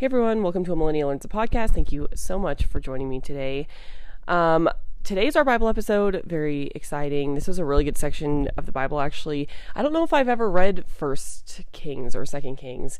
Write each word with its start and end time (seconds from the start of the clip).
Hey 0.00 0.06
everyone, 0.06 0.42
welcome 0.42 0.64
to 0.64 0.72
a 0.72 0.76
Millennial 0.76 1.10
Learns 1.10 1.26
a 1.26 1.28
podcast. 1.28 1.72
Thank 1.72 1.92
you 1.92 2.08
so 2.14 2.38
much 2.38 2.64
for 2.64 2.80
joining 2.80 3.10
me 3.10 3.20
today. 3.20 3.66
Um, 4.26 4.66
today's 5.04 5.36
our 5.36 5.44
Bible 5.44 5.68
episode. 5.68 6.22
Very 6.24 6.70
exciting. 6.74 7.34
This 7.34 7.46
was 7.46 7.58
a 7.58 7.66
really 7.66 7.84
good 7.84 7.98
section 7.98 8.48
of 8.56 8.64
the 8.64 8.72
Bible, 8.72 8.98
actually. 8.98 9.46
I 9.74 9.82
don't 9.82 9.92
know 9.92 10.02
if 10.02 10.14
I've 10.14 10.26
ever 10.26 10.50
read 10.50 10.86
First 10.86 11.60
Kings 11.72 12.16
or 12.16 12.24
Second 12.24 12.56
Kings, 12.56 12.98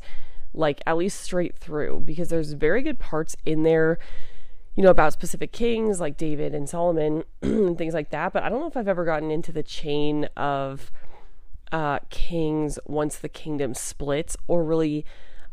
like 0.53 0.79
at 0.85 0.95
least 0.95 1.19
straight 1.21 1.57
through, 1.57 2.03
because 2.05 2.29
there's 2.29 2.51
very 2.51 2.83
good 2.83 2.99
parts 2.99 3.35
in 3.47 3.63
there, 3.63 3.97
you 4.75 4.83
know, 4.83 4.91
about 4.91 5.11
specific 5.11 5.51
kings 5.51 5.99
like 5.99 6.17
David 6.17 6.53
and 6.53 6.69
Solomon 6.69 7.23
and 7.41 7.79
things 7.79 7.95
like 7.95 8.11
that. 8.11 8.31
But 8.31 8.43
I 8.43 8.49
don't 8.49 8.59
know 8.59 8.67
if 8.67 8.77
I've 8.77 8.87
ever 8.87 9.05
gotten 9.05 9.31
into 9.31 9.51
the 9.51 9.63
chain 9.63 10.25
of 10.37 10.91
uh, 11.71 11.97
kings 12.11 12.77
once 12.85 13.17
the 13.17 13.27
kingdom 13.27 13.73
splits, 13.73 14.37
or 14.47 14.63
really 14.63 15.03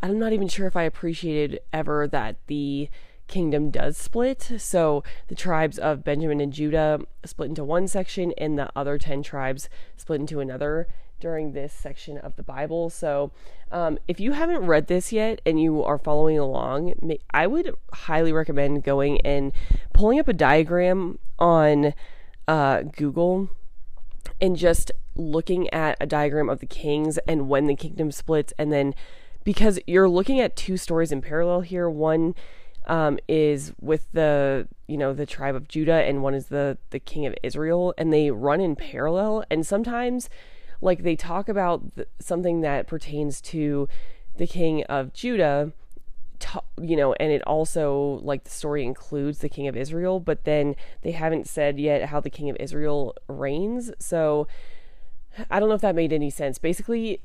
I'm 0.02 0.18
not 0.18 0.32
even 0.32 0.48
sure 0.48 0.66
if 0.66 0.76
I 0.76 0.84
appreciated 0.84 1.60
ever 1.72 2.06
that 2.08 2.36
the 2.46 2.88
kingdom 3.26 3.70
does 3.70 3.96
split. 3.96 4.50
So 4.58 5.04
the 5.28 5.34
tribes 5.34 5.78
of 5.78 6.04
Benjamin 6.04 6.40
and 6.40 6.52
Judah 6.52 7.00
split 7.24 7.50
into 7.50 7.64
one 7.64 7.86
section, 7.86 8.32
and 8.38 8.58
the 8.58 8.70
other 8.74 8.98
10 8.98 9.22
tribes 9.22 9.68
split 9.96 10.20
into 10.20 10.40
another 10.40 10.88
during 11.20 11.52
this 11.52 11.72
section 11.72 12.16
of 12.18 12.36
the 12.36 12.42
Bible. 12.42 12.90
So 12.90 13.32
um, 13.70 13.98
if 14.06 14.20
you 14.20 14.32
haven't 14.32 14.66
read 14.66 14.86
this 14.86 15.12
yet 15.12 15.40
and 15.44 15.60
you 15.60 15.82
are 15.82 15.98
following 15.98 16.38
along, 16.38 16.94
I 17.30 17.46
would 17.46 17.74
highly 17.92 18.32
recommend 18.32 18.84
going 18.84 19.20
and 19.22 19.52
pulling 19.92 20.20
up 20.20 20.28
a 20.28 20.32
diagram 20.32 21.18
on 21.38 21.92
uh, 22.46 22.82
Google 22.82 23.50
and 24.40 24.56
just 24.56 24.92
looking 25.16 25.68
at 25.70 25.96
a 26.00 26.06
diagram 26.06 26.48
of 26.48 26.60
the 26.60 26.66
kings 26.66 27.18
and 27.26 27.48
when 27.48 27.66
the 27.66 27.74
kingdom 27.74 28.12
splits 28.12 28.52
and 28.56 28.72
then 28.72 28.94
because 29.48 29.80
you're 29.86 30.10
looking 30.10 30.40
at 30.40 30.54
two 30.56 30.76
stories 30.76 31.10
in 31.10 31.22
parallel 31.22 31.62
here. 31.62 31.88
One 31.88 32.34
um, 32.86 33.18
is 33.26 33.72
with 33.80 34.06
the 34.12 34.68
you 34.86 34.98
know 34.98 35.14
the 35.14 35.24
tribe 35.24 35.54
of 35.54 35.68
Judah, 35.68 36.04
and 36.04 36.22
one 36.22 36.34
is 36.34 36.48
the 36.48 36.76
the 36.90 36.98
king 36.98 37.24
of 37.24 37.34
Israel, 37.42 37.94
and 37.96 38.12
they 38.12 38.30
run 38.30 38.60
in 38.60 38.76
parallel. 38.76 39.44
And 39.50 39.66
sometimes, 39.66 40.28
like 40.82 41.02
they 41.02 41.16
talk 41.16 41.48
about 41.48 41.94
th- 41.96 42.08
something 42.20 42.60
that 42.60 42.86
pertains 42.86 43.40
to 43.40 43.88
the 44.36 44.46
king 44.46 44.84
of 44.84 45.14
Judah, 45.14 45.72
you 46.78 46.94
know, 46.94 47.14
and 47.14 47.32
it 47.32 47.40
also 47.46 48.20
like 48.22 48.44
the 48.44 48.50
story 48.50 48.84
includes 48.84 49.38
the 49.38 49.48
king 49.48 49.66
of 49.66 49.78
Israel, 49.78 50.20
but 50.20 50.44
then 50.44 50.76
they 51.00 51.12
haven't 51.12 51.48
said 51.48 51.80
yet 51.80 52.10
how 52.10 52.20
the 52.20 52.28
king 52.28 52.50
of 52.50 52.56
Israel 52.60 53.16
reigns. 53.28 53.92
So 53.98 54.46
I 55.50 55.58
don't 55.58 55.70
know 55.70 55.74
if 55.74 55.80
that 55.80 55.94
made 55.94 56.12
any 56.12 56.28
sense. 56.28 56.58
Basically, 56.58 57.22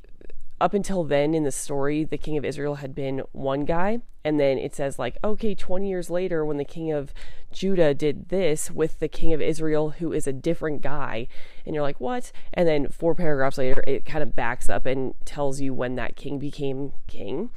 up 0.64 0.74
until 0.74 1.04
then 1.04 1.34
in 1.34 1.44
the 1.44 1.52
story, 1.52 2.06
the 2.06 2.18
king 2.18 2.38
of 2.38 2.46
Israel 2.46 2.76
had 2.76 2.96
been 2.96 3.22
one 3.34 3.66
guy. 3.66 4.00
And 4.24 4.40
then 4.40 4.58
it 4.58 4.74
says, 4.74 4.98
like, 4.98 5.18
okay, 5.22 5.54
20 5.54 5.90
years 5.90 6.10
later, 6.10 6.46
when 6.46 6.56
the 6.56 6.64
king 6.64 6.90
of 6.90 7.14
Judah 7.52 7.94
did 7.94 8.30
this 8.30 8.72
with 8.72 9.00
the 9.00 9.10
king 9.10 9.34
of 9.34 9.42
Israel, 9.42 9.90
who 9.90 10.14
is 10.14 10.26
a 10.26 10.32
different 10.32 10.82
guy. 10.82 11.28
And 11.66 11.76
you're 11.76 11.84
like, 11.84 12.00
what? 12.00 12.32
And 12.54 12.66
then 12.66 12.88
four 12.88 13.14
paragraphs 13.14 13.58
later, 13.58 13.84
it 13.86 14.06
kind 14.06 14.24
of 14.24 14.38
backs 14.38 14.70
up 14.70 14.86
and 14.86 15.16
tells 15.26 15.60
you 15.60 15.74
when 15.74 15.96
that 15.96 16.16
king 16.16 16.40
became 16.40 16.94
king. 17.08 17.50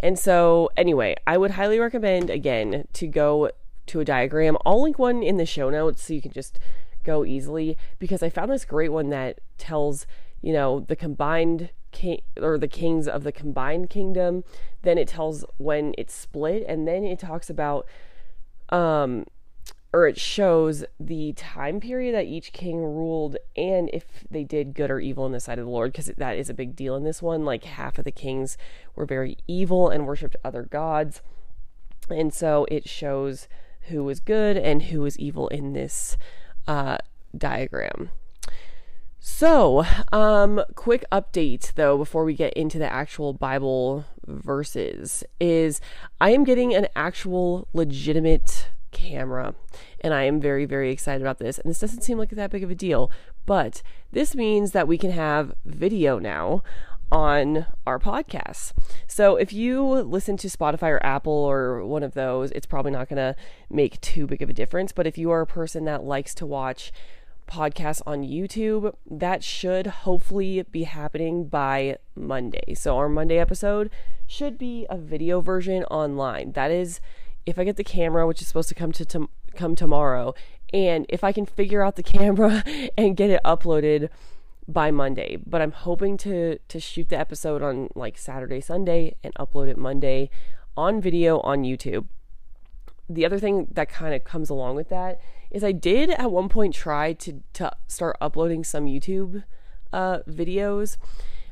And 0.00 0.18
so, 0.18 0.70
anyway, 0.74 1.16
I 1.26 1.36
would 1.36 1.50
highly 1.50 1.78
recommend, 1.78 2.30
again, 2.30 2.88
to 2.94 3.06
go 3.06 3.50
to 3.88 4.00
a 4.00 4.06
diagram. 4.06 4.56
I'll 4.64 4.82
link 4.82 4.98
one 4.98 5.22
in 5.22 5.36
the 5.36 5.44
show 5.44 5.68
notes 5.68 6.02
so 6.02 6.14
you 6.14 6.22
can 6.22 6.32
just 6.32 6.58
go 7.04 7.26
easily 7.26 7.76
because 7.98 8.22
I 8.22 8.30
found 8.30 8.50
this 8.50 8.64
great 8.64 8.90
one 8.90 9.10
that 9.10 9.40
tells, 9.58 10.06
you 10.40 10.54
know, 10.54 10.80
the 10.80 10.96
combined 10.96 11.68
king 11.94 12.20
or 12.38 12.58
the 12.58 12.68
kings 12.68 13.08
of 13.08 13.24
the 13.24 13.32
combined 13.32 13.88
kingdom. 13.88 14.44
Then 14.82 14.98
it 14.98 15.08
tells 15.08 15.46
when 15.56 15.94
it's 15.96 16.14
split, 16.14 16.66
and 16.68 16.86
then 16.86 17.04
it 17.04 17.18
talks 17.18 17.48
about 17.48 17.86
um 18.68 19.24
or 19.94 20.08
it 20.08 20.18
shows 20.18 20.84
the 20.98 21.32
time 21.34 21.78
period 21.78 22.12
that 22.16 22.26
each 22.26 22.52
king 22.52 22.78
ruled 22.78 23.36
and 23.56 23.88
if 23.92 24.24
they 24.28 24.42
did 24.42 24.74
good 24.74 24.90
or 24.90 24.98
evil 24.98 25.24
in 25.24 25.30
the 25.30 25.38
sight 25.38 25.56
of 25.56 25.66
the 25.66 25.70
Lord, 25.70 25.92
because 25.92 26.06
that 26.06 26.36
is 26.36 26.50
a 26.50 26.54
big 26.54 26.74
deal 26.74 26.96
in 26.96 27.04
this 27.04 27.22
one. 27.22 27.44
Like 27.44 27.62
half 27.62 27.96
of 27.96 28.04
the 28.04 28.10
kings 28.10 28.58
were 28.96 29.06
very 29.06 29.38
evil 29.46 29.88
and 29.88 30.04
worshipped 30.04 30.34
other 30.44 30.64
gods. 30.64 31.22
And 32.10 32.34
so 32.34 32.66
it 32.72 32.88
shows 32.88 33.46
who 33.82 34.02
was 34.02 34.18
good 34.18 34.56
and 34.56 34.82
who 34.82 35.00
was 35.00 35.16
evil 35.16 35.46
in 35.46 35.74
this 35.74 36.16
uh, 36.66 36.98
diagram. 37.38 38.10
So, 39.26 39.86
um, 40.12 40.62
quick 40.74 41.06
update 41.10 41.72
though 41.76 41.96
before 41.96 42.24
we 42.24 42.34
get 42.34 42.52
into 42.52 42.78
the 42.78 42.92
actual 42.92 43.32
Bible 43.32 44.04
verses 44.26 45.24
is 45.40 45.80
I 46.20 46.28
am 46.28 46.44
getting 46.44 46.74
an 46.74 46.88
actual 46.94 47.66
legitimate 47.72 48.68
camera 48.90 49.54
and 50.02 50.12
I 50.12 50.24
am 50.24 50.42
very 50.42 50.66
very 50.66 50.92
excited 50.92 51.22
about 51.22 51.38
this. 51.38 51.58
And 51.58 51.70
this 51.70 51.78
doesn't 51.78 52.02
seem 52.02 52.18
like 52.18 52.28
that 52.32 52.50
big 52.50 52.62
of 52.62 52.70
a 52.70 52.74
deal, 52.74 53.10
but 53.46 53.80
this 54.12 54.34
means 54.34 54.72
that 54.72 54.86
we 54.86 54.98
can 54.98 55.12
have 55.12 55.54
video 55.64 56.18
now 56.18 56.62
on 57.10 57.64
our 57.86 57.98
podcasts. 57.98 58.74
So 59.06 59.36
if 59.36 59.54
you 59.54 59.82
listen 59.82 60.36
to 60.36 60.48
Spotify 60.48 60.90
or 60.90 61.06
Apple 61.06 61.32
or 61.32 61.82
one 61.86 62.02
of 62.02 62.12
those, 62.12 62.50
it's 62.50 62.66
probably 62.66 62.92
not 62.92 63.08
going 63.08 63.16
to 63.16 63.36
make 63.70 64.02
too 64.02 64.26
big 64.26 64.42
of 64.42 64.50
a 64.50 64.54
difference, 64.54 64.92
but 64.92 65.06
if 65.06 65.16
you 65.16 65.30
are 65.30 65.40
a 65.40 65.46
person 65.46 65.86
that 65.86 66.04
likes 66.04 66.34
to 66.34 66.44
watch 66.46 66.92
podcast 67.54 68.02
on 68.04 68.22
YouTube. 68.22 68.94
That 69.08 69.44
should 69.44 69.86
hopefully 69.86 70.64
be 70.70 70.84
happening 70.84 71.46
by 71.46 71.98
Monday. 72.16 72.74
So, 72.74 72.96
our 72.96 73.08
Monday 73.08 73.38
episode 73.38 73.90
should 74.26 74.58
be 74.58 74.86
a 74.90 74.98
video 74.98 75.40
version 75.40 75.84
online. 75.84 76.52
That 76.52 76.70
is, 76.72 77.00
if 77.46 77.58
I 77.58 77.64
get 77.64 77.76
the 77.76 77.84
camera, 77.84 78.26
which 78.26 78.42
is 78.42 78.48
supposed 78.48 78.68
to 78.70 78.74
come 78.74 78.90
to, 78.92 79.28
come 79.54 79.76
tomorrow, 79.76 80.34
and 80.72 81.06
if 81.08 81.22
I 81.22 81.30
can 81.30 81.46
figure 81.46 81.82
out 81.82 81.94
the 81.94 82.02
camera 82.16 82.64
and 82.98 83.16
get 83.16 83.30
it 83.30 83.40
uploaded 83.44 84.08
by 84.66 84.90
Monday. 84.90 85.36
But 85.36 85.62
I'm 85.62 85.72
hoping 85.72 86.16
to 86.18 86.58
to 86.58 86.80
shoot 86.80 87.08
the 87.08 87.18
episode 87.18 87.62
on 87.62 87.88
like 87.94 88.18
Saturday, 88.18 88.60
Sunday, 88.60 89.14
and 89.22 89.32
upload 89.34 89.68
it 89.68 89.78
Monday 89.78 90.28
on 90.76 91.00
video 91.00 91.38
on 91.40 91.62
YouTube. 91.62 92.06
The 93.08 93.24
other 93.24 93.38
thing 93.38 93.68
that 93.70 93.88
kind 93.88 94.14
of 94.14 94.24
comes 94.24 94.50
along 94.50 94.74
with 94.74 94.88
that 94.88 95.20
is 95.54 95.62
I 95.62 95.72
did 95.72 96.10
at 96.10 96.32
one 96.32 96.48
point 96.48 96.74
try 96.74 97.12
to 97.14 97.40
to 97.54 97.70
start 97.86 98.16
uploading 98.20 98.64
some 98.64 98.86
YouTube 98.86 99.44
uh, 99.92 100.18
videos, 100.28 100.96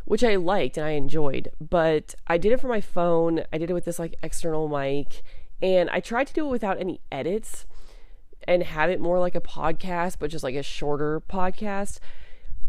which 0.05 0.25
I 0.25 0.35
liked 0.35 0.77
and 0.77 0.85
I 0.85 0.91
enjoyed, 0.91 1.51
but 1.61 2.17
I 2.27 2.37
did 2.37 2.53
it 2.53 2.61
for 2.61 2.67
my 2.67 2.81
phone. 2.81 3.45
I 3.53 3.59
did 3.59 3.71
it 3.71 3.75
with 3.75 3.85
this 3.85 4.01
like 4.01 4.17
external 4.21 4.69
mic, 4.69 5.23
and 5.63 5.89
I 5.91 6.01
tried 6.01 6.27
to 6.27 6.35
do 6.35 6.45
it 6.47 6.51
without 6.51 6.81
any 6.81 7.01
edits 7.13 7.65
and 8.49 8.65
have 8.65 8.91
it 8.91 9.01
more 9.01 9.21
like 9.21 9.37
a 9.37 9.41
podcast, 9.41 10.17
but 10.19 10.31
just 10.31 10.43
like 10.43 10.57
a 10.57 10.65
shorter 10.65 11.21
podcast. 11.21 12.01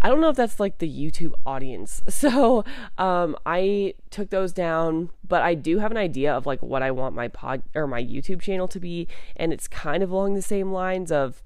I 0.03 0.09
don't 0.09 0.19
know 0.19 0.30
if 0.30 0.36
that's 0.36 0.59
like 0.59 0.80
the 0.80 0.90
YouTube 0.90 1.34
audience. 1.46 2.02
So 2.24 2.64
um, 2.97 3.36
I 3.46 3.96
took 4.09 4.30
those 4.30 4.53
down, 4.53 5.09
but 5.28 5.41
I 5.41 5.56
do 5.56 5.80
have 5.80 5.91
an 5.91 5.97
idea 5.97 6.34
of 6.34 6.46
like 6.46 6.62
what 6.62 6.81
I 6.81 6.91
want 6.91 7.16
my 7.16 7.28
pod 7.28 7.64
or 7.75 7.86
my 7.86 8.02
YouTube 8.02 8.42
channel 8.42 8.68
to 8.69 8.80
be. 8.80 9.08
And 9.36 9.52
it's 9.52 9.68
kind 9.68 10.03
of 10.03 10.12
along 10.12 10.36
the 10.36 10.42
same 10.42 10.72
lines 10.72 11.12
of 11.12 11.44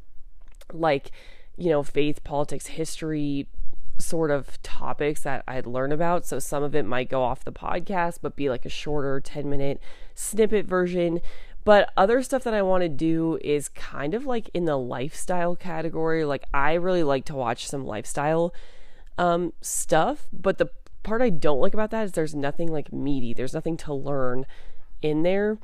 like, 0.71 1.11
you 1.57 1.69
know, 1.69 1.81
faith, 1.81 2.23
politics, 2.23 2.67
history 2.67 3.47
sort 3.99 4.29
of 4.29 4.61
topics 4.61 5.21
that 5.23 5.43
I'd 5.47 5.65
learn 5.65 5.91
about. 5.91 6.25
So 6.25 6.39
some 6.39 6.63
of 6.63 6.75
it 6.75 6.85
might 6.85 7.09
go 7.09 7.23
off 7.23 7.43
the 7.43 7.51
podcast, 7.51 8.19
but 8.21 8.35
be 8.35 8.49
like 8.49 8.65
a 8.65 8.69
shorter 8.69 9.19
10 9.19 9.49
minute 9.49 9.81
snippet 10.13 10.65
version. 10.65 11.21
But 11.67 11.91
other 11.97 12.23
stuff 12.23 12.45
that 12.45 12.53
I 12.53 12.61
want 12.61 12.83
to 12.83 12.87
do 12.87 13.37
is 13.43 13.67
kind 13.67 14.13
of 14.13 14.25
like 14.25 14.49
in 14.53 14.63
the 14.63 14.77
lifestyle 14.77 15.53
category. 15.53 16.23
Like 16.23 16.45
I 16.53 16.75
really 16.75 17.03
like 17.03 17.25
to 17.25 17.35
watch 17.35 17.67
some 17.67 17.85
lifestyle 17.85 18.53
um, 19.17 19.51
stuff, 19.59 20.29
but 20.31 20.59
the 20.59 20.69
part 21.03 21.21
I 21.21 21.29
don't 21.29 21.59
like 21.59 21.73
about 21.73 21.91
that 21.91 22.05
is 22.05 22.11
there's 22.13 22.33
nothing 22.33 22.71
like 22.71 22.93
meaty. 22.93 23.33
There's 23.33 23.53
nothing 23.53 23.75
to 23.79 23.93
learn 23.93 24.45
in 25.01 25.23
there. 25.23 25.57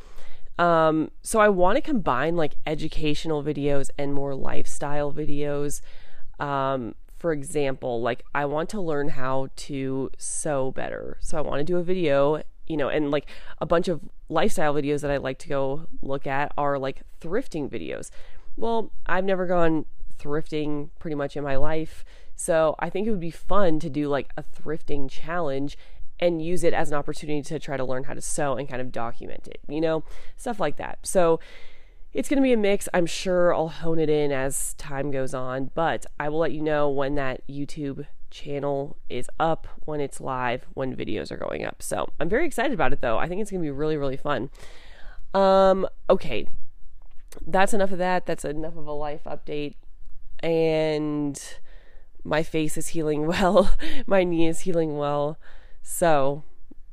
Um, 0.60 1.10
so 1.22 1.40
I 1.40 1.48
want 1.48 1.78
to 1.78 1.82
combine 1.82 2.36
like 2.36 2.56
educational 2.66 3.42
videos 3.42 3.90
and 3.98 4.14
more 4.14 4.36
lifestyle 4.36 5.14
videos. 5.14 5.80
Um, 6.38 6.96
for 7.18 7.32
example, 7.32 8.02
like 8.02 8.26
I 8.36 8.44
want 8.44 8.68
to 8.72 8.82
learn 8.82 9.08
how 9.08 9.48
to 9.56 10.12
sew 10.18 10.70
better. 10.70 11.16
So 11.22 11.38
I 11.38 11.42
want 11.42 11.62
to 11.62 11.64
do 11.64 11.78
a 11.78 11.84
video 11.84 12.44
you 12.68 12.78
know, 12.78 12.90
and 12.90 13.12
like 13.12 13.28
a 13.60 13.66
bunch 13.66 13.88
of 13.88 14.02
lifestyle 14.30 14.74
videos 14.74 15.02
that 15.02 15.12
I 15.12 15.18
like 15.18 15.40
to 15.40 15.50
go 15.50 15.88
look 16.02 16.26
at 16.28 16.52
are 16.58 16.78
like 16.78 17.02
thrifting 17.22 17.70
videos. 17.70 18.10
Well, 18.56 18.92
I've 19.06 19.26
never 19.26 19.46
gone 19.46 19.86
thrifting 20.18 20.90
pretty 21.00 21.16
much 21.16 21.36
in 21.36 21.44
my 21.44 21.56
life. 21.56 22.06
So 22.36 22.76
I 22.80 22.90
think 22.90 23.08
it 23.08 23.12
would 23.12 23.20
be 23.20 23.32
fun 23.32 23.80
to 23.80 23.90
do 23.90 24.08
like 24.08 24.32
a 24.38 24.44
thrifting 24.44 25.10
challenge 25.10 25.78
and 26.20 26.42
use 26.42 26.64
it 26.64 26.74
as 26.74 26.90
an 26.90 26.96
opportunity 26.96 27.42
to 27.42 27.60
try 27.60 27.78
to 27.78 27.84
learn 27.84 28.06
how 28.06 28.14
to 28.14 28.22
sew 28.22 28.56
and 28.56 28.70
kind 28.70 28.82
of 28.82 28.92
document 28.92 29.48
it, 29.48 29.60
you 29.68 29.82
know, 29.82 30.04
stuff 30.38 30.60
like 30.60 30.78
that. 30.78 31.00
So 31.04 31.40
it's 32.14 32.30
going 32.30 32.38
to 32.38 32.44
be 32.44 32.54
a 32.54 32.58
mix. 32.58 32.88
I'm 32.94 33.08
sure 33.08 33.54
I'll 33.54 33.70
hone 33.70 34.00
it 34.00 34.10
in 34.10 34.32
as 34.32 34.76
time 34.76 35.12
goes 35.12 35.34
on, 35.34 35.72
but 35.74 36.06
I 36.20 36.30
will 36.30 36.40
let 36.40 36.52
you 36.52 36.62
know 36.62 36.90
when 36.90 37.16
that 37.16 37.42
YouTube 37.48 38.06
channel 38.34 38.98
is 39.10 39.30
up 39.40 39.68
when 39.86 40.02
it's 40.02 40.20
live, 40.20 40.66
when 40.74 40.96
videos 40.96 41.32
are 41.32 41.38
going 41.38 41.64
up. 41.64 41.82
So 41.82 42.10
I'm 42.20 42.28
very 42.28 42.46
excited 42.46 42.74
about 42.74 42.92
it 42.92 43.02
though. 43.02 43.18
I 43.18 43.28
think 43.28 43.42
it's 43.42 43.52
gonna 43.52 43.62
be 43.62 43.72
really, 43.72 43.96
really 43.96 44.18
fun. 44.18 44.50
Um, 45.34 45.88
okay. 46.10 46.48
That's 47.46 47.74
enough 47.74 47.92
of 47.92 48.00
that. 48.00 48.26
That's 48.26 48.44
enough 48.44 48.76
of 48.76 48.88
a 48.88 48.92
life 48.92 49.24
update. 49.26 49.76
And 50.42 51.42
my 52.24 52.44
face 52.44 52.78
is 52.78 52.90
healing 52.90 53.28
well. 53.28 53.76
my 54.08 54.24
knee 54.24 54.48
is 54.48 54.62
healing 54.62 54.98
well. 54.98 55.38
So 55.82 56.44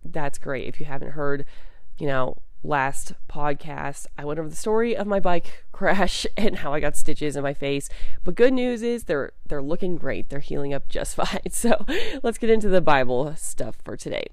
that's 0.05 0.39
great. 0.39 0.69
If 0.69 0.79
you 0.79 0.87
haven't 0.87 1.13
heard, 1.13 1.45
you 1.99 2.07
know, 2.07 2.37
last 2.63 3.15
podcast, 3.29 4.07
I 4.19 4.25
went 4.25 4.39
over 4.39 4.49
the 4.49 4.57
story 4.57 4.97
of 4.97 5.07
my 5.07 5.21
bike 5.21 5.65
crash 5.73 6.27
and 6.37 6.57
how 6.57 6.75
I 6.75 6.81
got 6.81 6.97
stitches 6.97 7.37
in 7.37 7.43
my 7.43 7.55
face. 7.55 7.89
But 8.25 8.35
good 8.35 8.53
news 8.53 8.83
is 8.83 9.05
they're 9.05 9.33
they're 9.47 9.63
looking 9.63 9.97
great. 9.97 10.29
They're 10.29 10.41
healing 10.41 10.75
up 10.75 10.89
just 10.89 11.15
fine. 11.17 11.51
So 11.51 11.85
let's 12.23 12.39
get 12.39 12.51
into 12.51 12.69
the 12.69 12.81
Bible 12.81 13.35
stuff 13.37 13.77
for 13.85 13.97
today. 13.97 14.27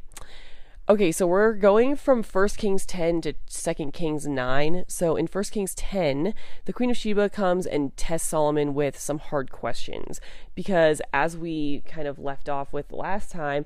Okay, 0.90 1.12
so 1.12 1.28
we're 1.28 1.54
going 1.54 1.98
from 1.98 2.24
1 2.24 2.48
Kings 2.56 2.86
10 2.86 3.20
to 3.20 3.34
2 3.34 3.92
Kings 3.92 4.26
9. 4.26 4.86
So 4.88 5.18
in 5.18 5.28
1 5.28 5.44
Kings 5.46 5.76
10, 5.76 6.34
the 6.64 6.72
Queen 6.72 6.90
of 6.90 6.96
Sheba 6.96 7.30
comes 7.30 7.66
and 7.66 7.96
tests 7.98 8.30
Solomon 8.30 8.74
with 8.74 8.98
some 8.98 9.20
hard 9.20 9.52
questions 9.52 10.22
because 10.56 11.02
as 11.12 11.36
we 11.36 11.82
kind 11.86 12.08
of 12.08 12.20
left 12.20 12.48
off 12.48 12.72
with 12.72 12.94
last 12.94 13.32
time, 13.32 13.66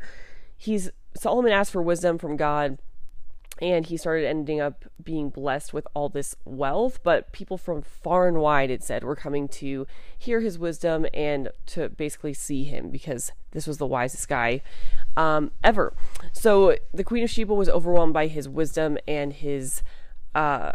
he's 0.58 0.90
Solomon 1.16 1.52
asked 1.52 1.72
for 1.72 1.84
wisdom 1.84 2.18
from 2.18 2.38
God 2.38 2.80
and 3.62 3.86
he 3.86 3.96
started 3.96 4.28
ending 4.28 4.60
up 4.60 4.86
being 5.02 5.30
blessed 5.30 5.74
with 5.74 5.88
all 5.94 6.10
this 6.10 6.36
wealth 6.44 7.00
but 7.04 7.32
people 7.32 7.58
from 7.58 7.82
far 7.82 8.28
and 8.28 8.40
wide 8.40 8.72
it 8.72 8.84
said 8.84 9.04
were 9.04 9.16
coming 9.16 9.48
to 9.48 9.86
hear 10.18 10.42
his 10.42 10.58
wisdom 10.58 11.06
and 11.14 11.50
to 11.66 11.90
basically 11.90 12.34
see 12.34 12.64
him 12.64 12.90
because 12.90 13.32
this 13.52 13.68
was 13.68 13.78
the 13.78 13.88
wisest 13.88 14.28
guy 14.28 14.62
um, 15.16 15.52
ever. 15.64 15.94
So 16.32 16.76
the 16.94 17.04
queen 17.04 17.24
of 17.24 17.30
sheba 17.30 17.54
was 17.54 17.70
overwhelmed 17.70 18.14
by 18.14 18.28
his 18.28 18.48
wisdom 18.48 18.98
and 19.08 19.34
his 19.34 19.84
uh, 20.34 20.72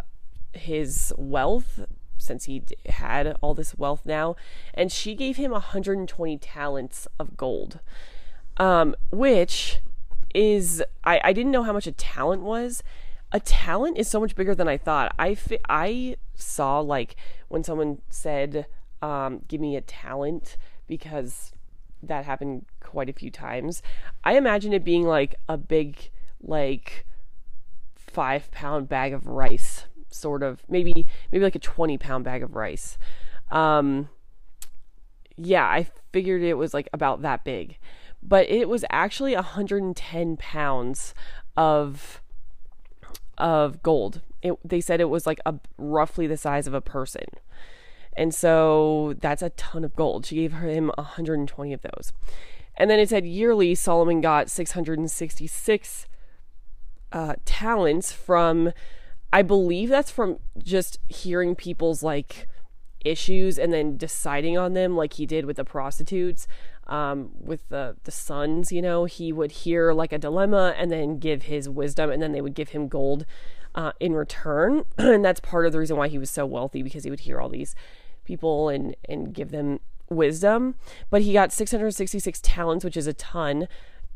his 0.53 1.13
wealth 1.17 1.81
since 2.17 2.45
he 2.45 2.63
had 2.87 3.35
all 3.41 3.53
this 3.53 3.75
wealth 3.77 4.01
now 4.05 4.35
and 4.73 4.91
she 4.91 5.13
gave 5.13 5.37
him 5.37 5.51
120 5.51 6.37
talents 6.39 7.07
of 7.19 7.37
gold 7.37 7.79
um, 8.57 8.95
which 9.11 9.79
is 10.37 10.83
I, 11.03 11.19
I 11.23 11.33
didn't 11.33 11.51
know 11.51 11.63
how 11.63 11.73
much 11.73 11.87
a 11.87 11.91
talent 11.91 12.43
was. 12.43 12.83
A 13.31 13.39
talent 13.39 13.97
is 13.97 14.07
so 14.07 14.21
much 14.21 14.35
bigger 14.35 14.53
than 14.53 14.67
I 14.67 14.77
thought. 14.77 15.13
I, 15.17 15.33
fi- 15.35 15.59
I 15.67 16.15
saw 16.35 16.79
like 16.79 17.15
when 17.49 17.63
someone 17.63 18.01
said, 18.09 18.67
um, 19.01 19.41
give 19.47 19.59
me 19.59 19.75
a 19.75 19.81
talent 19.81 20.55
because 20.85 21.51
that 22.03 22.23
happened 22.23 22.65
quite 22.79 23.09
a 23.09 23.13
few 23.13 23.31
times. 23.31 23.81
I 24.23 24.37
imagine 24.37 24.73
it 24.73 24.83
being 24.83 25.03
like 25.03 25.35
a 25.49 25.57
big, 25.57 26.11
like 26.39 27.05
five 27.95 28.51
pound 28.51 28.87
bag 28.87 29.13
of 29.13 29.25
rice, 29.25 29.85
sort 30.09 30.43
of 30.43 30.61
maybe 30.69 31.07
maybe 31.31 31.43
like 31.43 31.55
a 31.55 31.59
twenty 31.59 31.97
pound 31.97 32.23
bag 32.23 32.43
of 32.43 32.55
rice. 32.55 32.97
Um, 33.51 34.09
yeah, 35.35 35.65
I 35.65 35.87
figured 36.13 36.43
it 36.43 36.53
was 36.53 36.73
like 36.73 36.89
about 36.93 37.23
that 37.23 37.43
big 37.43 37.77
but 38.27 38.49
it 38.49 38.67
was 38.67 38.83
actually 38.89 39.33
110 39.33 40.37
pounds 40.37 41.15
of 41.55 42.21
of 43.37 43.81
gold. 43.83 44.21
It, 44.41 44.53
they 44.63 44.81
said 44.81 44.99
it 44.99 45.09
was 45.09 45.25
like 45.25 45.39
a 45.45 45.55
roughly 45.77 46.27
the 46.27 46.37
size 46.37 46.67
of 46.67 46.73
a 46.73 46.81
person. 46.81 47.25
And 48.15 48.33
so 48.33 49.13
that's 49.19 49.43
a 49.43 49.51
ton 49.51 49.83
of 49.83 49.95
gold. 49.95 50.25
She 50.25 50.35
gave 50.35 50.53
him 50.53 50.91
120 50.97 51.71
of 51.73 51.81
those. 51.81 52.13
And 52.75 52.89
then 52.89 52.99
it 52.99 53.09
said 53.09 53.25
yearly 53.25 53.75
Solomon 53.75 54.21
got 54.21 54.49
666 54.49 56.07
uh, 57.11 57.35
talents 57.45 58.11
from, 58.11 58.71
I 59.31 59.43
believe 59.43 59.89
that's 59.89 60.11
from 60.11 60.39
just 60.57 60.99
hearing 61.07 61.55
people's 61.55 62.01
like 62.01 62.47
issues 63.05 63.59
and 63.59 63.71
then 63.71 63.97
deciding 63.97 64.57
on 64.57 64.73
them, 64.73 64.95
like 64.95 65.13
he 65.13 65.27
did 65.27 65.45
with 65.45 65.57
the 65.57 65.63
prostitutes 65.63 66.47
um, 66.87 67.31
with 67.39 67.67
the 67.69 67.95
the 68.03 68.11
sons, 68.11 68.71
you 68.71 68.81
know, 68.81 69.05
he 69.05 69.31
would 69.31 69.51
hear 69.51 69.93
like 69.93 70.11
a 70.11 70.17
dilemma 70.17 70.73
and 70.77 70.91
then 70.91 71.19
give 71.19 71.43
his 71.43 71.69
wisdom, 71.69 72.09
and 72.09 72.21
then 72.21 72.31
they 72.31 72.41
would 72.41 72.55
give 72.55 72.69
him 72.69 72.87
gold 72.87 73.25
uh, 73.75 73.91
in 73.99 74.13
return, 74.13 74.83
and 74.97 75.23
that's 75.23 75.39
part 75.39 75.65
of 75.65 75.71
the 75.71 75.79
reason 75.79 75.97
why 75.97 76.07
he 76.07 76.17
was 76.17 76.29
so 76.29 76.45
wealthy 76.45 76.81
because 76.81 77.03
he 77.03 77.09
would 77.09 77.21
hear 77.21 77.39
all 77.39 77.49
these 77.49 77.75
people 78.23 78.69
and 78.69 78.95
and 79.07 79.33
give 79.33 79.51
them 79.51 79.79
wisdom. 80.09 80.75
But 81.09 81.21
he 81.21 81.33
got 81.33 81.53
666 81.53 82.39
talents, 82.41 82.83
which 82.83 82.97
is 82.97 83.07
a 83.07 83.13
ton 83.13 83.67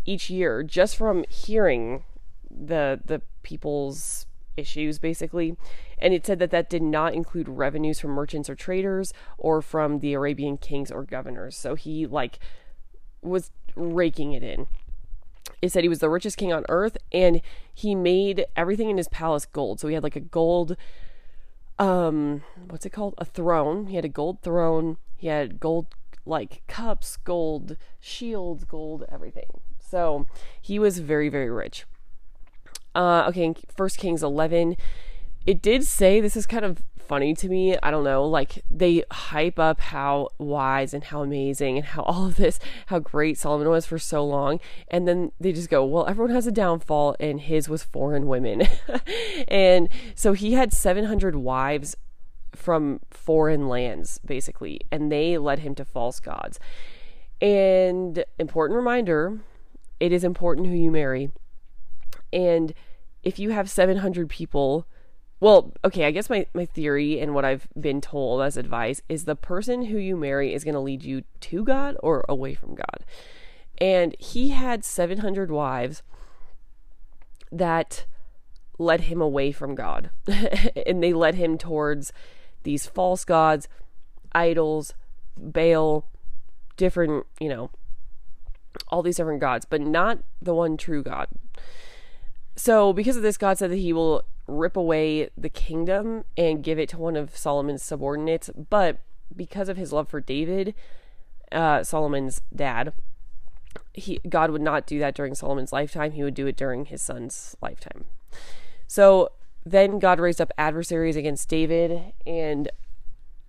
each 0.06 0.30
year, 0.30 0.64
just 0.64 0.96
from 0.96 1.26
hearing 1.30 2.04
the 2.50 3.00
the 3.06 3.22
people's 3.44 4.26
issues 4.58 5.00
basically. 5.00 5.56
And 6.00 6.14
it 6.14 6.26
said 6.26 6.40
that 6.40 6.52
that 6.52 6.70
did 6.70 6.82
not 6.82 7.14
include 7.14 7.48
revenues 7.48 8.00
from 8.00 8.12
merchants 8.12 8.50
or 8.50 8.56
traders 8.56 9.14
or 9.38 9.62
from 9.62 10.00
the 10.00 10.14
arabian 10.14 10.58
kings 10.58 10.92
or 10.92 11.04
governors. 11.04 11.56
So 11.56 11.76
he 11.76 12.06
like 12.06 12.40
was 13.22 13.52
raking 13.76 14.34
it 14.34 14.44
in. 14.44 14.68
It 15.62 15.72
said 15.72 15.84
he 15.84 15.90
was 15.90 16.00
the 16.00 16.10
richest 16.10 16.38
king 16.38 16.52
on 16.52 16.66
earth 16.70 16.98
and 17.12 17.42
he 17.74 17.94
made 17.94 18.46
everything 18.56 18.90
in 18.90 18.98
his 18.98 19.08
palace 19.08 19.46
gold. 19.46 19.80
So 19.80 19.88
he 19.88 19.94
had 19.94 20.04
like 20.04 20.16
a 20.16 20.22
gold 20.22 20.76
um 21.80 22.44
what's 22.70 22.86
it 22.86 22.92
called? 22.92 23.16
A 23.18 23.26
throne. 23.26 23.88
He 23.88 23.96
had 23.96 24.06
a 24.06 24.10
gold 24.10 24.42
throne. 24.42 24.98
He 25.16 25.28
had 25.28 25.60
gold 25.60 25.88
like 26.26 26.64
cups, 26.68 27.18
gold 27.18 27.78
shields, 28.00 28.64
gold 28.64 29.06
everything. 29.12 29.62
So 29.80 30.26
he 30.60 30.80
was 30.80 31.00
very 31.00 31.30
very 31.30 31.50
rich. 31.50 31.86
Uh 32.96 33.26
okay, 33.28 33.54
First 33.76 33.98
Kings 33.98 34.24
11 34.24 34.78
it 35.46 35.62
did 35.62 35.84
say 35.84 36.22
this 36.22 36.38
is 36.38 36.46
kind 36.46 36.64
of 36.64 36.84
funny 37.12 37.34
to 37.34 37.50
me. 37.50 37.76
I 37.84 37.92
don't 37.92 38.06
know, 38.06 38.24
like 38.24 38.64
they 38.72 39.04
hype 39.12 39.60
up 39.60 39.82
how 39.82 40.30
wise 40.38 40.94
and 40.94 41.04
how 41.04 41.24
amazing 41.24 41.76
and 41.76 41.86
how 41.86 42.04
all 42.08 42.26
of 42.26 42.38
this, 42.38 42.58
how 42.86 43.00
great 43.00 43.38
Solomon 43.38 43.68
was 43.68 43.86
for 43.86 44.00
so 44.00 44.26
long. 44.26 44.62
And 44.88 45.06
then 45.06 45.34
they 45.38 45.52
just 45.52 45.70
go, 45.70 45.84
well, 45.84 46.08
everyone 46.08 46.34
has 46.34 46.48
a 46.48 46.54
downfall, 46.54 47.18
and 47.20 47.42
his 47.42 47.68
was 47.68 47.84
foreign 47.84 48.28
women. 48.28 48.66
and 49.50 49.90
so 50.16 50.32
he 50.32 50.54
had 50.54 50.72
700 50.72 51.36
wives 51.36 51.98
from 52.56 53.02
foreign 53.10 53.68
lands, 53.68 54.22
basically, 54.26 54.80
and 54.90 55.12
they 55.12 55.38
led 55.38 55.60
him 55.60 55.76
to 55.76 55.84
false 55.84 56.22
gods. 56.22 56.60
And 57.42 58.24
important 58.40 58.78
reminder 58.78 59.42
it 60.00 60.14
is 60.14 60.24
important 60.24 60.68
who 60.68 60.76
you 60.76 60.92
marry. 60.92 61.30
And 62.32 62.74
if 63.22 63.38
you 63.38 63.50
have 63.50 63.70
700 63.70 64.30
people 64.30 64.88
well, 65.42 65.74
okay, 65.84 66.06
I 66.06 66.12
guess 66.12 66.30
my, 66.30 66.46
my 66.54 66.66
theory 66.66 67.20
and 67.20 67.34
what 67.34 67.44
I've 67.44 67.68
been 67.78 68.00
told 68.00 68.44
as 68.44 68.58
advice 68.58 69.02
is 69.10 69.26
the 69.26 69.36
person 69.36 69.86
who 69.86 69.98
you 69.98 70.16
marry 70.16 70.54
is 70.54 70.64
going 70.64 70.76
to 70.76 70.80
lead 70.80 71.04
you 71.04 71.24
to 71.42 71.64
God 71.64 71.98
or 72.04 72.24
away 72.30 72.54
from 72.54 72.76
God. 72.76 73.04
And 73.80 74.16
he 74.20 74.50
had 74.50 74.86
700 74.86 75.50
wives 75.50 76.04
that 77.52 78.06
led 78.78 79.02
him 79.02 79.20
away 79.20 79.52
from 79.52 79.74
God. 79.74 80.12
and 80.86 81.02
they 81.02 81.12
led 81.12 81.34
him 81.34 81.58
towards 81.58 82.14
these 82.62 82.86
false 82.86 83.26
gods, 83.26 83.68
idols, 84.34 84.94
Baal, 85.36 86.06
different, 86.78 87.26
you 87.40 87.50
know, 87.50 87.72
all 88.90 89.02
these 89.02 89.18
different 89.18 89.42
gods, 89.42 89.66
but 89.66 89.82
not 89.82 90.20
the 90.40 90.54
one 90.54 90.78
true 90.78 91.02
God. 91.02 91.28
So, 92.56 92.94
because 92.94 93.18
of 93.18 93.24
this, 93.24 93.38
God 93.38 93.58
said 93.58 93.72
that 93.72 93.78
he 93.78 93.92
will 93.92 94.24
rip 94.48 94.76
away 94.76 95.30
the 95.38 95.50
kingdom 95.50 96.24
and 96.38 96.64
give 96.64 96.80
it 96.80 96.90
to 96.90 96.98
one 96.98 97.16
of 97.16 97.36
Solomon's 97.36 97.84
subordinates. 97.84 98.50
But 98.70 99.00
because 99.36 99.70
of 99.70 99.78
his 99.78 99.94
love 99.94 100.10
for 100.10 100.20
David, 100.20 100.74
uh, 101.52 101.84
Solomon's 101.84 102.42
dad, 102.56 102.94
he 103.94 104.20
God 104.28 104.52
would 104.52 104.62
not 104.62 104.86
do 104.86 105.00
that 105.00 105.16
during 105.16 105.36
Solomon's 105.36 105.72
lifetime. 105.74 106.12
He 106.12 106.24
would 106.24 106.34
do 106.34 106.48
it 106.48 106.58
during 106.58 106.86
his 106.86 107.02
son's 107.02 107.56
lifetime. 107.62 108.06
So 108.88 109.30
then 109.66 110.00
God 110.00 110.20
raised 110.20 110.42
up 110.42 110.52
adversaries 110.58 111.16
against 111.16 111.48
David, 111.48 112.14
and 112.26 112.70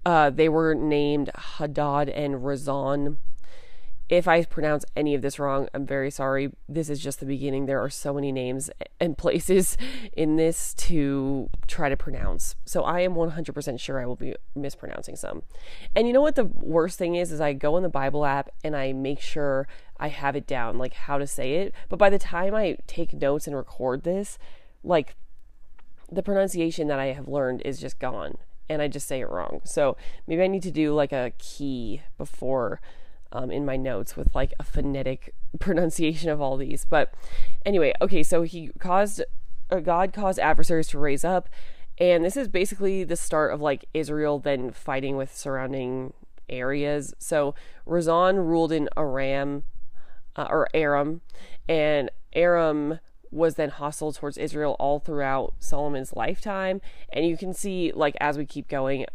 uh, 0.04 0.30
they 0.30 0.48
were 0.48 0.74
named 0.74 1.30
Hadad 1.34 2.08
and 2.08 2.36
Rezon. 2.36 3.16
If 4.12 4.28
I 4.28 4.44
pronounce 4.44 4.84
any 4.94 5.14
of 5.14 5.22
this 5.22 5.38
wrong, 5.38 5.70
I'm 5.72 5.86
very 5.86 6.10
sorry. 6.10 6.52
This 6.68 6.90
is 6.90 7.00
just 7.00 7.18
the 7.18 7.24
beginning. 7.24 7.64
There 7.64 7.82
are 7.82 7.88
so 7.88 8.12
many 8.12 8.30
names 8.30 8.68
and 9.00 9.16
places 9.16 9.78
in 10.12 10.36
this 10.36 10.74
to 10.74 11.48
try 11.66 11.88
to 11.88 11.96
pronounce. 11.96 12.54
So 12.66 12.82
I 12.82 13.00
am 13.00 13.14
100% 13.14 13.80
sure 13.80 13.98
I 13.98 14.04
will 14.04 14.16
be 14.16 14.34
mispronouncing 14.54 15.16
some. 15.16 15.44
And 15.96 16.06
you 16.06 16.12
know 16.12 16.20
what 16.20 16.34
the 16.34 16.44
worst 16.44 16.98
thing 16.98 17.14
is 17.14 17.32
is 17.32 17.40
I 17.40 17.54
go 17.54 17.78
in 17.78 17.82
the 17.82 17.88
Bible 17.88 18.26
app 18.26 18.50
and 18.62 18.76
I 18.76 18.92
make 18.92 19.18
sure 19.18 19.66
I 19.98 20.08
have 20.08 20.36
it 20.36 20.46
down 20.46 20.76
like 20.76 20.92
how 20.92 21.16
to 21.16 21.26
say 21.26 21.54
it, 21.54 21.72
but 21.88 21.98
by 21.98 22.10
the 22.10 22.18
time 22.18 22.54
I 22.54 22.76
take 22.86 23.14
notes 23.14 23.46
and 23.46 23.56
record 23.56 24.02
this, 24.02 24.38
like 24.84 25.16
the 26.10 26.22
pronunciation 26.22 26.86
that 26.88 26.98
I 26.98 27.14
have 27.14 27.28
learned 27.28 27.62
is 27.64 27.80
just 27.80 27.98
gone 27.98 28.36
and 28.68 28.82
I 28.82 28.88
just 28.88 29.08
say 29.08 29.22
it 29.22 29.30
wrong. 29.30 29.62
So 29.64 29.96
maybe 30.26 30.42
I 30.42 30.48
need 30.48 30.64
to 30.64 30.70
do 30.70 30.92
like 30.92 31.12
a 31.12 31.32
key 31.38 32.02
before 32.18 32.82
um, 33.32 33.50
in 33.50 33.64
my 33.64 33.76
notes 33.76 34.16
with 34.16 34.34
like 34.34 34.52
a 34.60 34.62
phonetic 34.62 35.34
pronunciation 35.58 36.30
of 36.30 36.40
all 36.40 36.56
these. 36.56 36.84
But 36.84 37.12
anyway, 37.64 37.92
okay, 38.00 38.22
so 38.22 38.42
he 38.42 38.70
caused, 38.78 39.22
uh, 39.70 39.80
God 39.80 40.12
caused 40.12 40.38
adversaries 40.38 40.88
to 40.88 40.98
raise 40.98 41.24
up. 41.24 41.48
And 41.98 42.24
this 42.24 42.36
is 42.36 42.48
basically 42.48 43.04
the 43.04 43.16
start 43.16 43.52
of 43.52 43.60
like 43.60 43.86
Israel 43.92 44.38
then 44.38 44.70
fighting 44.70 45.16
with 45.16 45.36
surrounding 45.36 46.12
areas. 46.48 47.14
So 47.18 47.54
Rezon 47.86 48.36
ruled 48.36 48.72
in 48.72 48.88
Aram, 48.96 49.64
uh, 50.36 50.46
or 50.48 50.68
Aram, 50.74 51.20
and 51.68 52.10
Aram 52.32 52.98
was 53.30 53.54
then 53.54 53.70
hostile 53.70 54.12
towards 54.12 54.36
Israel 54.36 54.76
all 54.78 54.98
throughout 54.98 55.54
Solomon's 55.58 56.12
lifetime. 56.12 56.80
And 57.12 57.26
you 57.26 57.36
can 57.36 57.54
see, 57.54 57.90
like, 57.94 58.14
as 58.20 58.36
we 58.36 58.44
keep 58.44 58.68
going, 58.68 59.06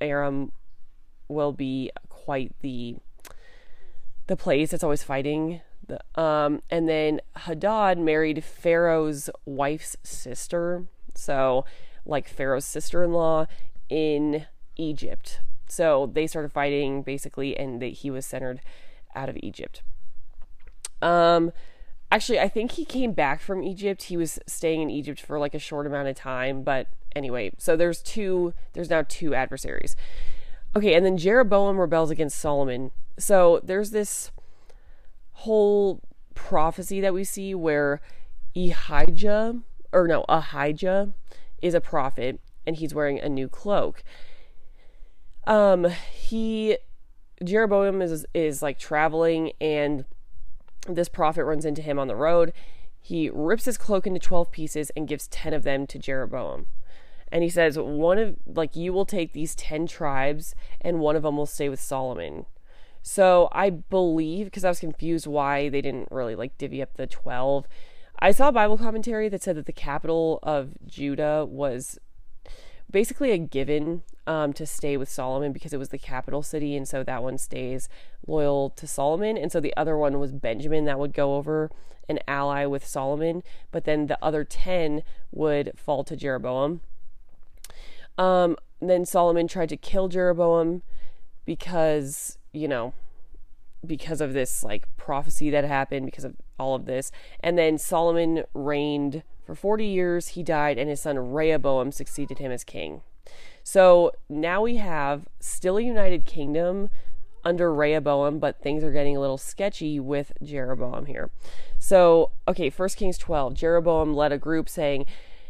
Aram 0.00 0.52
will 1.28 1.52
be 1.52 1.90
quite 2.08 2.54
the 2.60 2.96
the 4.32 4.36
place 4.36 4.70
that's 4.70 4.82
always 4.82 5.02
fighting. 5.02 5.60
The, 5.86 6.00
um, 6.18 6.62
and 6.70 6.88
then 6.88 7.20
Hadad 7.36 7.98
married 7.98 8.42
Pharaoh's 8.42 9.28
wife's 9.44 9.94
sister, 10.02 10.86
so 11.14 11.66
like 12.06 12.26
Pharaoh's 12.26 12.64
sister-in-law 12.64 13.46
in 13.90 14.46
Egypt. 14.76 15.40
So 15.68 16.10
they 16.10 16.26
started 16.26 16.50
fighting 16.50 17.02
basically, 17.02 17.58
and 17.58 17.82
that 17.82 17.92
he 17.92 18.10
was 18.10 18.24
centered 18.24 18.62
out 19.14 19.28
of 19.28 19.36
Egypt. 19.42 19.82
Um, 21.02 21.52
actually, 22.10 22.40
I 22.40 22.48
think 22.48 22.72
he 22.72 22.86
came 22.86 23.12
back 23.12 23.42
from 23.42 23.62
Egypt. 23.62 24.04
He 24.04 24.16
was 24.16 24.38
staying 24.46 24.80
in 24.80 24.88
Egypt 24.88 25.20
for 25.20 25.38
like 25.38 25.52
a 25.52 25.58
short 25.58 25.86
amount 25.86 26.08
of 26.08 26.16
time, 26.16 26.62
but 26.62 26.86
anyway, 27.14 27.52
so 27.58 27.76
there's 27.76 28.00
two. 28.00 28.54
There's 28.72 28.88
now 28.88 29.04
two 29.06 29.34
adversaries. 29.34 29.94
Okay, 30.74 30.94
and 30.94 31.04
then 31.04 31.18
Jeroboam 31.18 31.78
rebels 31.78 32.10
against 32.10 32.38
Solomon. 32.38 32.92
So 33.22 33.60
there's 33.62 33.92
this 33.92 34.32
whole 35.32 36.00
prophecy 36.34 37.00
that 37.00 37.14
we 37.14 37.22
see 37.22 37.54
where 37.54 38.00
Ahijah, 38.56 39.60
or 39.92 40.08
no, 40.08 40.24
Ahijah 40.28 41.12
is 41.62 41.74
a 41.74 41.80
prophet 41.80 42.40
and 42.66 42.74
he's 42.74 42.92
wearing 42.92 43.20
a 43.20 43.28
new 43.28 43.48
cloak. 43.48 44.02
Um, 45.46 45.86
he, 46.12 46.78
Jeroboam 47.44 48.02
is, 48.02 48.26
is 48.34 48.60
like 48.60 48.80
traveling 48.80 49.52
and 49.60 50.04
this 50.88 51.08
prophet 51.08 51.44
runs 51.44 51.64
into 51.64 51.80
him 51.80 52.00
on 52.00 52.08
the 52.08 52.16
road. 52.16 52.52
He 53.00 53.30
rips 53.32 53.66
his 53.66 53.78
cloak 53.78 54.04
into 54.04 54.18
12 54.18 54.50
pieces 54.50 54.90
and 54.96 55.06
gives 55.06 55.28
10 55.28 55.54
of 55.54 55.62
them 55.62 55.86
to 55.86 55.98
Jeroboam. 55.98 56.66
And 57.30 57.44
he 57.44 57.48
says, 57.48 57.78
one 57.78 58.18
of, 58.18 58.36
like, 58.46 58.74
you 58.74 58.92
will 58.92 59.06
take 59.06 59.32
these 59.32 59.54
10 59.54 59.86
tribes 59.86 60.56
and 60.80 60.98
one 60.98 61.14
of 61.14 61.22
them 61.22 61.36
will 61.36 61.46
stay 61.46 61.68
with 61.68 61.80
Solomon. 61.80 62.46
So 63.02 63.48
I 63.52 63.70
believe, 63.70 64.46
because 64.46 64.64
I 64.64 64.68
was 64.68 64.80
confused 64.80 65.26
why 65.26 65.68
they 65.68 65.80
didn't 65.80 66.08
really 66.10 66.36
like 66.36 66.56
divvy 66.58 66.80
up 66.80 66.94
the 66.94 67.06
12. 67.06 67.66
I 68.20 68.30
saw 68.30 68.48
a 68.48 68.52
Bible 68.52 68.78
commentary 68.78 69.28
that 69.28 69.42
said 69.42 69.56
that 69.56 69.66
the 69.66 69.72
capital 69.72 70.38
of 70.42 70.74
Judah 70.86 71.44
was 71.44 71.98
basically 72.90 73.32
a 73.32 73.38
given 73.38 74.02
um, 74.26 74.52
to 74.52 74.66
stay 74.66 74.96
with 74.96 75.08
Solomon 75.08 75.52
because 75.52 75.72
it 75.72 75.78
was 75.78 75.88
the 75.88 75.98
capital 75.98 76.42
city, 76.42 76.76
and 76.76 76.86
so 76.86 77.02
that 77.02 77.22
one 77.22 77.38
stays 77.38 77.88
loyal 78.26 78.70
to 78.70 78.86
Solomon. 78.86 79.36
And 79.36 79.50
so 79.50 79.58
the 79.58 79.76
other 79.76 79.96
one 79.96 80.20
was 80.20 80.32
Benjamin 80.32 80.84
that 80.84 80.98
would 80.98 81.12
go 81.12 81.34
over 81.34 81.70
an 82.08 82.20
ally 82.28 82.66
with 82.66 82.86
Solomon, 82.86 83.42
but 83.70 83.84
then 83.84 84.06
the 84.06 84.18
other 84.22 84.44
10 84.44 85.02
would 85.32 85.72
fall 85.76 86.04
to 86.04 86.16
Jeroboam. 86.16 86.80
Um, 88.18 88.56
then 88.80 89.04
Solomon 89.04 89.48
tried 89.48 89.70
to 89.70 89.76
kill 89.76 90.08
Jeroboam 90.08 90.82
because, 91.44 92.38
you 92.52 92.68
know, 92.68 92.94
because 93.84 94.20
of 94.20 94.32
this 94.32 94.62
like 94.62 94.86
prophecy 94.96 95.50
that 95.50 95.64
happened, 95.64 96.06
because 96.06 96.24
of 96.24 96.36
all 96.58 96.74
of 96.74 96.86
this. 96.86 97.10
And 97.40 97.58
then 97.58 97.78
Solomon 97.78 98.44
reigned 98.54 99.22
for 99.44 99.54
40 99.54 99.84
years. 99.84 100.28
He 100.28 100.42
died, 100.42 100.78
and 100.78 100.88
his 100.88 101.00
son 101.00 101.32
Rehoboam 101.32 101.92
succeeded 101.92 102.38
him 102.38 102.52
as 102.52 102.64
king. 102.64 103.02
So 103.64 104.12
now 104.28 104.62
we 104.62 104.76
have 104.76 105.26
still 105.40 105.76
a 105.76 105.82
united 105.82 106.24
kingdom 106.24 106.90
under 107.44 107.74
Rehoboam, 107.74 108.38
but 108.38 108.60
things 108.60 108.84
are 108.84 108.92
getting 108.92 109.16
a 109.16 109.20
little 109.20 109.38
sketchy 109.38 109.98
with 109.98 110.32
Jeroboam 110.42 111.06
here. 111.06 111.30
So, 111.78 112.30
okay, 112.46 112.70
First 112.70 112.96
Kings 112.96 113.18
12, 113.18 113.54
Jeroboam 113.54 114.14
led 114.14 114.32
a 114.32 114.38
group 114.38 114.68
saying, 114.68 115.06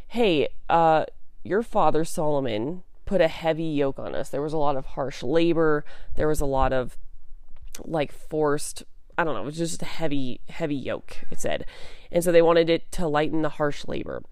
Hey, 0.08 0.48
uh, 0.68 1.04
your 1.42 1.62
father 1.62 2.04
Solomon 2.04 2.82
put 3.12 3.20
a 3.20 3.28
heavy 3.28 3.64
yoke 3.64 3.98
on 3.98 4.14
us. 4.14 4.30
There 4.30 4.40
was 4.40 4.54
a 4.54 4.58
lot 4.58 4.74
of 4.74 4.86
harsh 4.86 5.22
labor, 5.22 5.84
there 6.16 6.28
was 6.28 6.40
a 6.40 6.46
lot 6.46 6.72
of 6.72 6.96
like 7.84 8.10
forced 8.10 8.84
I 9.18 9.24
don't 9.24 9.34
know, 9.34 9.42
it 9.42 9.44
was 9.44 9.58
just 9.58 9.82
a 9.82 9.84
heavy, 9.84 10.40
heavy 10.48 10.74
yoke, 10.74 11.18
it 11.30 11.38
said. 11.38 11.66
And 12.10 12.24
so 12.24 12.32
they 12.32 12.40
wanted 12.40 12.70
it 12.70 12.90
to 12.92 13.06
lighten 13.06 13.42
the 13.42 13.50
harsh 13.50 13.86
labor. 13.86 14.22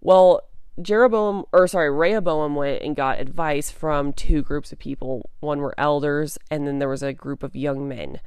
Well, 0.00 0.44
Jeroboam, 0.80 1.46
or 1.52 1.66
sorry, 1.66 1.90
Rehoboam 1.90 2.54
went 2.54 2.82
and 2.82 2.94
got 2.94 3.18
advice 3.18 3.72
from 3.72 4.12
two 4.12 4.42
groups 4.42 4.70
of 4.70 4.78
people. 4.78 5.28
One 5.40 5.58
were 5.58 5.74
elders, 5.76 6.38
and 6.48 6.64
then 6.64 6.78
there 6.78 6.88
was 6.88 7.02
a 7.02 7.12
group 7.12 7.42
of 7.42 7.56
young 7.56 7.88
men. 7.88 8.20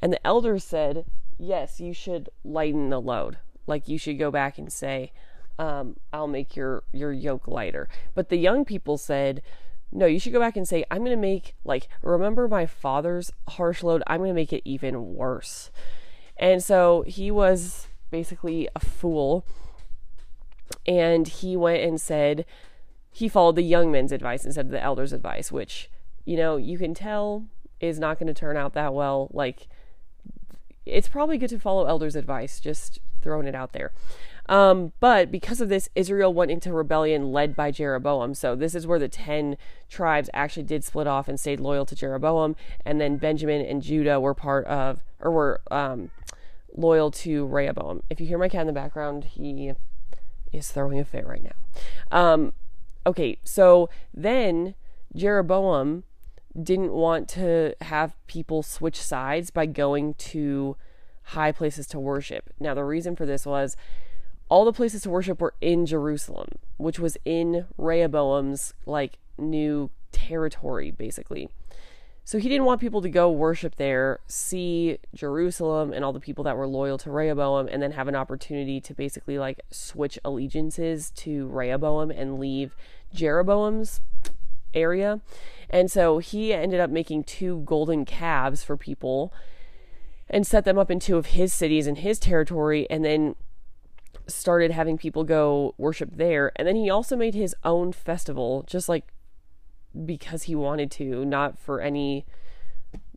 And 0.00 0.12
the 0.12 0.26
elders 0.26 0.64
said, 0.64 1.04
Yes, 1.38 1.78
you 1.78 1.94
should 1.94 2.28
lighten 2.42 2.90
the 2.90 3.00
load. 3.00 3.38
Like 3.68 3.86
you 3.86 3.98
should 3.98 4.18
go 4.18 4.32
back 4.32 4.58
and 4.58 4.72
say, 4.72 5.12
um, 5.58 5.96
I'll 6.12 6.28
make 6.28 6.56
your, 6.56 6.82
your 6.92 7.12
yoke 7.12 7.48
lighter. 7.48 7.88
But 8.14 8.28
the 8.28 8.36
young 8.36 8.64
people 8.64 8.98
said, 8.98 9.42
No, 9.90 10.06
you 10.06 10.18
should 10.18 10.32
go 10.32 10.40
back 10.40 10.56
and 10.56 10.66
say, 10.66 10.84
I'm 10.90 10.98
going 10.98 11.10
to 11.10 11.16
make, 11.16 11.54
like, 11.64 11.88
remember 12.02 12.48
my 12.48 12.66
father's 12.66 13.30
harsh 13.48 13.82
load? 13.82 14.02
I'm 14.06 14.18
going 14.18 14.30
to 14.30 14.34
make 14.34 14.52
it 14.52 14.62
even 14.64 15.14
worse. 15.14 15.70
And 16.36 16.62
so 16.62 17.04
he 17.06 17.30
was 17.30 17.88
basically 18.10 18.68
a 18.74 18.80
fool 18.80 19.46
and 20.86 21.28
he 21.28 21.56
went 21.56 21.82
and 21.82 22.00
said 22.00 22.44
he 23.10 23.28
followed 23.28 23.56
the 23.56 23.62
young 23.62 23.92
men's 23.92 24.12
advice 24.12 24.44
instead 24.44 24.66
of 24.66 24.72
the 24.72 24.82
elders' 24.82 25.12
advice, 25.12 25.52
which, 25.52 25.90
you 26.24 26.36
know, 26.36 26.56
you 26.56 26.78
can 26.78 26.94
tell 26.94 27.44
is 27.80 27.98
not 27.98 28.18
going 28.18 28.28
to 28.28 28.34
turn 28.34 28.56
out 28.56 28.74
that 28.74 28.94
well. 28.94 29.28
Like, 29.32 29.68
it's 30.86 31.08
probably 31.08 31.36
good 31.38 31.50
to 31.50 31.58
follow 31.58 31.86
elders' 31.86 32.16
advice, 32.16 32.58
just 32.58 32.98
throwing 33.20 33.46
it 33.46 33.54
out 33.54 33.72
there. 33.72 33.92
Um, 34.48 34.92
but 35.00 35.30
because 35.30 35.60
of 35.60 35.68
this, 35.68 35.88
Israel 35.94 36.34
went 36.34 36.50
into 36.50 36.72
rebellion 36.72 37.32
led 37.32 37.54
by 37.54 37.70
Jeroboam. 37.70 38.34
So 38.34 38.54
this 38.54 38.74
is 38.74 38.86
where 38.86 38.98
the 38.98 39.08
10 39.08 39.56
tribes 39.88 40.28
actually 40.34 40.64
did 40.64 40.84
split 40.84 41.06
off 41.06 41.28
and 41.28 41.38
stayed 41.38 41.60
loyal 41.60 41.86
to 41.86 41.94
Jeroboam. 41.94 42.56
And 42.84 43.00
then 43.00 43.16
Benjamin 43.18 43.64
and 43.64 43.82
Judah 43.82 44.20
were 44.20 44.34
part 44.34 44.66
of, 44.66 45.02
or 45.20 45.30
were 45.30 45.60
um, 45.70 46.10
loyal 46.74 47.10
to 47.10 47.46
Rehoboam. 47.46 48.02
If 48.10 48.20
you 48.20 48.26
hear 48.26 48.38
my 48.38 48.48
cat 48.48 48.62
in 48.62 48.66
the 48.66 48.72
background, 48.72 49.24
he 49.24 49.72
is 50.52 50.70
throwing 50.70 50.98
a 50.98 51.04
fit 51.04 51.26
right 51.26 51.42
now. 51.42 51.52
Um, 52.10 52.52
okay, 53.06 53.38
so 53.44 53.88
then 54.12 54.74
Jeroboam 55.14 56.04
didn't 56.60 56.92
want 56.92 57.28
to 57.30 57.74
have 57.80 58.14
people 58.26 58.62
switch 58.62 59.00
sides 59.00 59.50
by 59.50 59.66
going 59.66 60.14
to 60.14 60.76
high 61.26 61.52
places 61.52 61.86
to 61.88 62.00
worship. 62.00 62.50
Now, 62.60 62.74
the 62.74 62.84
reason 62.84 63.16
for 63.16 63.24
this 63.24 63.46
was 63.46 63.76
all 64.52 64.66
the 64.66 64.72
places 64.72 65.00
to 65.00 65.08
worship 65.08 65.40
were 65.40 65.54
in 65.62 65.86
Jerusalem, 65.86 66.46
which 66.76 66.98
was 66.98 67.16
in 67.24 67.64
Rehoboam's 67.78 68.74
like 68.84 69.18
new 69.38 69.88
territory, 70.12 70.90
basically. 70.90 71.48
So 72.22 72.36
he 72.36 72.50
didn't 72.50 72.66
want 72.66 72.78
people 72.78 73.00
to 73.00 73.08
go 73.08 73.30
worship 73.30 73.76
there, 73.76 74.20
see 74.26 74.98
Jerusalem 75.14 75.94
and 75.94 76.04
all 76.04 76.12
the 76.12 76.20
people 76.20 76.44
that 76.44 76.58
were 76.58 76.66
loyal 76.66 76.98
to 76.98 77.10
Rehoboam, 77.10 77.66
and 77.66 77.82
then 77.82 77.92
have 77.92 78.08
an 78.08 78.14
opportunity 78.14 78.78
to 78.82 78.92
basically 78.92 79.38
like 79.38 79.58
switch 79.70 80.18
allegiances 80.22 81.10
to 81.12 81.46
Rehoboam 81.48 82.10
and 82.10 82.38
leave 82.38 82.76
Jeroboam's 83.10 84.02
area. 84.74 85.22
And 85.70 85.90
so 85.90 86.18
he 86.18 86.52
ended 86.52 86.78
up 86.78 86.90
making 86.90 87.24
two 87.24 87.62
golden 87.64 88.04
calves 88.04 88.62
for 88.62 88.76
people 88.76 89.32
and 90.28 90.46
set 90.46 90.66
them 90.66 90.76
up 90.76 90.90
in 90.90 91.00
two 91.00 91.16
of 91.16 91.26
his 91.26 91.54
cities 91.54 91.86
in 91.86 91.96
his 91.96 92.18
territory, 92.18 92.86
and 92.90 93.02
then 93.02 93.34
started 94.26 94.70
having 94.70 94.98
people 94.98 95.24
go 95.24 95.74
worship 95.78 96.10
there. 96.16 96.52
And 96.56 96.66
then 96.66 96.76
he 96.76 96.90
also 96.90 97.16
made 97.16 97.34
his 97.34 97.54
own 97.64 97.92
festival, 97.92 98.64
just 98.66 98.88
like 98.88 99.12
because 100.04 100.44
he 100.44 100.54
wanted 100.54 100.90
to, 100.92 101.24
not 101.24 101.58
for 101.58 101.80
any 101.80 102.24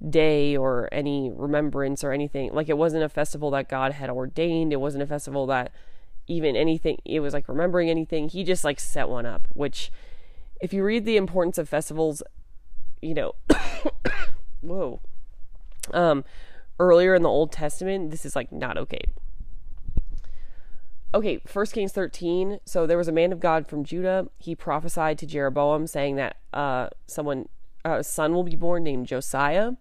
day 0.10 0.56
or 0.56 0.90
any 0.92 1.32
remembrance 1.34 2.04
or 2.04 2.12
anything. 2.12 2.54
Like 2.54 2.70
it 2.70 2.78
wasn't 2.78 3.04
a 3.04 3.10
festival 3.10 3.52
that 3.52 3.70
God 3.70 3.94
had 3.94 4.10
ordained. 4.10 4.74
It 4.74 4.78
wasn't 4.78 5.04
a 5.04 5.08
festival 5.08 5.48
that 5.48 5.72
even 6.28 6.56
anything 6.56 6.98
it 7.06 7.20
was 7.20 7.34
like 7.34 7.48
remembering 7.48 7.90
anything. 7.90 8.30
He 8.30 8.44
just 8.44 8.64
like 8.64 8.80
set 8.80 9.10
one 9.10 9.26
up, 9.26 9.48
which 9.54 9.92
if 10.62 10.74
you 10.74 10.84
read 10.84 11.06
the 11.06 11.18
importance 11.18 11.58
of 11.58 11.70
festivals, 11.70 12.24
you 13.02 13.14
know, 13.14 13.36
whoa. 14.62 15.02
Um 15.94 16.24
earlier 16.80 17.16
in 17.16 17.22
the 17.22 17.30
Old 17.30 17.52
Testament, 17.52 18.12
this 18.12 18.26
is 18.26 18.36
like 18.36 18.52
not 18.52 18.78
okay 18.78 19.02
okay, 21.16 21.40
First 21.48 21.74
Kings 21.74 21.92
13. 21.94 22.60
So 22.66 22.86
there 22.86 22.98
was 22.98 23.08
a 23.08 23.12
man 23.14 23.32
of 23.32 23.40
God 23.40 23.68
from 23.68 23.84
Judah. 23.84 24.28
He 24.38 24.56
prophesied 24.56 25.18
to 25.20 25.26
Jeroboam 25.26 25.88
saying 25.88 26.18
that 26.18 26.38
uh, 26.54 26.90
someone, 27.08 27.48
a 27.84 28.04
son 28.04 28.34
will 28.34 28.44
be 28.44 28.56
born 28.56 28.84
named 28.84 29.08
Josiah. 29.08 29.72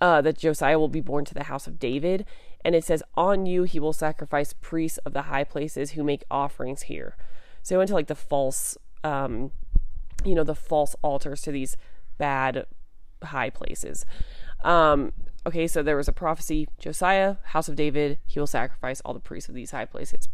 uh, 0.00 0.20
that 0.22 0.38
Josiah 0.38 0.78
will 0.78 0.88
be 0.88 1.00
born 1.00 1.24
to 1.24 1.34
the 1.34 1.44
house 1.44 1.66
of 1.66 1.78
David. 1.78 2.26
And 2.64 2.74
it 2.74 2.84
says, 2.84 3.02
On 3.16 3.46
you 3.46 3.64
he 3.64 3.78
will 3.78 3.92
sacrifice 3.92 4.52
priests 4.52 4.98
of 4.98 5.12
the 5.12 5.22
high 5.22 5.44
places 5.44 5.92
who 5.92 6.02
make 6.04 6.24
offerings 6.30 6.82
here. 6.82 7.16
So 7.62 7.74
he 7.74 7.78
went 7.78 7.88
to 7.88 7.94
like 7.94 8.08
the 8.08 8.14
false, 8.14 8.76
um, 9.02 9.52
you 10.24 10.34
know, 10.34 10.44
the 10.44 10.54
false 10.54 10.96
altars 11.02 11.42
to 11.42 11.52
these 11.52 11.76
bad 12.18 12.66
high 13.22 13.50
places. 13.50 14.04
Um, 14.64 15.12
okay, 15.46 15.66
so 15.66 15.82
there 15.82 15.96
was 15.96 16.08
a 16.08 16.12
prophecy 16.12 16.68
Josiah, 16.78 17.36
house 17.44 17.68
of 17.68 17.76
David, 17.76 18.18
he 18.26 18.38
will 18.38 18.46
sacrifice 18.46 19.00
all 19.02 19.14
the 19.14 19.20
priests 19.20 19.48
of 19.48 19.54
these 19.54 19.70
high 19.70 19.84
places. 19.84 20.28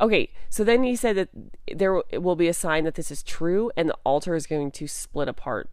Okay, 0.00 0.32
so 0.48 0.64
then 0.64 0.82
he 0.82 0.96
said 0.96 1.16
that 1.16 1.28
there 1.74 2.02
will 2.12 2.36
be 2.36 2.48
a 2.48 2.54
sign 2.54 2.84
that 2.84 2.94
this 2.94 3.10
is 3.10 3.22
true 3.22 3.70
and 3.76 3.88
the 3.88 3.98
altar 4.04 4.34
is 4.34 4.46
going 4.46 4.70
to 4.72 4.88
split 4.88 5.28
apart. 5.28 5.70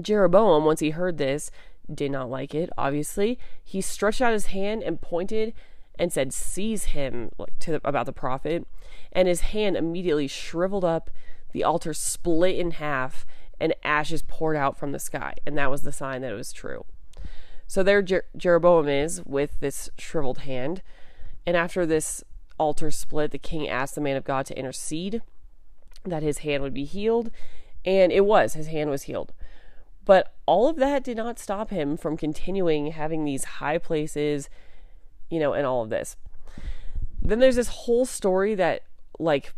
Jeroboam, 0.00 0.64
once 0.64 0.80
he 0.80 0.90
heard 0.90 1.18
this, 1.18 1.50
did 1.92 2.10
not 2.10 2.28
like 2.30 2.54
it, 2.54 2.70
obviously. 2.76 3.38
He 3.62 3.80
stretched 3.80 4.20
out 4.20 4.32
his 4.32 4.46
hand 4.46 4.82
and 4.82 5.00
pointed 5.00 5.52
and 5.98 6.12
said, 6.12 6.32
Seize 6.32 6.86
him 6.86 7.30
to 7.60 7.72
the, 7.72 7.80
about 7.84 8.06
the 8.06 8.12
prophet. 8.12 8.66
And 9.12 9.28
his 9.28 9.40
hand 9.40 9.76
immediately 9.76 10.26
shriveled 10.26 10.84
up, 10.84 11.10
the 11.52 11.64
altar 11.64 11.94
split 11.94 12.56
in 12.56 12.72
half, 12.72 13.24
and 13.58 13.74
ashes 13.82 14.22
poured 14.22 14.56
out 14.56 14.76
from 14.76 14.92
the 14.92 14.98
sky. 14.98 15.34
And 15.46 15.56
that 15.56 15.70
was 15.70 15.82
the 15.82 15.92
sign 15.92 16.22
that 16.22 16.32
it 16.32 16.36
was 16.36 16.52
true. 16.52 16.84
So 17.66 17.82
there 17.82 18.02
Jer- 18.02 18.26
Jeroboam 18.36 18.88
is 18.88 19.22
with 19.24 19.58
this 19.60 19.90
shriveled 19.98 20.38
hand. 20.38 20.82
And 21.46 21.56
after 21.56 21.86
this 21.86 22.24
altar 22.58 22.90
split, 22.90 23.30
the 23.30 23.38
king 23.38 23.68
asked 23.68 23.94
the 23.94 24.00
man 24.00 24.16
of 24.16 24.24
God 24.24 24.46
to 24.46 24.58
intercede 24.58 25.22
that 26.04 26.22
his 26.22 26.38
hand 26.38 26.62
would 26.62 26.74
be 26.74 26.84
healed. 26.84 27.30
And 27.84 28.12
it 28.12 28.24
was, 28.24 28.54
his 28.54 28.68
hand 28.68 28.90
was 28.90 29.04
healed. 29.04 29.32
But 30.04 30.34
all 30.46 30.68
of 30.68 30.76
that 30.76 31.02
did 31.02 31.16
not 31.16 31.38
stop 31.38 31.70
him 31.70 31.96
from 31.96 32.16
continuing 32.16 32.92
having 32.92 33.24
these 33.24 33.44
high 33.44 33.78
places, 33.78 34.48
you 35.28 35.40
know, 35.40 35.52
and 35.52 35.66
all 35.66 35.82
of 35.82 35.90
this. 35.90 36.16
Then 37.20 37.40
there's 37.40 37.56
this 37.56 37.68
whole 37.68 38.06
story 38.06 38.54
that, 38.54 38.82
like, 39.18 39.52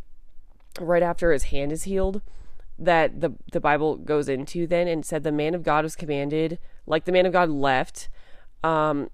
right 0.81 1.03
after 1.03 1.33
his 1.33 1.45
hand 1.45 1.71
is 1.71 1.83
healed, 1.83 2.23
that 2.79 3.21
the 3.21 3.33
the 3.53 3.61
Bible 3.61 3.97
goes 3.97 4.29
into 4.29 4.67
then 4.67 4.89
and 4.89 5.05
said 5.05 5.23
the 5.23 5.33
man 5.33 5.55
of 5.55 5.63
God 5.63 5.85
was 5.85 5.97
commanded, 5.97 6.59
like 6.87 7.05
the 7.05 7.13
man 7.13 7.27
of 7.27 7.33
God 7.33 7.51
left, 7.51 8.09
um, 8.63 9.11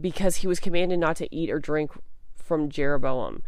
because 0.00 0.36
he 0.36 0.46
was 0.46 0.60
commanded 0.60 0.98
not 0.98 1.16
to 1.16 1.34
eat 1.34 1.50
or 1.50 1.58
drink 1.58 1.92
from 2.36 2.68
Jeroboam. 2.68 3.42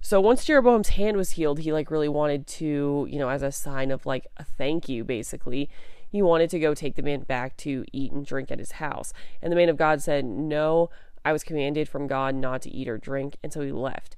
So 0.00 0.20
once 0.20 0.44
Jeroboam's 0.44 0.90
hand 0.90 1.16
was 1.16 1.30
healed, 1.30 1.60
he 1.60 1.72
like 1.72 1.90
really 1.90 2.08
wanted 2.08 2.46
to, 2.48 3.06
you 3.08 3.18
know, 3.18 3.30
as 3.30 3.42
a 3.42 3.50
sign 3.50 3.90
of 3.90 4.04
like 4.04 4.26
a 4.36 4.44
thank 4.44 4.88
you, 4.88 5.02
basically, 5.02 5.70
he 6.10 6.20
wanted 6.20 6.50
to 6.50 6.58
go 6.58 6.74
take 6.74 6.96
the 6.96 7.02
man 7.02 7.20
back 7.20 7.56
to 7.58 7.84
eat 7.90 8.12
and 8.12 8.26
drink 8.26 8.50
at 8.50 8.58
his 8.58 8.72
house. 8.72 9.12
And 9.40 9.50
the 9.50 9.56
man 9.56 9.68
of 9.68 9.76
God 9.76 10.02
said, 10.02 10.24
No, 10.24 10.90
I 11.24 11.32
was 11.32 11.42
commanded 11.42 11.88
from 11.88 12.06
God 12.06 12.34
not 12.34 12.62
to 12.62 12.70
eat 12.70 12.88
or 12.88 12.98
drink. 12.98 13.36
And 13.42 13.52
so 13.52 13.62
he 13.62 13.72
left. 13.72 14.16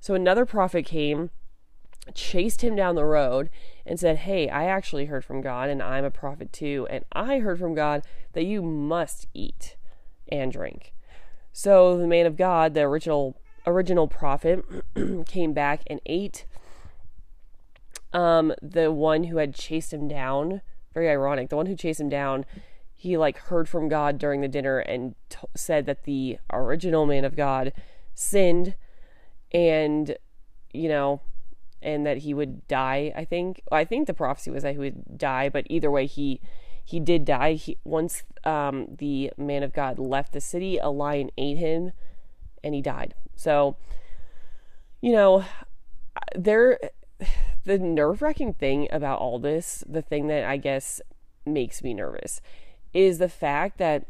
So 0.00 0.14
another 0.14 0.44
prophet 0.44 0.84
came 0.84 1.30
chased 2.14 2.62
him 2.62 2.76
down 2.76 2.94
the 2.94 3.04
road 3.04 3.50
and 3.86 3.98
said, 3.98 4.18
Hey, 4.18 4.48
I 4.48 4.64
actually 4.64 5.06
heard 5.06 5.24
from 5.24 5.40
God 5.40 5.68
and 5.68 5.82
I'm 5.82 6.04
a 6.04 6.10
prophet 6.10 6.52
too. 6.52 6.86
And 6.90 7.04
I 7.12 7.38
heard 7.38 7.58
from 7.58 7.74
God 7.74 8.02
that 8.32 8.44
you 8.44 8.62
must 8.62 9.26
eat 9.32 9.76
and 10.28 10.52
drink. 10.52 10.92
So 11.52 11.96
the 11.96 12.06
man 12.06 12.26
of 12.26 12.36
God, 12.36 12.74
the 12.74 12.82
original 12.82 13.36
original 13.66 14.08
prophet, 14.08 14.64
came 15.26 15.52
back 15.52 15.82
and 15.86 16.00
ate. 16.06 16.44
Um, 18.12 18.52
the 18.60 18.92
one 18.92 19.24
who 19.24 19.38
had 19.38 19.54
chased 19.54 19.92
him 19.92 20.06
down, 20.06 20.62
very 20.92 21.08
ironic, 21.08 21.48
the 21.48 21.56
one 21.56 21.66
who 21.66 21.74
chased 21.74 22.00
him 22.00 22.08
down, 22.08 22.44
he 22.94 23.16
like 23.16 23.38
heard 23.38 23.68
from 23.68 23.88
God 23.88 24.18
during 24.18 24.40
the 24.40 24.48
dinner 24.48 24.78
and 24.78 25.14
t- 25.28 25.38
said 25.54 25.86
that 25.86 26.04
the 26.04 26.38
original 26.52 27.06
man 27.06 27.24
of 27.24 27.36
God 27.36 27.72
sinned 28.14 28.74
and 29.52 30.16
you 30.72 30.88
know 30.88 31.20
and 31.84 32.04
that 32.06 32.18
he 32.18 32.34
would 32.34 32.66
die. 32.66 33.12
I 33.14 33.24
think. 33.24 33.62
I 33.70 33.84
think 33.84 34.06
the 34.06 34.14
prophecy 34.14 34.50
was 34.50 34.62
that 34.64 34.72
he 34.72 34.78
would 34.78 35.18
die, 35.18 35.48
but 35.48 35.66
either 35.70 35.90
way, 35.90 36.06
he 36.06 36.40
he 36.82 36.98
did 36.98 37.24
die. 37.24 37.52
He 37.52 37.78
once 37.84 38.24
um, 38.44 38.96
the 38.98 39.32
man 39.36 39.62
of 39.62 39.72
God 39.72 39.98
left 39.98 40.32
the 40.32 40.40
city, 40.40 40.78
a 40.78 40.88
lion 40.88 41.30
ate 41.38 41.58
him, 41.58 41.92
and 42.64 42.74
he 42.74 42.82
died. 42.82 43.14
So, 43.36 43.76
you 45.00 45.12
know, 45.12 45.44
there. 46.34 46.78
The 47.66 47.78
nerve 47.78 48.20
wracking 48.20 48.52
thing 48.52 48.88
about 48.92 49.20
all 49.20 49.38
this, 49.38 49.82
the 49.88 50.02
thing 50.02 50.26
that 50.26 50.44
I 50.44 50.58
guess 50.58 51.00
makes 51.46 51.82
me 51.82 51.94
nervous, 51.94 52.42
is 52.92 53.16
the 53.16 53.28
fact 53.30 53.78
that 53.78 54.04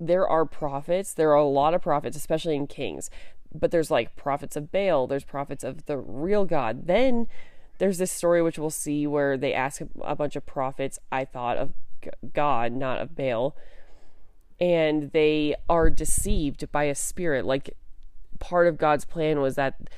there 0.00 0.26
are 0.26 0.46
prophets. 0.46 1.12
There 1.12 1.32
are 1.32 1.34
a 1.34 1.44
lot 1.44 1.74
of 1.74 1.82
prophets, 1.82 2.16
especially 2.16 2.56
in 2.56 2.66
Kings, 2.66 3.10
but 3.54 3.70
there's 3.70 3.90
like 3.90 4.16
prophets 4.16 4.56
of 4.56 4.72
Baal, 4.72 5.06
there's 5.06 5.24
prophets 5.24 5.64
of 5.64 5.86
the 5.86 5.96
real 5.96 6.44
God. 6.44 6.86
Then 6.86 7.28
there's 7.78 7.98
this 7.98 8.12
story 8.12 8.42
which 8.42 8.58
we'll 8.58 8.70
see 8.70 9.06
where 9.06 9.36
they 9.36 9.54
ask 9.54 9.82
a 10.02 10.16
bunch 10.16 10.36
of 10.36 10.46
prophets, 10.46 10.98
I 11.10 11.24
thought 11.24 11.56
of 11.56 11.72
God, 12.32 12.72
not 12.72 13.00
of 13.00 13.16
Baal, 13.16 13.56
and 14.60 15.10
they 15.12 15.54
are 15.68 15.90
deceived 15.90 16.70
by 16.70 16.84
a 16.84 16.94
spirit. 16.94 17.44
Like 17.44 17.76
part 18.40 18.66
of 18.66 18.78
God's 18.78 19.04
plan 19.04 19.40
was 19.40 19.54
that 19.56 19.88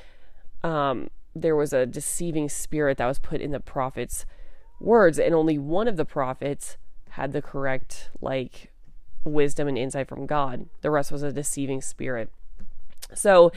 um, 0.63 1.09
there 1.35 1.55
was 1.55 1.73
a 1.73 1.85
deceiving 1.85 2.49
spirit 2.49 2.97
that 2.97 3.07
was 3.07 3.19
put 3.19 3.41
in 3.41 3.51
the 3.51 3.59
prophets' 3.59 4.25
words, 4.79 5.19
and 5.19 5.33
only 5.33 5.57
one 5.57 5.87
of 5.87 5.97
the 5.97 6.05
prophets 6.05 6.77
had 7.11 7.31
the 7.31 7.41
correct 7.41 8.09
like 8.21 8.71
wisdom 9.23 9.67
and 9.67 9.77
insight 9.77 10.07
from 10.07 10.25
God. 10.25 10.67
The 10.81 10.91
rest 10.91 11.11
was 11.11 11.23
a 11.23 11.31
deceiving 11.31 11.81
spirit. 11.81 12.31
So 13.13 13.51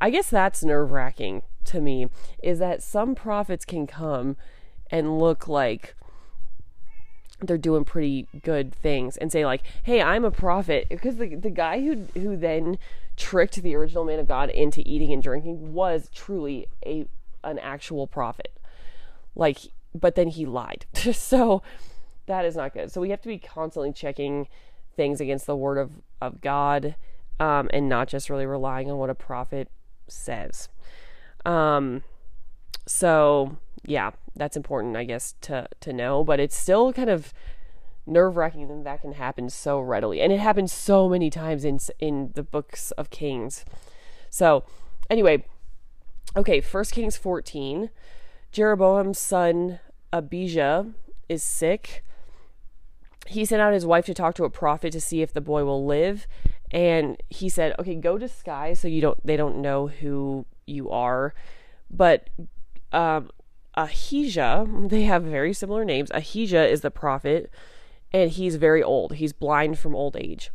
I 0.00 0.10
guess 0.10 0.30
that's 0.30 0.64
nerve 0.64 0.90
wracking 0.90 1.42
to 1.66 1.80
me 1.80 2.08
is 2.42 2.58
that 2.58 2.82
some 2.82 3.14
prophets 3.14 3.64
can 3.64 3.86
come 3.86 4.36
and 4.90 5.18
look 5.18 5.46
like 5.46 5.94
they're 7.40 7.58
doing 7.58 7.84
pretty 7.84 8.28
good 8.42 8.72
things 8.74 9.16
and 9.16 9.32
say 9.32 9.44
like 9.44 9.62
hey 9.84 10.00
i'm 10.00 10.24
a 10.24 10.30
prophet. 10.30 10.86
Because 10.88 11.16
the, 11.16 11.34
the 11.34 11.50
guy 11.50 11.80
who 11.80 12.06
who 12.14 12.36
then 12.36 12.78
tricked 13.16 13.62
the 13.62 13.74
original 13.74 14.04
man 14.04 14.18
of 14.18 14.28
god 14.28 14.50
into 14.50 14.82
eating 14.84 15.12
and 15.12 15.22
drinking 15.22 15.72
was 15.72 16.08
truly 16.14 16.66
a 16.84 17.06
an 17.44 17.58
actual 17.58 18.06
prophet. 18.06 18.52
Like 19.34 19.58
but 19.94 20.14
then 20.14 20.28
he 20.28 20.46
lied. 20.46 20.86
So 21.12 21.62
that 22.26 22.44
is 22.44 22.56
not 22.56 22.72
good. 22.72 22.92
So 22.92 23.00
we 23.00 23.10
have 23.10 23.20
to 23.22 23.28
be 23.28 23.38
constantly 23.38 23.92
checking 23.92 24.46
things 24.96 25.20
against 25.20 25.46
the 25.46 25.56
word 25.56 25.78
of 25.78 25.90
of 26.20 26.40
god 26.40 26.96
um, 27.40 27.68
and 27.72 27.88
not 27.88 28.08
just 28.08 28.30
really 28.30 28.46
relying 28.46 28.90
on 28.90 28.98
what 28.98 29.10
a 29.10 29.14
prophet 29.14 29.68
says. 30.08 30.68
Um, 31.44 32.02
so 32.86 33.56
yeah, 33.84 34.12
that's 34.36 34.56
important, 34.56 34.96
I 34.96 35.04
guess, 35.04 35.34
to 35.42 35.68
to 35.80 35.92
know. 35.92 36.24
But 36.24 36.40
it's 36.40 36.56
still 36.56 36.92
kind 36.92 37.10
of 37.10 37.32
nerve 38.06 38.36
wracking 38.36 38.68
that 38.68 38.84
that 38.84 39.00
can 39.00 39.12
happen 39.12 39.48
so 39.48 39.80
readily, 39.80 40.20
and 40.20 40.32
it 40.32 40.40
happens 40.40 40.72
so 40.72 41.08
many 41.08 41.30
times 41.30 41.64
in 41.64 41.78
in 41.98 42.30
the 42.34 42.42
books 42.42 42.90
of 42.92 43.10
Kings. 43.10 43.64
So 44.30 44.64
anyway, 45.10 45.44
okay, 46.36 46.60
First 46.60 46.92
Kings 46.92 47.16
fourteen. 47.16 47.90
Jeroboam's 48.52 49.18
son 49.18 49.80
Abijah 50.12 50.92
is 51.28 51.42
sick. 51.42 52.04
He 53.26 53.44
sent 53.44 53.62
out 53.62 53.72
his 53.72 53.86
wife 53.86 54.04
to 54.06 54.14
talk 54.14 54.34
to 54.34 54.44
a 54.44 54.50
prophet 54.50 54.92
to 54.92 55.00
see 55.00 55.22
if 55.22 55.32
the 55.32 55.40
boy 55.40 55.64
will 55.64 55.86
live, 55.86 56.26
and 56.72 57.22
he 57.28 57.48
said, 57.48 57.74
"Okay, 57.78 57.94
go 57.94 58.18
disguise 58.18 58.80
so 58.80 58.88
you 58.88 59.00
don't 59.00 59.24
they 59.24 59.36
don't 59.36 59.60
know 59.60 59.86
who 59.86 60.46
you 60.66 60.90
are." 60.90 61.34
But 61.90 62.30
um, 62.92 63.30
Ahijah, 63.74 64.66
they 64.88 65.02
have 65.02 65.22
very 65.22 65.52
similar 65.52 65.84
names. 65.84 66.10
Ahijah 66.12 66.66
is 66.66 66.80
the 66.80 66.90
prophet, 66.90 67.50
and 68.12 68.30
he's 68.30 68.56
very 68.56 68.82
old. 68.82 69.14
He's 69.14 69.32
blind 69.32 69.78
from 69.78 69.94
old 69.94 70.16
age, 70.16 70.50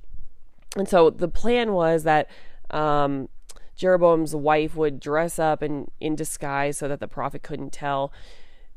and 0.76 0.90
so 0.90 1.10
the 1.12 1.30
plan 1.30 1.74
was 1.74 2.04
that 2.04 2.30
um, 2.72 3.30
Jeroboam's 3.76 4.36
wife 4.36 4.76
would 4.76 5.00
dress 5.00 5.38
up 5.38 5.62
and 5.62 5.92
in 6.00 6.16
disguise 6.16 6.80
so 6.80 6.88
that 6.88 7.00
the 7.00 7.08
prophet 7.08 7.44
couldn't 7.44 7.72
tell 7.72 8.12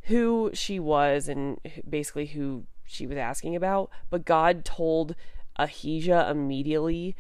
who 0.05 0.51
she 0.53 0.79
was 0.79 1.29
and 1.29 1.59
basically 1.89 2.27
who 2.27 2.65
she 2.85 3.07
was 3.07 3.17
asking 3.17 3.57
about. 3.57 3.91
But 4.11 4.25
God 4.25 4.65
told 4.65 5.15
Ahijah 5.57 6.29
immediately 6.31 7.17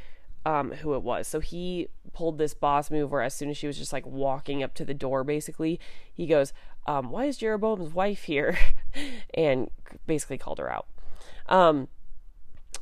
um, 0.46 0.72
who 0.72 0.94
it 0.94 1.02
was. 1.02 1.28
So 1.28 1.40
he 1.40 1.88
pulled 2.12 2.38
this 2.38 2.54
boss 2.54 2.90
move 2.90 3.10
where 3.10 3.22
as 3.22 3.34
soon 3.34 3.50
as 3.50 3.56
she 3.56 3.66
was 3.66 3.78
just 3.78 3.92
like 3.92 4.06
walking 4.06 4.62
up 4.62 4.74
to 4.74 4.84
the 4.84 4.94
door, 4.94 5.24
basically, 5.24 5.78
he 6.12 6.26
goes, 6.26 6.52
um, 6.86 7.10
Why 7.10 7.26
is 7.26 7.38
Jeroboam's 7.38 7.92
wife 7.92 8.24
here? 8.24 8.58
and 9.34 9.70
basically 10.06 10.38
called 10.38 10.58
her 10.58 10.72
out. 10.72 10.86
Um, 11.48 11.88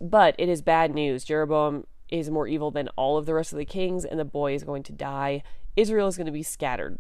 but 0.00 0.34
it 0.38 0.48
is 0.48 0.62
bad 0.62 0.94
news. 0.94 1.24
Jeroboam 1.24 1.86
is 2.08 2.30
more 2.30 2.46
evil 2.46 2.70
than 2.70 2.88
all 2.96 3.16
of 3.16 3.26
the 3.26 3.34
rest 3.34 3.52
of 3.52 3.58
the 3.58 3.64
kings, 3.64 4.04
and 4.04 4.18
the 4.18 4.24
boy 4.24 4.54
is 4.54 4.64
going 4.64 4.82
to 4.84 4.92
die. 4.92 5.42
Israel 5.76 6.08
is 6.08 6.16
going 6.16 6.26
to 6.26 6.32
be 6.32 6.42
scattered. 6.42 6.98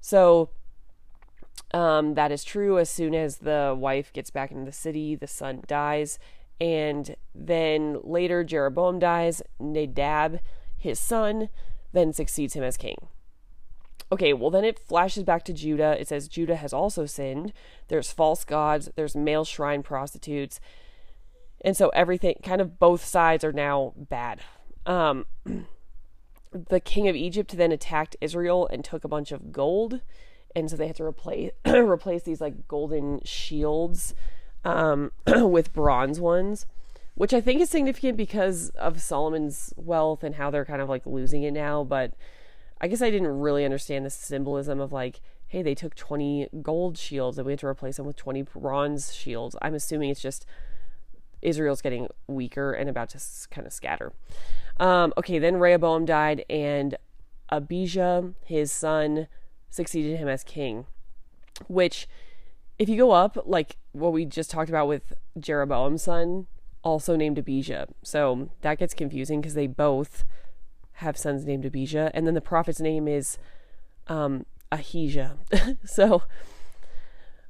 So 0.00 0.50
um, 1.72 2.14
that 2.14 2.32
is 2.32 2.44
true. 2.44 2.78
As 2.78 2.90
soon 2.90 3.14
as 3.14 3.38
the 3.38 3.76
wife 3.78 4.12
gets 4.12 4.30
back 4.30 4.50
into 4.50 4.64
the 4.64 4.72
city, 4.72 5.14
the 5.14 5.26
son 5.26 5.62
dies, 5.66 6.18
And 6.60 7.14
then 7.34 7.98
later, 8.02 8.42
Jeroboam 8.42 8.98
dies. 8.98 9.42
Nadab, 9.60 10.40
his 10.76 10.98
son, 10.98 11.48
then 11.92 12.12
succeeds 12.12 12.54
him 12.54 12.64
as 12.64 12.76
king. 12.76 12.96
Okay, 14.10 14.32
well, 14.32 14.50
then 14.50 14.64
it 14.64 14.78
flashes 14.78 15.22
back 15.22 15.44
to 15.44 15.52
Judah. 15.52 16.00
It 16.00 16.08
says 16.08 16.28
Judah 16.28 16.56
has 16.56 16.72
also 16.72 17.04
sinned. 17.04 17.52
There's 17.88 18.10
false 18.10 18.44
gods, 18.44 18.88
there's 18.96 19.14
male 19.14 19.44
shrine 19.44 19.82
prostitutes. 19.82 20.60
And 21.60 21.76
so 21.76 21.90
everything, 21.90 22.36
kind 22.42 22.60
of 22.60 22.78
both 22.78 23.04
sides 23.04 23.44
are 23.44 23.52
now 23.52 23.92
bad. 23.96 24.40
Um, 24.86 25.26
the 26.52 26.80
king 26.80 27.08
of 27.08 27.16
Egypt 27.16 27.56
then 27.56 27.72
attacked 27.72 28.16
Israel 28.20 28.66
and 28.72 28.84
took 28.84 29.04
a 29.04 29.08
bunch 29.08 29.30
of 29.30 29.52
gold. 29.52 30.00
And 30.56 30.70
so 30.70 30.76
they 30.76 30.86
had 30.86 30.96
to 30.96 31.04
replace 31.04 31.50
replace 31.66 32.22
these 32.22 32.40
like 32.40 32.66
golden 32.66 33.20
shields 33.24 34.14
um, 34.64 35.12
with 35.26 35.72
bronze 35.72 36.20
ones, 36.20 36.66
which 37.14 37.32
I 37.34 37.40
think 37.40 37.60
is 37.60 37.70
significant 37.70 38.16
because 38.16 38.70
of 38.70 39.00
Solomon's 39.00 39.72
wealth 39.76 40.22
and 40.22 40.36
how 40.36 40.50
they're 40.50 40.64
kind 40.64 40.82
of 40.82 40.88
like 40.88 41.06
losing 41.06 41.42
it 41.42 41.52
now. 41.52 41.84
But 41.84 42.14
I 42.80 42.88
guess 42.88 43.02
I 43.02 43.10
didn't 43.10 43.38
really 43.40 43.64
understand 43.64 44.04
the 44.04 44.10
symbolism 44.10 44.80
of 44.80 44.92
like, 44.92 45.20
hey, 45.46 45.62
they 45.62 45.74
took 45.74 45.94
20 45.94 46.48
gold 46.62 46.98
shields 46.98 47.38
and 47.38 47.46
we 47.46 47.52
had 47.52 47.60
to 47.60 47.66
replace 47.66 47.96
them 47.96 48.06
with 48.06 48.16
20 48.16 48.42
bronze 48.42 49.14
shields. 49.14 49.56
I'm 49.62 49.74
assuming 49.74 50.10
it's 50.10 50.20
just 50.20 50.46
Israel's 51.42 51.82
getting 51.82 52.08
weaker 52.26 52.72
and 52.72 52.88
about 52.88 53.10
to 53.10 53.20
kind 53.50 53.66
of 53.66 53.72
scatter. 53.72 54.12
Um, 54.78 55.12
okay, 55.16 55.38
then 55.38 55.56
Rehoboam 55.56 56.04
died, 56.04 56.44
and 56.48 56.96
Abijah, 57.48 58.32
his 58.44 58.70
son, 58.70 59.28
succeeded 59.70 60.18
him 60.18 60.28
as 60.28 60.44
king. 60.44 60.86
Which, 61.66 62.08
if 62.78 62.88
you 62.88 62.96
go 62.96 63.10
up, 63.10 63.38
like 63.44 63.76
what 63.92 64.12
we 64.12 64.24
just 64.24 64.50
talked 64.50 64.68
about 64.68 64.88
with 64.88 65.12
Jeroboam's 65.38 66.02
son, 66.02 66.46
also 66.82 67.16
named 67.16 67.38
Abijah. 67.38 67.88
So 68.02 68.50
that 68.62 68.78
gets 68.78 68.94
confusing 68.94 69.40
because 69.40 69.54
they 69.54 69.66
both 69.66 70.24
have 70.94 71.16
sons 71.16 71.44
named 71.44 71.64
Abijah, 71.64 72.10
and 72.14 72.26
then 72.26 72.34
the 72.34 72.40
prophet's 72.40 72.80
name 72.80 73.06
is 73.06 73.38
um, 74.08 74.46
Ahijah. 74.72 75.36
so, 75.84 76.22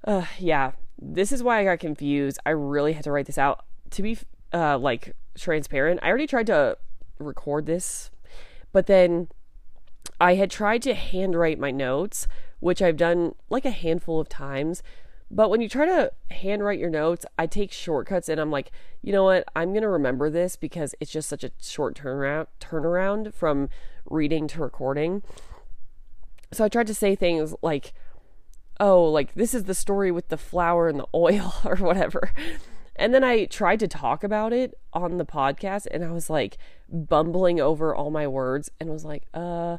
uh, 0.04 0.26
yeah, 0.38 0.72
this 1.00 1.32
is 1.32 1.42
why 1.42 1.60
I 1.60 1.64
got 1.64 1.78
confused. 1.78 2.38
I 2.44 2.50
really 2.50 2.92
had 2.92 3.04
to 3.04 3.12
write 3.12 3.26
this 3.26 3.38
out 3.38 3.64
to 3.90 4.02
be 4.02 4.18
uh, 4.52 4.78
like 4.78 5.14
transparent. 5.36 6.00
I 6.02 6.08
already 6.08 6.26
tried 6.26 6.46
to 6.46 6.76
record 7.18 7.66
this, 7.66 8.10
but 8.72 8.86
then 8.86 9.28
I 10.20 10.34
had 10.34 10.50
tried 10.50 10.82
to 10.82 10.94
handwrite 10.94 11.58
my 11.58 11.70
notes, 11.70 12.26
which 12.60 12.82
I've 12.82 12.96
done 12.96 13.34
like 13.48 13.64
a 13.64 13.70
handful 13.70 14.20
of 14.20 14.28
times. 14.28 14.82
But 15.30 15.50
when 15.50 15.60
you 15.60 15.68
try 15.68 15.84
to 15.86 16.10
handwrite 16.30 16.78
your 16.78 16.90
notes, 16.90 17.26
I 17.38 17.46
take 17.46 17.70
shortcuts 17.70 18.28
and 18.28 18.40
I'm 18.40 18.50
like, 18.50 18.70
you 19.02 19.12
know 19.12 19.24
what? 19.24 19.44
I'm 19.54 19.70
going 19.70 19.82
to 19.82 19.88
remember 19.88 20.30
this 20.30 20.56
because 20.56 20.94
it's 21.00 21.10
just 21.10 21.28
such 21.28 21.44
a 21.44 21.50
short 21.60 21.96
turnaround 21.96 22.46
turnaround 22.60 23.34
from 23.34 23.68
reading 24.06 24.48
to 24.48 24.62
recording. 24.62 25.22
So 26.52 26.64
I 26.64 26.68
tried 26.68 26.86
to 26.86 26.94
say 26.94 27.14
things 27.14 27.54
like, 27.60 27.92
oh, 28.80 29.04
like 29.04 29.34
this 29.34 29.52
is 29.52 29.64
the 29.64 29.74
story 29.74 30.10
with 30.10 30.28
the 30.28 30.38
flour 30.38 30.88
and 30.88 30.98
the 30.98 31.08
oil 31.14 31.54
or 31.64 31.76
whatever. 31.76 32.32
And 32.96 33.14
then 33.14 33.22
I 33.22 33.44
tried 33.44 33.80
to 33.80 33.88
talk 33.88 34.24
about 34.24 34.52
it 34.52 34.74
on 34.92 35.18
the 35.18 35.26
podcast 35.26 35.86
and 35.90 36.04
I 36.04 36.10
was 36.10 36.28
like 36.28 36.58
bumbling 36.88 37.60
over 37.60 37.94
all 37.94 38.10
my 38.10 38.26
words 38.26 38.70
and 38.80 38.90
was 38.90 39.04
like, 39.04 39.24
uh, 39.34 39.78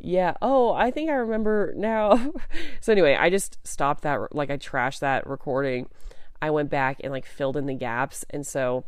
yeah, 0.00 0.34
oh, 0.42 0.72
I 0.72 0.90
think 0.90 1.10
I 1.10 1.14
remember 1.14 1.72
now. 1.76 2.32
so 2.80 2.92
anyway, 2.92 3.16
I 3.18 3.30
just 3.30 3.58
stopped 3.66 4.02
that, 4.02 4.34
like 4.34 4.50
I 4.50 4.58
trashed 4.58 5.00
that 5.00 5.26
recording. 5.26 5.88
I 6.42 6.50
went 6.50 6.70
back 6.70 7.00
and 7.02 7.12
like 7.12 7.26
filled 7.26 7.56
in 7.56 7.66
the 7.66 7.74
gaps. 7.74 8.24
And 8.30 8.46
so, 8.46 8.84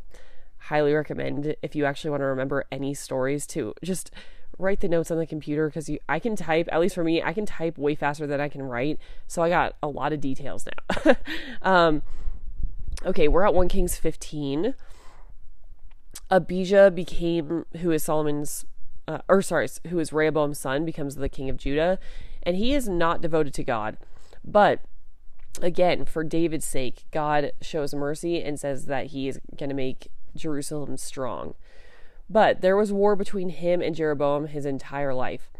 highly 0.59 0.92
recommend 0.92 1.57
if 1.62 1.75
you 1.77 1.85
actually 1.85 2.11
want 2.11 2.21
to 2.23 2.27
remember 2.27 2.64
any 2.73 2.92
stories 2.92 3.47
to 3.47 3.75
just 3.85 4.11
write 4.59 4.81
the 4.81 4.88
notes 4.88 5.11
on 5.11 5.19
the 5.19 5.27
computer 5.27 5.69
because 5.69 5.90
I 6.09 6.19
can 6.19 6.35
type, 6.35 6.69
at 6.73 6.81
least 6.81 6.95
for 6.95 7.05
me, 7.05 7.23
I 7.23 7.33
can 7.33 7.47
type 7.47 7.79
way 7.79 7.95
faster 7.95 8.27
than 8.27 8.40
I 8.40 8.49
can 8.49 8.62
write. 8.62 8.99
So 9.27 9.42
I 9.42 9.49
got 9.49 9.77
a 9.83 9.88
lot 9.88 10.12
of 10.12 10.21
details 10.21 10.66
now. 10.66 11.16
um, 11.62 12.03
Okay, 13.05 13.29
we're 13.29 13.45
at 13.45 13.55
1 13.55 13.69
Kings 13.69 13.97
15. 13.97 14.75
Abijah 16.31 16.90
became, 16.90 17.66
who 17.79 17.90
is 17.90 18.03
Solomon's, 18.03 18.64
uh, 19.09 19.19
or 19.29 19.42
sorry, 19.42 19.69
who 19.88 19.99
is 19.99 20.12
Rehoboam's 20.12 20.59
son, 20.59 20.85
becomes 20.85 21.16
the 21.16 21.29
king 21.29 21.49
of 21.49 21.57
Judah, 21.57 21.99
and 22.42 22.57
he 22.57 22.75
is 22.75 22.88
not 22.88 23.21
devoted 23.21 23.55
to 23.55 23.64
God. 23.64 23.97
But 24.45 24.81
again, 25.62 26.05
for 26.05 26.25
David's 26.25 26.66
sake, 26.66 27.05
God 27.12 27.53
shows 27.61 27.95
mercy 27.95 28.42
and 28.42 28.59
says 28.59 28.87
that 28.87 29.07
he 29.07 29.29
is 29.29 29.40
going 29.57 29.71
to 29.71 29.75
make 29.75 30.09
Jerusalem 30.35 30.97
strong. 30.97 31.55
But 32.29 32.61
there 32.61 32.77
was 32.77 32.92
war 32.92 33.14
between 33.16 33.51
him 33.51 33.81
and 33.81 33.95
Jeroboam 33.95 34.49
his 34.49 34.66
entire 34.66 35.14
life. 35.14 35.51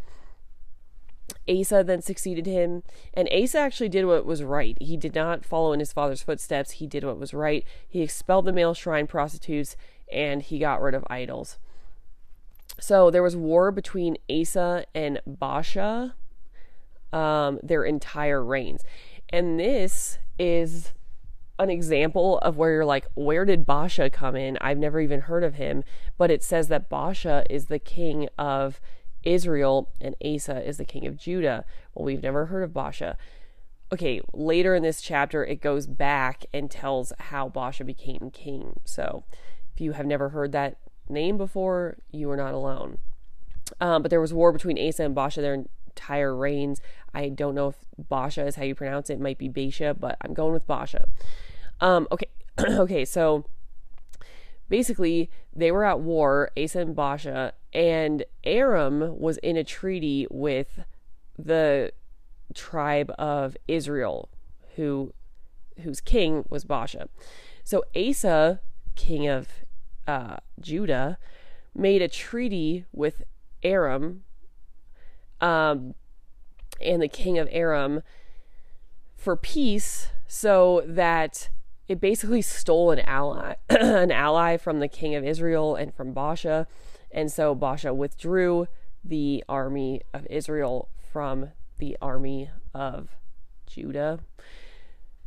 Asa 1.49 1.85
then 1.85 2.03
succeeded 2.03 2.47
him, 2.47 2.83
and 3.15 3.29
Asa 3.33 3.59
actually 3.59 3.89
did 3.89 4.05
what 4.05 4.27
was 4.27 4.43
right. 4.43 4.77
He 4.81 4.97
did 4.97 5.15
not 5.15 5.45
follow 5.45 5.73
in 5.73 5.81
his 5.81 5.93
father's 5.93 6.23
footsteps. 6.23 6.73
He 6.73 6.87
did 6.87 7.05
what 7.05 7.19
was 7.19 7.35
right. 7.35 7.65
He 7.89 8.03
expelled 8.03 8.45
the 8.45 8.53
male 8.53 8.75
shrine 8.75 9.07
prostitutes 9.07 9.77
and 10.11 10.43
he 10.43 10.59
got 10.59 10.81
rid 10.81 10.95
of 10.95 11.05
idols. 11.09 11.59
So 12.79 13.11
there 13.11 13.23
was 13.23 13.37
war 13.37 13.71
between 13.71 14.17
Asa 14.31 14.85
and 14.95 15.21
Baasha 15.29 16.13
um, 17.13 17.59
their 17.63 17.85
entire 17.85 18.45
reigns. 18.45 18.83
And 19.31 19.59
this 19.59 20.19
is 20.39 20.93
an 21.59 21.71
example 21.71 22.39
of 22.39 22.57
where 22.57 22.73
you're 22.73 22.85
like, 22.85 23.07
where 23.15 23.45
did 23.45 23.67
Baasha 23.67 24.13
come 24.13 24.37
in? 24.37 24.59
I've 24.61 24.79
never 24.79 25.01
even 25.01 25.23
heard 25.23 25.43
of 25.43 25.55
him. 25.55 25.85
But 26.19 26.31
it 26.31 26.43
says 26.43 26.69
that 26.69 26.91
Baasha 26.91 27.47
is 27.49 27.67
the 27.67 27.79
king 27.79 28.29
of 28.39 28.81
Israel 29.23 29.91
and 30.01 30.15
Asa 30.25 30.67
is 30.67 30.77
the 30.77 30.85
king 30.85 31.07
of 31.07 31.17
Judah. 31.17 31.65
Well, 31.95 32.05
we've 32.05 32.23
never 32.23 32.47
heard 32.47 32.63
of 32.63 32.71
Baasha. 32.71 33.17
Okay, 33.93 34.21
later 34.33 34.75
in 34.75 34.83
this 34.83 35.01
chapter, 35.01 35.45
it 35.45 35.61
goes 35.61 35.87
back 35.87 36.45
and 36.53 36.71
tells 36.71 37.13
how 37.19 37.49
Baasha 37.49 37.87
became 37.87 38.31
king. 38.33 38.81
So 38.85 39.25
if 39.75 39.81
you 39.81 39.93
have 39.93 40.07
never 40.07 40.31
heard 40.31 40.53
that 40.53 40.77
name 41.09 41.37
before, 41.37 41.97
you 42.11 42.31
are 42.31 42.37
not 42.37 42.55
alone. 42.55 42.99
Um, 43.81 44.03
but 44.03 44.11
there 44.11 44.21
was 44.21 44.33
war 44.33 44.53
between 44.53 44.79
Asa 44.79 45.05
and 45.05 45.17
Baasha 45.17 45.37
their 45.37 45.65
entire 45.89 46.35
reigns. 46.35 46.81
I 47.15 47.29
don't 47.29 47.55
know 47.55 47.69
if 47.69 47.77
Baasha 48.11 48.47
is 48.47 48.57
how 48.57 48.65
you 48.65 48.75
pronounce 48.75 49.11
it. 49.11 49.15
It 49.15 49.21
might 49.21 49.39
be 49.39 49.49
Baasha, 49.49 49.99
but 49.99 50.17
I'm 50.21 50.35
going 50.35 50.53
with 50.53 50.67
Baasha. 50.67 51.07
Um, 51.81 52.07
okay, 52.13 52.29
okay, 52.61 53.05
so 53.05 53.45
basically 54.69 55.31
they 55.55 55.71
were 55.71 55.85
at 55.85 56.01
war, 56.01 56.51
Asa 56.57 56.81
and 56.81 56.97
Baasha, 56.97 57.53
and 57.73 58.25
Aram 58.45 59.19
was 59.19 59.39
in 59.39 59.57
a 59.57 59.65
treaty 59.65 60.27
with 60.31 60.81
the 61.39 61.93
tribe 62.55 63.13
of 63.19 63.57
Israel, 63.69 64.29
who 64.77 65.13
whose 65.83 66.01
king 66.01 66.45
was 66.49 66.65
Baasha. 66.65 67.09
So 67.65 67.85
Asa, 67.95 68.61
king 68.95 69.29
of 69.29 69.49
uh, 70.07 70.37
Judah, 70.61 71.19
made 71.75 72.03
a 72.03 72.09
treaty 72.09 72.85
with 72.93 73.23
Aram, 73.63 74.25
um, 75.41 75.95
and 76.81 77.03
the 77.03 77.09
king 77.09 77.39
of 77.39 77.49
Aram 77.51 78.03
for 79.17 79.37
peace, 79.37 80.09
so 80.27 80.83
that 80.87 81.51
it 81.89 82.01
basically 82.01 82.43
stole 82.43 82.91
an 82.91 83.01
ally, 83.01 83.55
an 83.69 84.11
ally 84.11 84.57
from 84.57 84.81
the 84.81 84.89
king 84.89 85.15
of 85.15 85.25
Israel 85.25 85.77
and 85.77 85.95
from 85.95 86.15
Baasha 86.15 86.67
and 87.11 87.33
so 87.33 87.55
Baasha 87.57 87.95
withdrew 87.97 88.69
the 89.03 89.43
army 89.49 90.03
of 90.13 90.27
Israel 90.29 90.89
from 91.13 91.51
the 91.79 91.97
army 92.03 92.51
of 92.75 93.17
Judah. 93.67 94.21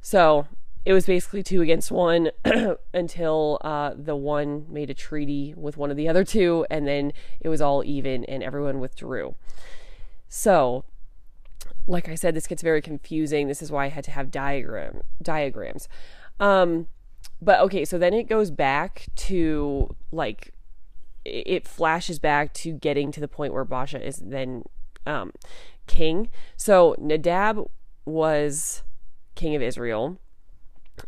So 0.02 0.48
it 0.86 0.94
was 0.94 1.06
basically 1.06 1.44
two 1.44 1.62
against 1.62 1.92
one 1.92 2.32
until 2.94 3.60
uh, 3.62 3.94
the 3.96 4.16
one 4.16 4.66
made 4.70 4.90
a 4.90 4.94
treaty 4.94 5.54
with 5.56 5.78
one 5.78 5.92
of 5.92 5.98
the 5.98 6.08
other 6.08 6.24
two, 6.24 6.66
and 6.70 6.88
then 6.88 7.14
it 7.40 7.50
was 7.50 7.62
all 7.62 7.84
even 7.84 8.24
and 8.26 8.42
everyone 8.42 8.80
withdrew. 8.80 9.36
So, 10.30 10.86
like 11.86 12.08
I 12.08 12.16
said, 12.16 12.34
this 12.36 12.48
gets 12.48 12.62
very 12.62 12.82
confusing. 12.82 13.48
This 13.48 13.62
is 13.62 13.72
why 13.72 13.86
I 13.86 13.90
had 13.90 14.04
to 14.06 14.12
have 14.12 14.32
diagram 14.32 15.02
diagrams. 15.22 15.90
Um, 16.40 16.88
but 17.42 17.60
okay, 17.62 17.84
so 17.86 17.98
then 17.98 18.14
it 18.14 18.24
goes 18.24 18.52
back 18.52 19.08
to 19.16 19.96
like 20.12 20.54
it 21.26 21.68
flashes 21.68 22.20
back 22.20 22.54
to 22.54 22.72
getting 22.72 23.12
to 23.12 23.20
the 23.20 23.28
point 23.28 23.54
where 23.54 23.66
Baasha 23.66 24.02
is 24.02 24.18
then 24.18 24.64
um, 25.06 25.32
king. 25.88 26.30
So 26.56 26.96
Nadab 26.98 27.70
was 28.06 28.84
king 29.36 29.56
of 29.56 29.62
Israel. 29.62 30.20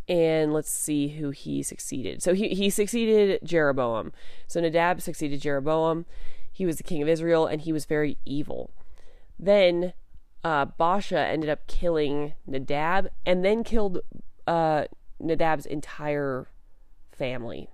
And 0.08 0.54
let's 0.54 0.69
see 0.69 1.10
who 1.10 1.32
he 1.32 1.63
succeeded. 1.63 2.21
So 2.21 2.34
he, 2.34 2.49
he 2.49 2.69
succeeded 2.69 3.39
Jeroboam. 3.43 4.12
So 4.47 4.60
Nadab 4.60 5.01
succeeded 5.01 5.41
Jeroboam. 5.41 6.06
He 6.51 6.65
was 6.65 6.77
the 6.77 6.84
king 6.84 7.01
of 7.01 7.08
Israel 7.08 7.47
and 7.47 7.62
he 7.62 7.73
was 7.73 7.86
very 7.86 8.17
evil. 8.25 8.71
Then 9.39 9.93
uh, 10.43 10.65
Baasha 10.65 11.25
ended 11.27 11.49
up 11.49 11.67
killing 11.67 12.34
Nadab 12.45 13.10
and 13.25 13.43
then 13.45 13.63
killed 13.63 13.99
uh, 14.47 14.86
Nadab's 15.19 15.65
entire 15.65 16.47
family. 17.12 17.69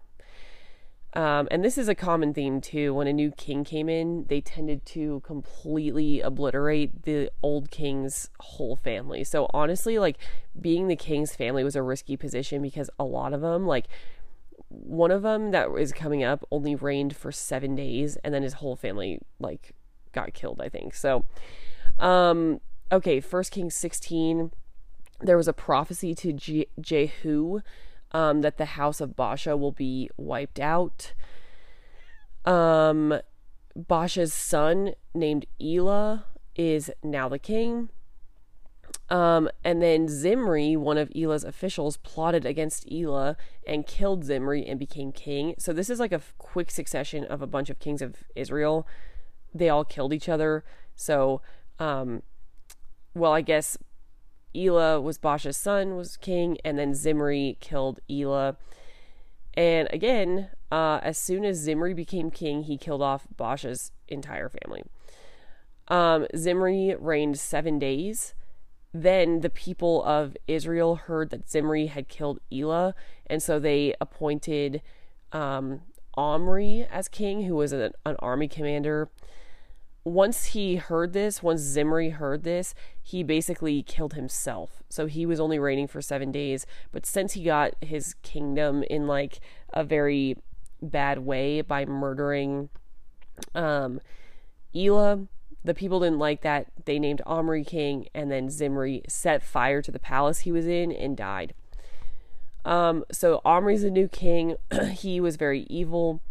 Um, 1.13 1.47
and 1.49 1.63
this 1.63 1.77
is 1.77 1.87
a 1.87 1.95
common 1.95 2.33
theme 2.33 2.61
too. 2.61 2.93
When 2.93 3.07
a 3.07 3.13
new 3.13 3.31
king 3.31 3.63
came 3.63 3.89
in, 3.89 4.25
they 4.27 4.41
tended 4.41 4.85
to 4.87 5.21
completely 5.21 6.21
obliterate 6.21 7.03
the 7.03 7.31
old 7.41 7.71
king's 7.71 8.29
whole 8.39 8.75
family. 8.75 9.23
So 9.23 9.49
honestly, 9.51 9.97
like 9.97 10.17
being 10.59 10.87
the 10.87 10.95
king's 10.95 11.35
family 11.35 11.63
was 11.63 11.75
a 11.75 11.81
risky 11.81 12.17
position 12.17 12.61
because 12.61 12.89
a 12.99 13.03
lot 13.03 13.33
of 13.33 13.41
them, 13.41 13.65
like 13.65 13.87
one 14.69 15.11
of 15.11 15.21
them 15.23 15.51
that 15.51 15.69
is 15.79 15.91
coming 15.91 16.23
up, 16.23 16.45
only 16.51 16.75
reigned 16.75 17.15
for 17.15 17.31
seven 17.31 17.73
days, 17.73 18.17
and 18.17 18.33
then 18.33 18.43
his 18.43 18.53
whole 18.53 18.75
family 18.75 19.19
like 19.39 19.71
got 20.11 20.33
killed. 20.33 20.61
I 20.61 20.69
think 20.69 20.93
so. 20.93 21.25
Um, 21.99 22.59
okay, 22.91 23.21
First 23.21 23.51
Kings 23.51 23.73
sixteen. 23.73 24.51
There 25.19 25.37
was 25.37 25.47
a 25.47 25.53
prophecy 25.53 26.13
to 26.13 26.31
Je- 26.31 26.67
Jehu 26.79 27.61
um, 28.11 28.41
that 28.41 28.57
the 28.57 28.65
house 28.65 29.01
of 29.01 29.15
Baasha 29.15 29.57
will 29.57 29.71
be 29.71 30.09
wiped 30.17 30.59
out. 30.59 31.13
Um, 32.45 33.19
Baasha's 33.77 34.33
son, 34.33 34.93
named 35.13 35.45
Elah, 35.61 36.25
is 36.55 36.91
now 37.03 37.29
the 37.29 37.39
king. 37.39 37.89
Um, 39.09 39.49
and 39.63 39.81
then 39.81 40.07
Zimri, 40.07 40.75
one 40.75 40.97
of 40.97 41.11
Elah's 41.15 41.43
officials, 41.43 41.97
plotted 41.97 42.45
against 42.45 42.91
Elah 42.91 43.37
and 43.65 43.85
killed 43.85 44.25
Zimri 44.25 44.65
and 44.65 44.79
became 44.79 45.11
king. 45.11 45.55
So 45.59 45.71
this 45.71 45.89
is 45.89 45.99
like 45.99 46.11
a 46.11 46.21
quick 46.37 46.71
succession 46.71 47.23
of 47.23 47.41
a 47.41 47.47
bunch 47.47 47.69
of 47.69 47.79
kings 47.79 48.01
of 48.01 48.15
Israel. 48.35 48.87
They 49.53 49.69
all 49.69 49.85
killed 49.85 50.13
each 50.13 50.27
other. 50.27 50.65
So, 50.95 51.41
um, 51.79 52.23
well, 53.13 53.31
I 53.31 53.41
guess 53.41 53.77
Elah 54.55 55.01
was 55.01 55.17
Baasha's 55.17 55.57
son, 55.57 55.95
was 55.95 56.17
king, 56.17 56.57
and 56.63 56.77
then 56.77 56.93
Zimri 56.93 57.57
killed 57.59 57.99
Elah. 58.09 58.57
And 59.53 59.87
again, 59.91 60.49
uh, 60.71 60.99
as 61.01 61.17
soon 61.17 61.45
as 61.45 61.57
Zimri 61.57 61.93
became 61.93 62.29
king, 62.29 62.63
he 62.63 62.77
killed 62.77 63.01
off 63.01 63.27
Baasha's 63.35 63.91
entire 64.07 64.49
family. 64.49 64.83
Um, 65.87 66.27
Zimri 66.35 66.95
reigned 66.99 67.39
seven 67.39 67.79
days. 67.79 68.33
Then 68.93 69.41
the 69.41 69.49
people 69.49 70.03
of 70.03 70.35
Israel 70.47 70.95
heard 70.95 71.29
that 71.29 71.49
Zimri 71.49 71.87
had 71.87 72.07
killed 72.07 72.39
Elah, 72.51 72.95
and 73.27 73.43
so 73.43 73.59
they 73.59 73.93
appointed 73.99 74.81
um, 75.31 75.81
Omri 76.15 76.87
as 76.89 77.07
king, 77.07 77.43
who 77.43 77.55
was 77.55 77.71
an, 77.71 77.91
an 78.05 78.15
army 78.19 78.47
commander 78.47 79.09
once 80.07 80.45
he 80.45 80.77
heard 80.77 81.13
this, 81.13 81.43
once 81.43 81.61
Zimri 81.61 82.09
heard 82.09 82.43
this, 82.43 82.73
he 83.01 83.23
basically 83.23 83.83
killed 83.83 84.13
himself. 84.13 84.83
So 84.89 85.05
he 85.05 85.25
was 85.25 85.39
only 85.39 85.59
reigning 85.59 85.87
for 85.87 86.01
seven 86.01 86.31
days. 86.31 86.65
But 86.91 87.05
since 87.05 87.33
he 87.33 87.43
got 87.43 87.73
his 87.81 88.13
kingdom 88.23 88.83
in 88.83 89.07
like 89.07 89.39
a 89.73 89.83
very 89.83 90.37
bad 90.81 91.19
way 91.19 91.61
by 91.61 91.85
murdering 91.85 92.69
um, 93.53 93.99
Elah, 94.75 95.27
the 95.63 95.73
people 95.73 95.99
didn't 95.99 96.19
like 96.19 96.41
that. 96.41 96.67
They 96.85 96.99
named 96.99 97.21
Omri 97.25 97.63
king, 97.63 98.07
and 98.13 98.31
then 98.31 98.49
Zimri 98.49 99.01
set 99.09 99.43
fire 99.43 99.81
to 99.81 99.91
the 99.91 99.99
palace 99.99 100.39
he 100.39 100.51
was 100.51 100.67
in 100.67 100.91
and 100.91 101.17
died. 101.17 101.53
Um, 102.63 103.03
so 103.11 103.41
Omri's 103.43 103.83
a 103.83 103.89
new 103.89 104.07
king. 104.07 104.55
he 104.91 105.19
was 105.19 105.35
very 105.35 105.61
evil. 105.69 106.21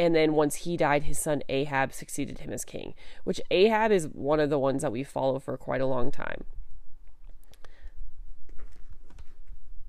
And 0.00 0.14
then 0.14 0.32
once 0.32 0.54
he 0.54 0.78
died, 0.78 1.02
his 1.02 1.18
son 1.18 1.42
Ahab 1.50 1.92
succeeded 1.92 2.38
him 2.38 2.54
as 2.54 2.64
king, 2.64 2.94
which 3.24 3.38
Ahab 3.50 3.92
is 3.92 4.08
one 4.08 4.40
of 4.40 4.48
the 4.48 4.58
ones 4.58 4.80
that 4.80 4.92
we 4.92 5.04
follow 5.04 5.38
for 5.38 5.58
quite 5.58 5.82
a 5.82 5.86
long 5.86 6.10
time. 6.10 6.44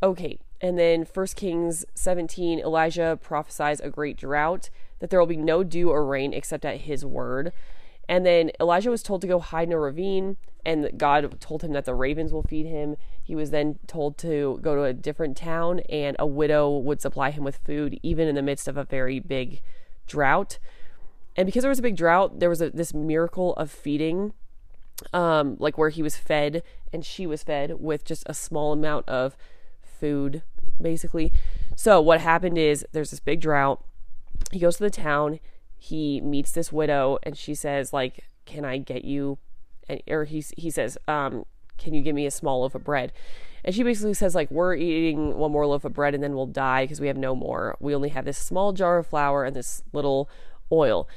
Okay, 0.03 0.37
and 0.59 0.77
then 0.77 1.03
1 1.13 1.27
Kings 1.37 1.85
17, 1.95 2.59
Elijah 2.59 3.17
prophesies 3.21 3.79
a 3.79 3.89
great 3.89 4.17
drought, 4.17 4.69
that 4.99 5.11
there 5.11 5.19
will 5.19 5.27
be 5.27 5.37
no 5.37 5.63
dew 5.63 5.91
or 5.91 6.05
rain 6.05 6.33
except 6.33 6.65
at 6.65 6.81
his 6.81 7.05
word. 7.05 7.53
And 8.09 8.25
then 8.25 8.51
Elijah 8.59 8.91
was 8.91 9.03
told 9.03 9.21
to 9.21 9.27
go 9.27 9.39
hide 9.39 9.69
in 9.69 9.73
a 9.73 9.79
ravine, 9.79 10.35
and 10.65 10.91
God 10.97 11.39
told 11.39 11.63
him 11.63 11.71
that 11.71 11.85
the 11.85 11.95
ravens 11.95 12.33
will 12.33 12.43
feed 12.43 12.65
him. 12.65 12.97
He 13.23 13.33
was 13.33 13.51
then 13.51 13.79
told 13.87 14.17
to 14.17 14.59
go 14.61 14.75
to 14.75 14.83
a 14.83 14.91
different 14.91 15.37
town, 15.37 15.79
and 15.87 16.17
a 16.19 16.27
widow 16.27 16.69
would 16.69 16.99
supply 16.99 17.31
him 17.31 17.45
with 17.45 17.61
food, 17.65 17.97
even 18.03 18.27
in 18.27 18.35
the 18.35 18.41
midst 18.41 18.67
of 18.67 18.75
a 18.75 18.83
very 18.83 19.21
big 19.21 19.61
drought. 20.11 20.59
And 21.35 21.45
because 21.45 21.61
there 21.61 21.69
was 21.69 21.79
a 21.79 21.83
big 21.83 21.95
drought, 21.95 22.39
there 22.39 22.49
was 22.49 22.61
a, 22.61 22.69
this 22.69 22.93
miracle 22.93 23.53
of 23.55 23.71
feeding, 23.71 24.33
um, 25.13 25.55
like 25.59 25.77
where 25.77 25.89
he 25.89 26.03
was 26.03 26.17
fed 26.17 26.63
and 26.93 27.05
she 27.05 27.25
was 27.25 27.43
fed 27.43 27.79
with 27.79 28.03
just 28.05 28.23
a 28.25 28.33
small 28.33 28.73
amount 28.73 29.07
of 29.07 29.35
food, 29.81 30.43
basically. 30.79 31.31
So 31.75 32.01
what 32.01 32.19
happened 32.19 32.57
is 32.57 32.85
there's 32.91 33.11
this 33.11 33.19
big 33.19 33.41
drought. 33.41 33.83
He 34.51 34.59
goes 34.59 34.77
to 34.77 34.83
the 34.83 34.89
town. 34.89 35.39
He 35.77 36.21
meets 36.21 36.51
this 36.51 36.71
widow, 36.71 37.17
and 37.23 37.37
she 37.37 37.55
says, 37.55 37.93
like, 37.93 38.25
"Can 38.45 38.65
I 38.65 38.77
get 38.77 39.03
you?" 39.03 39.39
And, 39.89 40.01
or 40.07 40.25
he 40.25 40.43
he 40.57 40.69
says, 40.69 40.97
um, 41.07 41.45
"Can 41.77 41.93
you 41.93 42.01
give 42.01 42.13
me 42.13 42.25
a 42.25 42.31
small 42.31 42.61
loaf 42.61 42.75
of 42.75 42.83
bread?" 42.83 43.13
And 43.63 43.75
she 43.75 43.83
basically 43.83 44.13
says, 44.13 44.35
like, 44.35 44.49
we're 44.49 44.75
eating 44.75 45.37
one 45.37 45.51
more 45.51 45.65
loaf 45.67 45.85
of 45.85 45.93
bread 45.93 46.13
and 46.13 46.23
then 46.23 46.33
we'll 46.33 46.47
die 46.47 46.83
because 46.83 46.99
we 46.99 47.07
have 47.07 47.17
no 47.17 47.35
more. 47.35 47.77
We 47.79 47.93
only 47.93 48.09
have 48.09 48.25
this 48.25 48.37
small 48.37 48.73
jar 48.73 48.97
of 48.97 49.07
flour 49.07 49.43
and 49.43 49.55
this 49.55 49.83
little 49.93 50.29
oil. 50.71 51.07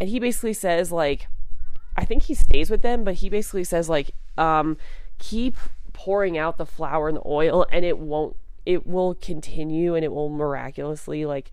And 0.00 0.08
he 0.08 0.18
basically 0.18 0.54
says, 0.54 0.90
like, 0.90 1.28
I 1.96 2.04
think 2.04 2.24
he 2.24 2.34
stays 2.34 2.70
with 2.70 2.82
them, 2.82 3.04
but 3.04 3.14
he 3.14 3.28
basically 3.28 3.64
says, 3.64 3.88
like, 3.88 4.12
um, 4.38 4.78
keep 5.18 5.56
pouring 5.92 6.38
out 6.38 6.56
the 6.56 6.66
flour 6.66 7.08
and 7.08 7.18
the 7.18 7.22
oil 7.26 7.66
and 7.70 7.84
it 7.84 7.98
won't, 7.98 8.36
it 8.64 8.86
will 8.86 9.14
continue 9.14 9.94
and 9.94 10.04
it 10.04 10.12
will 10.12 10.30
miraculously, 10.30 11.26
like, 11.26 11.50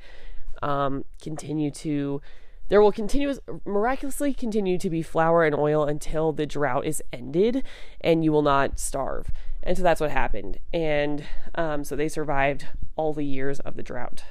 um, 0.62 1.06
continue 1.22 1.72
to 1.72 2.22
there 2.70 2.82
will 2.82 2.92
continue 2.92 3.34
miraculously 3.66 4.32
continue 4.34 4.78
to 4.78 4.90
be 4.90 5.02
flour 5.02 5.44
and 5.44 5.56
oil 5.56 5.86
until 5.86 6.32
the 6.32 6.46
drought 6.46 6.86
is 6.86 7.04
ended 7.12 7.64
and 8.00 8.24
you 8.24 8.32
will 8.32 8.44
not 8.44 8.80
starve. 8.80 9.32
And 9.70 9.78
so 9.78 9.84
that's 9.84 10.02
what 10.02 10.10
happened. 10.10 10.58
And 10.74 11.24
um, 11.54 11.84
so 11.84 11.96
they 11.96 12.08
survived 12.08 12.66
all 12.96 13.14
the 13.14 13.24
years 13.24 13.60
of 13.60 13.76
the 13.76 13.84
drought. 13.84 14.24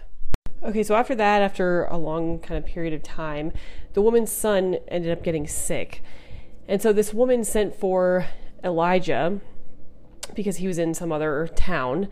Okay, 0.65 0.83
so 0.83 0.97
after 0.97 1.15
that, 1.15 1.43
after 1.43 1.85
a 1.85 1.97
long 1.97 2.41
kind 2.41 2.59
of 2.59 2.69
period 2.69 2.93
of 2.93 3.05
time, 3.05 3.53
the 3.93 4.03
woman's 4.03 4.33
son 4.33 4.79
ended 4.89 5.13
up 5.13 5.23
getting 5.23 5.47
sick. 5.47 6.03
And 6.67 6.83
so 6.83 6.93
this 6.93 7.15
woman 7.15 7.45
sent 7.45 7.77
for 7.77 8.27
Elijah 8.65 9.41
because 10.35 10.57
he 10.57 10.67
was 10.67 10.77
in 10.77 10.93
some 10.93 11.13
other 11.13 11.49
town. 11.55 12.09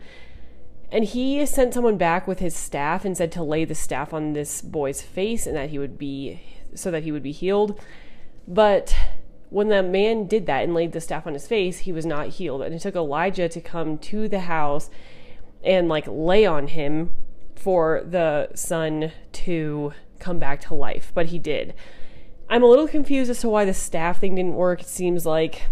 And 0.89 1.03
he 1.03 1.45
sent 1.45 1.73
someone 1.73 1.97
back 1.97 2.29
with 2.29 2.39
his 2.39 2.55
staff 2.55 3.03
and 3.03 3.17
said 3.17 3.33
to 3.33 3.43
lay 3.43 3.65
the 3.65 3.75
staff 3.75 4.13
on 4.13 4.31
this 4.31 4.61
boy's 4.61 5.01
face 5.01 5.45
and 5.45 5.57
that 5.57 5.71
he 5.71 5.79
would 5.79 5.97
be 5.97 6.41
so 6.75 6.91
that 6.91 7.03
he 7.03 7.11
would 7.11 7.23
be 7.23 7.33
healed. 7.33 7.77
But 8.47 8.95
when 9.49 9.69
the 9.69 9.81
man 9.81 10.27
did 10.27 10.45
that 10.47 10.63
and 10.63 10.73
laid 10.73 10.91
the 10.91 11.01
staff 11.01 11.25
on 11.25 11.33
his 11.33 11.47
face, 11.47 11.79
he 11.79 11.91
was 11.91 12.05
not 12.05 12.27
healed. 12.29 12.61
And 12.61 12.75
it 12.75 12.81
took 12.81 12.95
Elijah 12.95 13.47
to 13.49 13.61
come 13.61 13.97
to 13.99 14.27
the 14.27 14.41
house 14.41 14.89
and 15.63 15.87
like 15.87 16.05
lay 16.07 16.45
on 16.45 16.67
him 16.67 17.11
for 17.55 18.03
the 18.05 18.49
son 18.55 19.11
to 19.31 19.93
come 20.19 20.39
back 20.39 20.61
to 20.61 20.73
life. 20.73 21.11
But 21.15 21.27
he 21.27 21.39
did. 21.39 21.73
I'm 22.49 22.63
a 22.63 22.67
little 22.67 22.87
confused 22.87 23.29
as 23.29 23.41
to 23.41 23.49
why 23.49 23.65
the 23.65 23.73
staff 23.73 24.19
thing 24.19 24.35
didn't 24.35 24.55
work. 24.55 24.81
It 24.81 24.87
seems 24.87 25.25
like 25.25 25.63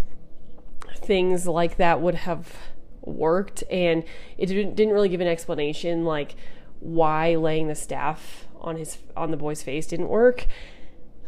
things 0.96 1.46
like 1.46 1.76
that 1.76 2.00
would 2.00 2.14
have 2.14 2.54
worked 3.02 3.62
and 3.70 4.02
it 4.36 4.46
didn't 4.46 4.90
really 4.90 5.08
give 5.08 5.20
an 5.20 5.28
explanation 5.28 6.04
like 6.04 6.34
why 6.80 7.36
laying 7.36 7.68
the 7.68 7.74
staff 7.74 8.48
on 8.60 8.76
his 8.76 8.98
on 9.16 9.30
the 9.30 9.36
boy's 9.36 9.62
face 9.62 9.86
didn't 9.86 10.08
work 10.08 10.46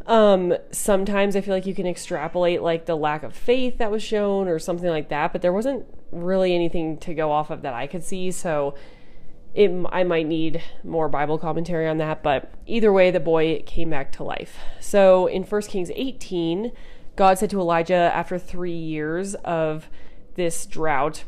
um, 0.08 0.54
sometimes 0.70 1.36
I 1.36 1.42
feel 1.42 1.54
like 1.54 1.66
you 1.66 1.74
can 1.74 1.86
extrapolate 1.86 2.62
like 2.62 2.86
the 2.86 2.96
lack 2.96 3.22
of 3.22 3.34
faith 3.34 3.76
that 3.76 3.90
was 3.90 4.02
shown 4.02 4.48
or 4.48 4.58
something 4.58 4.88
like 4.88 5.10
that, 5.10 5.32
but 5.32 5.42
there 5.42 5.52
wasn't 5.52 5.84
really 6.10 6.54
anything 6.54 6.96
to 6.98 7.12
go 7.12 7.30
off 7.30 7.50
of 7.50 7.60
that 7.60 7.74
I 7.74 7.86
could 7.86 8.02
see. 8.02 8.30
So 8.30 8.74
it, 9.54 9.70
I 9.92 10.04
might 10.04 10.26
need 10.26 10.62
more 10.82 11.10
Bible 11.10 11.36
commentary 11.36 11.86
on 11.86 11.98
that, 11.98 12.22
but 12.22 12.50
either 12.66 12.90
way, 12.90 13.10
the 13.10 13.20
boy 13.20 13.62
came 13.66 13.90
back 13.90 14.10
to 14.12 14.24
life. 14.24 14.56
So 14.80 15.26
in 15.26 15.42
1 15.42 15.62
Kings 15.62 15.90
18, 15.94 16.72
God 17.14 17.38
said 17.38 17.50
to 17.50 17.60
Elijah 17.60 18.10
after 18.14 18.38
three 18.38 18.72
years 18.72 19.34
of 19.36 19.90
this 20.36 20.64
drought 20.64 21.24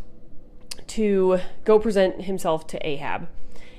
to 0.87 1.41
go 1.65 1.79
present 1.79 2.23
himself 2.23 2.67
to 2.69 2.87
Ahab. 2.87 3.29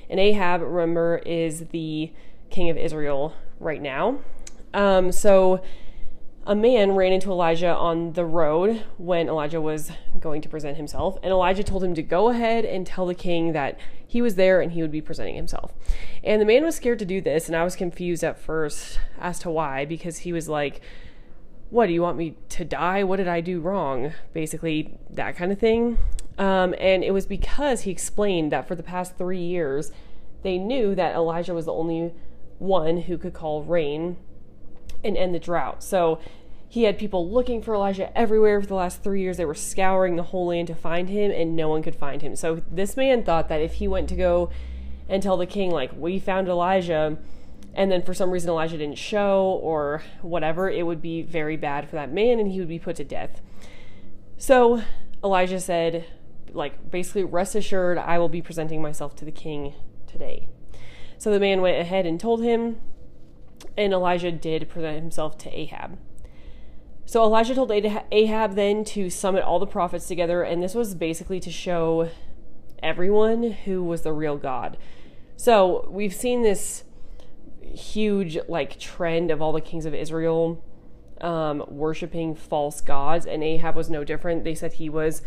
And 0.08 0.20
Ahab, 0.20 0.60
remember, 0.62 1.22
is 1.26 1.66
the 1.70 2.12
king 2.50 2.70
of 2.70 2.76
Israel 2.76 3.34
right 3.58 3.82
now. 3.82 4.20
Um, 4.74 5.12
so 5.12 5.62
a 6.44 6.54
man 6.56 6.92
ran 6.92 7.12
into 7.12 7.30
Elijah 7.30 7.72
on 7.72 8.14
the 8.14 8.24
road 8.24 8.82
when 8.98 9.28
Elijah 9.28 9.60
was 9.60 9.92
going 10.18 10.42
to 10.42 10.48
present 10.48 10.76
himself, 10.76 11.16
and 11.22 11.30
Elijah 11.30 11.62
told 11.62 11.84
him 11.84 11.94
to 11.94 12.02
go 12.02 12.30
ahead 12.30 12.64
and 12.64 12.86
tell 12.86 13.06
the 13.06 13.14
king 13.14 13.52
that 13.52 13.78
he 14.06 14.20
was 14.20 14.34
there 14.34 14.60
and 14.60 14.72
he 14.72 14.82
would 14.82 14.90
be 14.90 15.00
presenting 15.00 15.36
himself. 15.36 15.72
And 16.24 16.40
the 16.40 16.46
man 16.46 16.64
was 16.64 16.74
scared 16.74 16.98
to 16.98 17.04
do 17.04 17.20
this, 17.20 17.46
and 17.46 17.56
I 17.56 17.62
was 17.62 17.76
confused 17.76 18.24
at 18.24 18.38
first 18.38 18.98
as 19.20 19.38
to 19.40 19.50
why, 19.50 19.84
because 19.84 20.18
he 20.18 20.32
was 20.32 20.48
like, 20.48 20.80
What, 21.70 21.86
do 21.86 21.92
you 21.92 22.02
want 22.02 22.18
me 22.18 22.36
to 22.50 22.64
die? 22.64 23.04
What 23.04 23.16
did 23.16 23.28
I 23.28 23.40
do 23.40 23.60
wrong? 23.60 24.12
Basically, 24.32 24.98
that 25.10 25.36
kind 25.36 25.52
of 25.52 25.58
thing. 25.58 25.98
Um, 26.38 26.74
and 26.78 27.04
it 27.04 27.12
was 27.12 27.26
because 27.26 27.82
he 27.82 27.90
explained 27.90 28.50
that 28.50 28.66
for 28.66 28.74
the 28.74 28.82
past 28.82 29.16
three 29.16 29.42
years, 29.42 29.92
they 30.42 30.58
knew 30.58 30.94
that 30.96 31.14
Elijah 31.14 31.54
was 31.54 31.66
the 31.66 31.72
only 31.72 32.12
one 32.58 33.02
who 33.02 33.16
could 33.16 33.32
call 33.32 33.62
rain 33.62 34.16
and 35.04 35.16
end 35.16 35.34
the 35.34 35.38
drought. 35.38 35.82
So 35.82 36.18
he 36.68 36.84
had 36.84 36.98
people 36.98 37.30
looking 37.30 37.60
for 37.60 37.74
Elijah 37.74 38.16
everywhere 38.16 38.60
for 38.60 38.66
the 38.66 38.74
last 38.74 39.02
three 39.02 39.20
years. 39.20 39.36
They 39.36 39.44
were 39.44 39.54
scouring 39.54 40.16
the 40.16 40.22
whole 40.22 40.46
land 40.46 40.68
to 40.68 40.74
find 40.74 41.10
him, 41.10 41.30
and 41.30 41.54
no 41.54 41.68
one 41.68 41.82
could 41.82 41.94
find 41.94 42.22
him. 42.22 42.34
So 42.34 42.62
this 42.70 42.96
man 42.96 43.24
thought 43.24 43.48
that 43.48 43.60
if 43.60 43.74
he 43.74 43.86
went 43.86 44.08
to 44.08 44.14
go 44.14 44.50
and 45.08 45.22
tell 45.22 45.36
the 45.36 45.46
king, 45.46 45.70
like, 45.70 45.90
we 45.94 46.18
found 46.18 46.48
Elijah, 46.48 47.18
and 47.74 47.90
then 47.90 48.02
for 48.02 48.14
some 48.14 48.30
reason 48.30 48.50
Elijah 48.50 48.78
didn't 48.78 48.98
show 48.98 49.60
or 49.62 50.02
whatever, 50.22 50.70
it 50.70 50.86
would 50.86 51.02
be 51.02 51.22
very 51.22 51.56
bad 51.56 51.88
for 51.88 51.96
that 51.96 52.12
man 52.12 52.38
and 52.38 52.50
he 52.50 52.58
would 52.58 52.68
be 52.68 52.78
put 52.78 52.96
to 52.96 53.04
death. 53.04 53.40
So 54.38 54.82
Elijah 55.22 55.60
said, 55.60 56.06
like, 56.52 56.90
basically, 56.90 57.24
rest 57.24 57.54
assured, 57.54 57.98
I 57.98 58.18
will 58.18 58.28
be 58.28 58.42
presenting 58.42 58.82
myself 58.82 59.14
to 59.16 59.24
the 59.24 59.32
king 59.32 59.74
today. 60.06 60.48
So 61.18 61.30
the 61.30 61.40
man 61.40 61.60
went 61.60 61.78
ahead 61.78 62.04
and 62.04 62.18
told 62.18 62.42
him, 62.42 62.80
and 63.76 63.92
Elijah 63.92 64.32
did 64.32 64.68
present 64.68 65.00
himself 65.00 65.38
to 65.38 65.50
Ahab. 65.50 65.98
So 67.04 67.22
Elijah 67.22 67.54
told 67.54 67.70
Ahab 67.70 68.54
then 68.54 68.84
to 68.84 69.10
summon 69.10 69.42
all 69.42 69.58
the 69.58 69.66
prophets 69.66 70.06
together, 70.06 70.42
and 70.42 70.62
this 70.62 70.74
was 70.74 70.94
basically 70.94 71.40
to 71.40 71.50
show 71.50 72.10
everyone 72.82 73.52
who 73.52 73.82
was 73.82 74.02
the 74.02 74.12
real 74.12 74.36
God. 74.36 74.76
So 75.36 75.88
we've 75.90 76.14
seen 76.14 76.42
this 76.42 76.84
huge 77.60 78.38
like 78.48 78.78
trend 78.78 79.30
of 79.30 79.40
all 79.40 79.52
the 79.52 79.60
kings 79.60 79.86
of 79.86 79.94
Israel 79.94 80.62
um, 81.20 81.64
worshiping 81.68 82.34
false 82.34 82.80
gods, 82.80 83.26
and 83.26 83.42
Ahab 83.42 83.76
was 83.76 83.88
no 83.88 84.04
different. 84.04 84.44
They 84.44 84.54
said 84.54 84.74
he 84.74 84.88
was 84.88 85.22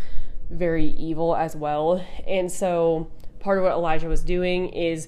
very 0.49 0.87
evil 0.91 1.35
as 1.35 1.55
well, 1.55 2.05
and 2.27 2.51
so 2.51 3.11
part 3.39 3.57
of 3.57 3.63
what 3.63 3.73
Elijah 3.73 4.07
was 4.07 4.23
doing 4.23 4.69
is 4.69 5.07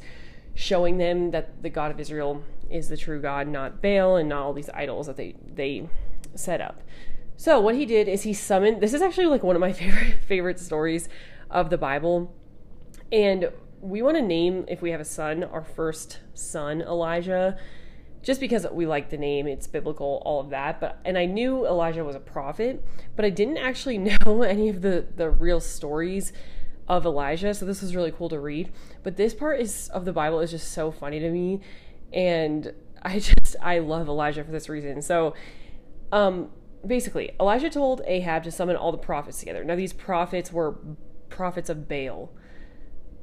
showing 0.53 0.97
them 0.97 1.31
that 1.31 1.61
the 1.61 1.69
God 1.69 1.91
of 1.91 1.99
Israel 1.99 2.43
is 2.69 2.89
the 2.89 2.97
true 2.97 3.21
God, 3.21 3.47
not 3.47 3.81
Baal 3.81 4.15
and 4.15 4.29
not 4.29 4.43
all 4.43 4.53
these 4.53 4.69
idols 4.73 5.07
that 5.07 5.17
they 5.17 5.35
they 5.45 5.89
set 6.35 6.61
up. 6.61 6.81
So 7.35 7.59
what 7.59 7.75
he 7.75 7.85
did 7.85 8.07
is 8.07 8.23
he 8.23 8.33
summoned. 8.33 8.81
This 8.81 8.93
is 8.93 9.01
actually 9.01 9.27
like 9.27 9.43
one 9.43 9.55
of 9.55 9.59
my 9.59 9.73
favorite 9.73 10.23
favorite 10.27 10.59
stories 10.59 11.07
of 11.49 11.69
the 11.69 11.77
Bible, 11.77 12.33
and 13.11 13.49
we 13.81 14.01
want 14.01 14.17
to 14.17 14.21
name 14.21 14.65
if 14.67 14.81
we 14.81 14.91
have 14.91 14.99
a 14.99 15.05
son 15.05 15.43
our 15.43 15.63
first 15.63 16.19
son 16.33 16.81
Elijah 16.81 17.57
just 18.23 18.39
because 18.39 18.65
we 18.71 18.85
like 18.85 19.09
the 19.09 19.17
name 19.17 19.47
it's 19.47 19.67
biblical 19.67 20.21
all 20.25 20.39
of 20.39 20.49
that 20.49 20.79
but 20.79 20.99
and 21.05 21.17
I 21.17 21.25
knew 21.25 21.65
Elijah 21.65 22.03
was 22.03 22.15
a 22.15 22.19
prophet 22.19 22.83
but 23.15 23.23
I 23.23 23.29
didn't 23.29 23.57
actually 23.57 23.97
know 24.25 24.41
any 24.41 24.69
of 24.69 24.81
the 24.81 25.05
the 25.15 25.29
real 25.29 25.59
stories 25.59 26.33
of 26.87 27.05
Elijah 27.05 27.53
so 27.53 27.65
this 27.65 27.81
was 27.81 27.95
really 27.95 28.11
cool 28.11 28.29
to 28.29 28.39
read 28.39 28.71
but 29.03 29.17
this 29.17 29.33
part 29.33 29.59
is 29.59 29.89
of 29.89 30.05
the 30.05 30.13
Bible 30.13 30.39
is 30.39 30.51
just 30.51 30.71
so 30.71 30.91
funny 30.91 31.19
to 31.19 31.29
me 31.29 31.61
and 32.13 32.73
I 33.01 33.19
just 33.19 33.55
I 33.61 33.79
love 33.79 34.07
Elijah 34.07 34.43
for 34.43 34.51
this 34.51 34.69
reason 34.69 35.01
so 35.01 35.33
um 36.11 36.49
basically 36.85 37.31
Elijah 37.39 37.69
told 37.69 38.01
Ahab 38.05 38.43
to 38.43 38.51
summon 38.51 38.75
all 38.75 38.91
the 38.91 38.97
prophets 38.97 39.39
together 39.39 39.63
now 39.63 39.75
these 39.75 39.93
prophets 39.93 40.51
were 40.51 40.77
prophets 41.29 41.69
of 41.69 41.87
Baal 41.87 42.31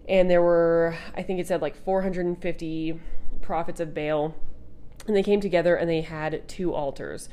and 0.08 0.30
there 0.30 0.42
were 0.42 0.96
I 1.14 1.22
think 1.22 1.40
it 1.40 1.46
said 1.46 1.62
like 1.62 1.76
450 1.76 3.00
prophets 3.40 3.80
of 3.80 3.94
Baal 3.94 4.34
and 5.06 5.16
they 5.16 5.22
came 5.22 5.40
together 5.40 5.76
and 5.76 5.88
they 5.88 6.00
had 6.00 6.46
two 6.48 6.72
altars. 6.72 7.28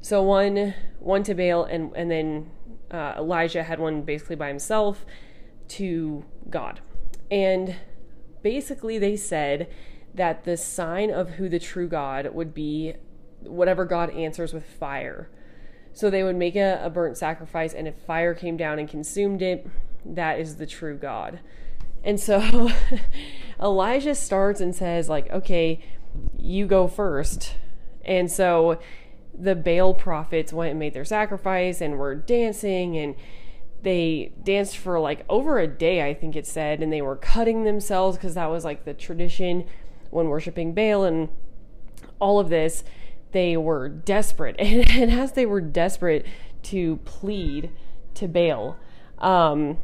So 0.00 0.22
one 0.22 0.74
one 0.98 1.22
to 1.24 1.34
Baal 1.34 1.64
and 1.64 1.92
and 1.96 2.10
then 2.10 2.50
uh, 2.90 3.14
Elijah 3.18 3.64
had 3.64 3.80
one 3.80 4.02
basically 4.02 4.36
by 4.36 4.48
himself 4.48 5.04
to 5.68 6.24
God. 6.48 6.80
And 7.30 7.76
basically 8.42 8.98
they 8.98 9.16
said 9.16 9.68
that 10.16 10.44
the 10.44 10.56
sign 10.56 11.10
of 11.10 11.30
who 11.30 11.48
the 11.48 11.58
true 11.58 11.88
God 11.88 12.34
would 12.34 12.52
be 12.54 12.94
whatever 13.42 13.84
God 13.84 14.10
answers 14.10 14.52
with 14.52 14.64
fire. 14.64 15.28
So 15.92 16.10
they 16.10 16.22
would 16.22 16.36
make 16.36 16.56
a, 16.56 16.80
a 16.82 16.90
burnt 16.90 17.16
sacrifice 17.16 17.72
and 17.72 17.86
if 17.86 17.94
fire 17.96 18.34
came 18.34 18.56
down 18.56 18.78
and 18.78 18.88
consumed 18.88 19.42
it, 19.42 19.66
that 20.04 20.38
is 20.38 20.56
the 20.56 20.66
true 20.66 20.96
God. 20.96 21.40
And 22.04 22.20
so 22.20 22.70
Elijah 23.60 24.14
starts 24.14 24.60
and 24.60 24.74
says, 24.74 25.08
like, 25.08 25.30
okay, 25.30 25.80
you 26.38 26.66
go 26.66 26.86
first. 26.86 27.54
And 28.04 28.30
so 28.30 28.78
the 29.38 29.54
Baal 29.54 29.94
prophets 29.94 30.52
went 30.52 30.70
and 30.70 30.78
made 30.78 30.94
their 30.94 31.04
sacrifice 31.04 31.80
and 31.80 31.98
were 31.98 32.14
dancing 32.14 32.96
and 32.96 33.14
they 33.82 34.32
danced 34.42 34.76
for 34.76 34.98
like 34.98 35.24
over 35.28 35.58
a 35.58 35.66
day, 35.66 36.08
I 36.08 36.14
think 36.14 36.34
it 36.34 36.46
said, 36.46 36.82
and 36.82 36.92
they 36.92 37.02
were 37.02 37.16
cutting 37.16 37.64
themselves 37.64 38.16
because 38.16 38.34
that 38.34 38.46
was 38.46 38.64
like 38.64 38.84
the 38.84 38.94
tradition 38.94 39.64
when 40.10 40.28
worshiping 40.28 40.74
Baal 40.74 41.04
and 41.04 41.28
all 42.18 42.38
of 42.38 42.48
this. 42.48 42.84
They 43.32 43.56
were 43.56 43.88
desperate. 43.88 44.56
And, 44.58 44.90
and 44.90 45.10
as 45.10 45.32
they 45.32 45.46
were 45.46 45.60
desperate 45.60 46.26
to 46.64 46.96
plead 47.04 47.70
to 48.14 48.28
Baal, 48.28 48.76
um, 49.18 49.78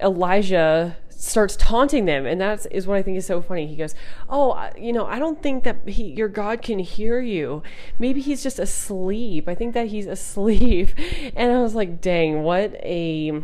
Elijah 0.00 0.96
starts 1.18 1.56
taunting 1.56 2.04
them 2.04 2.26
and 2.26 2.40
that 2.40 2.64
is 2.70 2.86
what 2.86 2.96
i 2.96 3.02
think 3.02 3.18
is 3.18 3.26
so 3.26 3.42
funny 3.42 3.66
he 3.66 3.74
goes 3.74 3.92
oh 4.28 4.70
you 4.78 4.92
know 4.92 5.04
i 5.06 5.18
don't 5.18 5.42
think 5.42 5.64
that 5.64 5.76
he, 5.88 6.04
your 6.04 6.28
god 6.28 6.62
can 6.62 6.78
hear 6.78 7.20
you 7.20 7.60
maybe 7.98 8.20
he's 8.20 8.40
just 8.40 8.60
asleep 8.60 9.48
i 9.48 9.54
think 9.54 9.74
that 9.74 9.88
he's 9.88 10.06
asleep 10.06 10.90
and 11.34 11.50
i 11.50 11.60
was 11.60 11.74
like 11.74 12.00
dang 12.00 12.44
what 12.44 12.72
a 12.84 13.42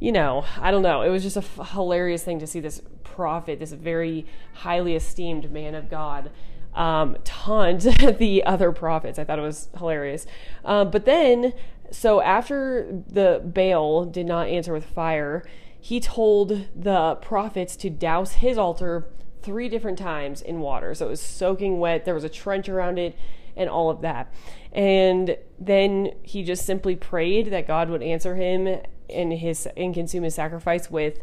you 0.00 0.10
know 0.10 0.44
i 0.60 0.70
don't 0.70 0.82
know 0.82 1.02
it 1.02 1.10
was 1.10 1.22
just 1.22 1.36
a 1.36 1.40
f- 1.40 1.70
hilarious 1.70 2.24
thing 2.24 2.38
to 2.38 2.46
see 2.46 2.58
this 2.58 2.82
prophet 3.04 3.58
this 3.58 3.72
very 3.72 4.26
highly 4.54 4.96
esteemed 4.96 5.50
man 5.52 5.74
of 5.74 5.88
god 5.88 6.30
um, 6.74 7.16
taunt 7.24 7.82
the 8.18 8.42
other 8.44 8.72
prophets 8.72 9.18
i 9.18 9.24
thought 9.24 9.38
it 9.38 9.42
was 9.42 9.68
hilarious 9.76 10.26
um, 10.64 10.90
but 10.90 11.04
then 11.04 11.52
so 11.90 12.20
after 12.20 12.86
the 13.08 13.42
Baal 13.44 14.04
did 14.04 14.26
not 14.26 14.48
answer 14.48 14.72
with 14.72 14.84
fire, 14.84 15.44
he 15.80 16.00
told 16.00 16.68
the 16.74 17.16
prophets 17.16 17.76
to 17.76 17.90
douse 17.90 18.34
his 18.34 18.56
altar 18.58 19.08
three 19.42 19.68
different 19.68 19.98
times 19.98 20.42
in 20.42 20.60
water. 20.60 20.94
So 20.94 21.06
it 21.06 21.10
was 21.10 21.20
soaking 21.20 21.80
wet, 21.80 22.04
there 22.04 22.14
was 22.14 22.24
a 22.24 22.28
trench 22.28 22.68
around 22.68 22.98
it, 22.98 23.16
and 23.56 23.68
all 23.68 23.90
of 23.90 24.02
that. 24.02 24.32
And 24.72 25.36
then 25.58 26.12
he 26.22 26.44
just 26.44 26.64
simply 26.64 26.94
prayed 26.94 27.50
that 27.50 27.66
God 27.66 27.90
would 27.90 28.02
answer 28.02 28.36
him 28.36 28.80
and 29.12 29.32
his 29.32 29.66
and 29.76 29.94
consume 29.94 30.24
his 30.24 30.34
sacrifice 30.34 30.90
with 30.90 31.20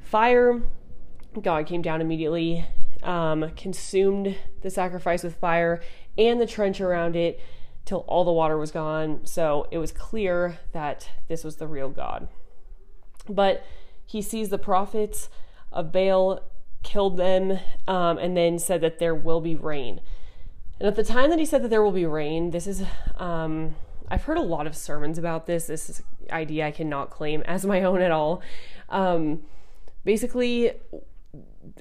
fire. 0.00 0.62
God 1.40 1.66
came 1.66 1.82
down 1.82 2.00
immediately, 2.00 2.66
um, 3.02 3.50
consumed 3.56 4.36
the 4.62 4.70
sacrifice 4.70 5.22
with 5.22 5.36
fire 5.36 5.80
and 6.16 6.40
the 6.40 6.46
trench 6.46 6.80
around 6.80 7.14
it 7.16 7.40
till 7.84 7.98
all 8.08 8.24
the 8.24 8.32
water 8.32 8.58
was 8.58 8.70
gone. 8.70 9.24
So 9.24 9.68
it 9.70 9.78
was 9.78 9.92
clear 9.92 10.58
that 10.72 11.08
this 11.28 11.44
was 11.44 11.56
the 11.56 11.66
real 11.66 11.88
God. 11.88 12.28
But 13.28 13.64
he 14.04 14.22
sees 14.22 14.48
the 14.48 14.58
prophets 14.58 15.28
of 15.72 15.92
Baal, 15.92 16.40
killed 16.82 17.16
them, 17.16 17.58
um, 17.86 18.18
and 18.18 18.36
then 18.36 18.58
said 18.58 18.80
that 18.80 18.98
there 18.98 19.14
will 19.14 19.40
be 19.40 19.54
rain. 19.54 20.00
And 20.78 20.86
at 20.86 20.96
the 20.96 21.04
time 21.04 21.30
that 21.30 21.38
he 21.38 21.44
said 21.44 21.62
that 21.62 21.68
there 21.68 21.82
will 21.82 21.92
be 21.92 22.06
rain, 22.06 22.50
this 22.50 22.66
is, 22.66 22.82
um, 23.16 23.76
I've 24.08 24.24
heard 24.24 24.38
a 24.38 24.42
lot 24.42 24.66
of 24.66 24.76
sermons 24.76 25.18
about 25.18 25.46
this. 25.46 25.66
This 25.66 25.90
is 25.90 26.02
idea 26.30 26.66
I 26.66 26.70
cannot 26.70 27.10
claim 27.10 27.42
as 27.42 27.66
my 27.66 27.82
own 27.82 28.00
at 28.00 28.10
all. 28.10 28.42
Um, 28.88 29.42
basically, 30.04 30.72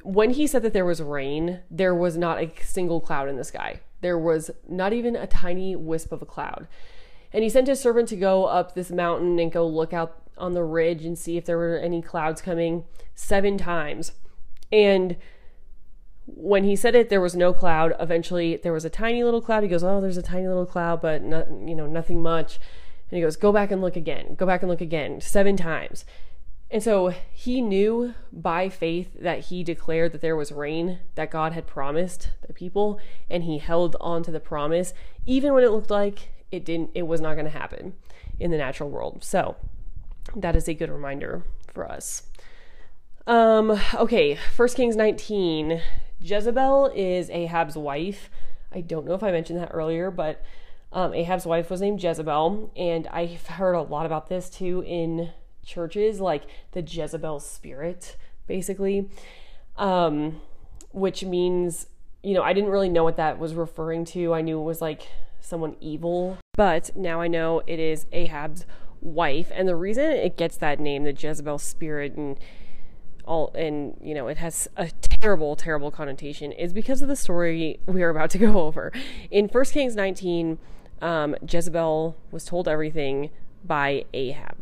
when 0.03 0.31
he 0.31 0.47
said 0.47 0.63
that 0.63 0.73
there 0.73 0.85
was 0.85 1.01
rain, 1.01 1.59
there 1.69 1.95
was 1.95 2.17
not 2.17 2.41
a 2.41 2.51
single 2.63 2.99
cloud 2.99 3.29
in 3.29 3.35
the 3.35 3.43
sky. 3.43 3.79
There 4.01 4.17
was 4.17 4.51
not 4.67 4.93
even 4.93 5.15
a 5.15 5.27
tiny 5.27 5.75
wisp 5.75 6.11
of 6.11 6.21
a 6.21 6.25
cloud. 6.25 6.67
And 7.31 7.43
he 7.43 7.49
sent 7.49 7.67
his 7.67 7.79
servant 7.79 8.09
to 8.09 8.15
go 8.15 8.45
up 8.45 8.75
this 8.75 8.91
mountain 8.91 9.39
and 9.39 9.51
go 9.51 9.67
look 9.67 9.93
out 9.93 10.21
on 10.37 10.53
the 10.53 10.63
ridge 10.63 11.05
and 11.05 11.17
see 11.17 11.37
if 11.37 11.45
there 11.45 11.57
were 11.57 11.77
any 11.77 12.01
clouds 12.01 12.41
coming 12.41 12.85
seven 13.13 13.57
times. 13.57 14.13
And 14.71 15.17
when 16.25 16.63
he 16.63 16.75
said 16.75 16.95
it, 16.95 17.09
there 17.09 17.21
was 17.21 17.35
no 17.35 17.53
cloud. 17.53 17.93
Eventually, 17.99 18.57
there 18.57 18.73
was 18.73 18.85
a 18.85 18.89
tiny 18.89 19.23
little 19.23 19.41
cloud. 19.41 19.63
He 19.63 19.69
goes, 19.69 19.83
"Oh, 19.83 20.01
there's 20.01 20.17
a 20.17 20.23
tiny 20.23 20.47
little 20.47 20.65
cloud, 20.65 21.01
but 21.01 21.23
not, 21.23 21.47
you 21.49 21.75
know, 21.75 21.85
nothing 21.85 22.21
much." 22.21 22.59
And 23.09 23.17
he 23.17 23.21
goes, 23.21 23.35
"Go 23.35 23.51
back 23.51 23.71
and 23.71 23.81
look 23.81 23.95
again. 23.95 24.35
Go 24.35 24.45
back 24.45 24.61
and 24.61 24.69
look 24.69 24.81
again, 24.81 25.21
seven 25.21 25.55
times." 25.55 26.05
And 26.71 26.81
so 26.81 27.13
he 27.31 27.61
knew 27.61 28.15
by 28.33 28.69
faith 28.69 29.11
that 29.19 29.45
he 29.45 29.63
declared 29.63 30.11
that 30.13 30.21
there 30.21 30.35
was 30.35 30.51
rain 30.51 30.99
that 31.13 31.29
God 31.29 31.53
had 31.53 31.67
promised 31.67 32.31
the 32.45 32.53
people, 32.53 32.99
and 33.29 33.43
he 33.43 33.59
held 33.59 33.95
on 34.01 34.23
to 34.23 34.31
the 34.31 34.39
promise, 34.39 34.93
even 35.25 35.53
when 35.53 35.63
it 35.63 35.71
looked 35.71 35.91
like 35.91 36.29
it 36.51 36.65
didn't, 36.65 36.89
it 36.95 37.03
was 37.03 37.21
not 37.21 37.35
going 37.35 37.45
to 37.45 37.51
happen 37.51 37.93
in 38.39 38.51
the 38.51 38.57
natural 38.57 38.89
world. 38.89 39.23
So 39.23 39.55
that 40.35 40.55
is 40.55 40.67
a 40.67 40.73
good 40.73 40.89
reminder 40.89 41.43
for 41.71 41.89
us. 41.89 42.23
Um, 43.27 43.79
okay, 43.93 44.35
First 44.35 44.75
Kings 44.75 44.95
19. 44.95 45.81
Jezebel 46.25 46.91
is 46.95 47.29
Ahab's 47.29 47.77
wife. 47.77 48.31
I 48.73 48.81
don't 48.81 49.05
know 49.05 49.13
if 49.13 49.21
I 49.21 49.31
mentioned 49.31 49.59
that 49.59 49.69
earlier, 49.71 50.09
but 50.09 50.43
um, 50.91 51.13
Ahab's 51.13 51.45
wife 51.45 51.69
was 51.69 51.81
named 51.81 52.01
Jezebel, 52.01 52.71
and 52.75 53.07
I've 53.07 53.45
heard 53.45 53.75
a 53.75 53.81
lot 53.81 54.07
about 54.07 54.27
this 54.27 54.49
too 54.49 54.83
in 54.87 55.29
churches, 55.63 56.19
like 56.19 56.43
the 56.71 56.81
Jezebel 56.81 57.39
spirit, 57.39 58.17
basically. 58.47 59.09
Um, 59.77 60.41
which 60.91 61.23
means, 61.23 61.87
you 62.23 62.33
know, 62.33 62.41
I 62.41 62.53
didn't 62.53 62.69
really 62.69 62.89
know 62.89 63.03
what 63.03 63.17
that 63.17 63.37
was 63.37 63.53
referring 63.53 64.05
to. 64.05 64.33
I 64.33 64.41
knew 64.41 64.59
it 64.59 64.63
was 64.63 64.81
like 64.81 65.09
someone 65.41 65.75
evil, 65.81 66.37
but 66.55 66.95
now 66.95 67.21
I 67.21 67.27
know 67.27 67.61
it 67.67 67.79
is 67.79 68.05
Ahab's 68.13 68.65
wife. 69.01 69.51
And 69.53 69.67
the 69.67 69.75
reason 69.75 70.05
it 70.05 70.37
gets 70.37 70.57
that 70.57 70.79
name, 70.79 71.03
the 71.03 71.11
Jezebel 71.11 71.59
spirit, 71.59 72.15
and 72.15 72.39
all 73.25 73.51
and 73.55 73.97
you 74.01 74.13
know 74.13 74.27
it 74.27 74.37
has 74.37 74.67
a 74.77 74.89
terrible 75.25 75.55
terrible 75.55 75.89
connotation 75.89 76.51
is 76.51 76.71
because 76.71 77.01
of 77.01 77.07
the 77.07 77.15
story 77.15 77.79
we 77.87 78.03
are 78.03 78.11
about 78.11 78.29
to 78.29 78.37
go 78.37 78.61
over 78.67 78.91
in 79.31 79.47
1 79.47 79.65
kings 79.65 79.95
19 79.95 80.59
um, 81.01 81.35
jezebel 81.49 82.15
was 82.29 82.45
told 82.45 82.67
everything 82.67 83.31
by 83.63 84.05
ahab 84.13 84.55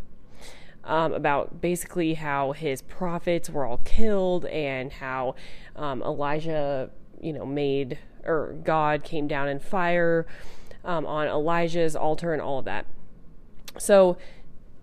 um, 0.86 1.12
about 1.12 1.60
basically 1.60 2.14
how 2.14 2.54
his 2.54 2.82
prophets 2.82 3.50
were 3.50 3.66
all 3.66 3.82
killed 3.84 4.46
and 4.46 4.94
how 4.94 5.36
um, 5.76 6.02
elijah 6.02 6.90
you 7.20 7.34
know 7.34 7.46
made 7.46 8.00
or 8.24 8.56
god 8.64 9.04
came 9.04 9.28
down 9.28 9.50
in 9.50 9.60
fire 9.60 10.26
um, 10.86 11.06
on 11.06 11.28
elijah's 11.28 11.94
altar 11.94 12.32
and 12.32 12.42
all 12.42 12.60
of 12.60 12.64
that 12.64 12.86
so 13.78 14.16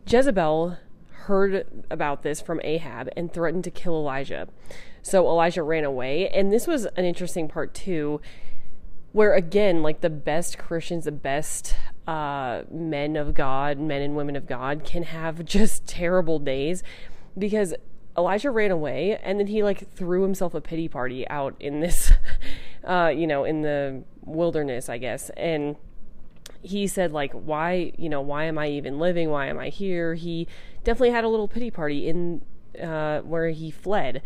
jezebel 0.06 0.76
heard 1.20 1.84
about 1.90 2.22
this 2.22 2.40
from 2.40 2.60
Ahab 2.64 3.08
and 3.16 3.32
threatened 3.32 3.62
to 3.64 3.70
kill 3.70 3.94
Elijah. 3.94 4.48
So 5.02 5.26
Elijah 5.26 5.62
ran 5.62 5.84
away. 5.84 6.28
And 6.28 6.52
this 6.52 6.66
was 6.66 6.86
an 6.86 7.04
interesting 7.04 7.48
part, 7.48 7.74
too, 7.74 8.20
where 9.12 9.34
again, 9.34 9.82
like 9.82 10.00
the 10.00 10.10
best 10.10 10.58
Christians, 10.58 11.04
the 11.04 11.12
best 11.12 11.74
uh, 12.06 12.62
men 12.70 13.16
of 13.16 13.34
God, 13.34 13.78
men 13.78 14.02
and 14.02 14.16
women 14.16 14.36
of 14.36 14.46
God, 14.46 14.84
can 14.84 15.02
have 15.04 15.44
just 15.44 15.86
terrible 15.86 16.38
days 16.38 16.82
because 17.38 17.74
Elijah 18.16 18.50
ran 18.50 18.70
away 18.70 19.18
and 19.22 19.38
then 19.38 19.46
he 19.46 19.62
like 19.62 19.88
threw 19.92 20.22
himself 20.22 20.54
a 20.54 20.60
pity 20.60 20.88
party 20.88 21.28
out 21.28 21.54
in 21.60 21.80
this, 21.80 22.12
uh, 22.84 23.12
you 23.14 23.26
know, 23.26 23.44
in 23.44 23.62
the 23.62 24.02
wilderness, 24.24 24.88
I 24.88 24.98
guess. 24.98 25.30
And 25.30 25.76
he 26.62 26.86
said 26.86 27.10
like 27.10 27.32
why 27.32 27.90
you 27.96 28.08
know 28.08 28.20
why 28.20 28.44
am 28.44 28.58
i 28.58 28.68
even 28.68 28.98
living 28.98 29.30
why 29.30 29.46
am 29.46 29.58
i 29.58 29.70
here 29.70 30.14
he 30.14 30.46
definitely 30.84 31.10
had 31.10 31.24
a 31.24 31.28
little 31.28 31.48
pity 31.48 31.70
party 31.70 32.06
in 32.06 32.42
uh, 32.82 33.20
where 33.20 33.48
he 33.48 33.70
fled 33.70 34.20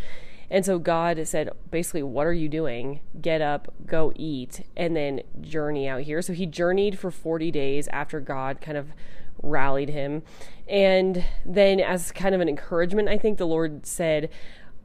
and 0.55 0.65
so 0.65 0.79
god 0.79 1.21
said 1.27 1.51
basically 1.73 2.05
what 2.05 2.29
are 2.29 2.33
you 2.33 2.49
doing? 2.49 3.01
Get 3.21 3.41
up 3.41 3.75
go 3.87 4.13
eat 4.15 4.65
and 4.77 4.95
then 4.95 5.23
journey 5.41 5.89
out 5.89 6.03
here. 6.03 6.23
So 6.23 6.33
he 6.33 6.47
journeyed 6.47 6.97
for 6.97 7.11
40 7.11 7.51
days 7.51 7.89
after 7.89 8.21
god 8.21 8.61
kind 8.61 8.79
of 8.79 8.93
rallied 9.43 9.89
him. 9.89 10.23
And 10.69 11.25
then 11.45 11.81
as 11.81 12.13
kind 12.13 12.37
of 12.37 12.41
an 12.41 12.49
encouragement 12.49 13.09
i 13.09 13.19
think 13.19 13.37
the 13.37 13.49
lord 13.49 13.85
said 13.85 14.31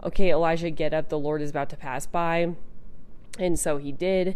okay 0.04 0.32
elijah 0.32 0.72
get 0.72 0.92
up. 0.92 1.10
The 1.10 1.20
lord 1.20 1.40
is 1.40 1.52
about 1.52 1.70
to 1.70 1.78
pass 1.78 2.08
by. 2.08 2.56
And 3.38 3.60
so 3.60 3.78
he 3.78 3.92
did. 3.92 4.36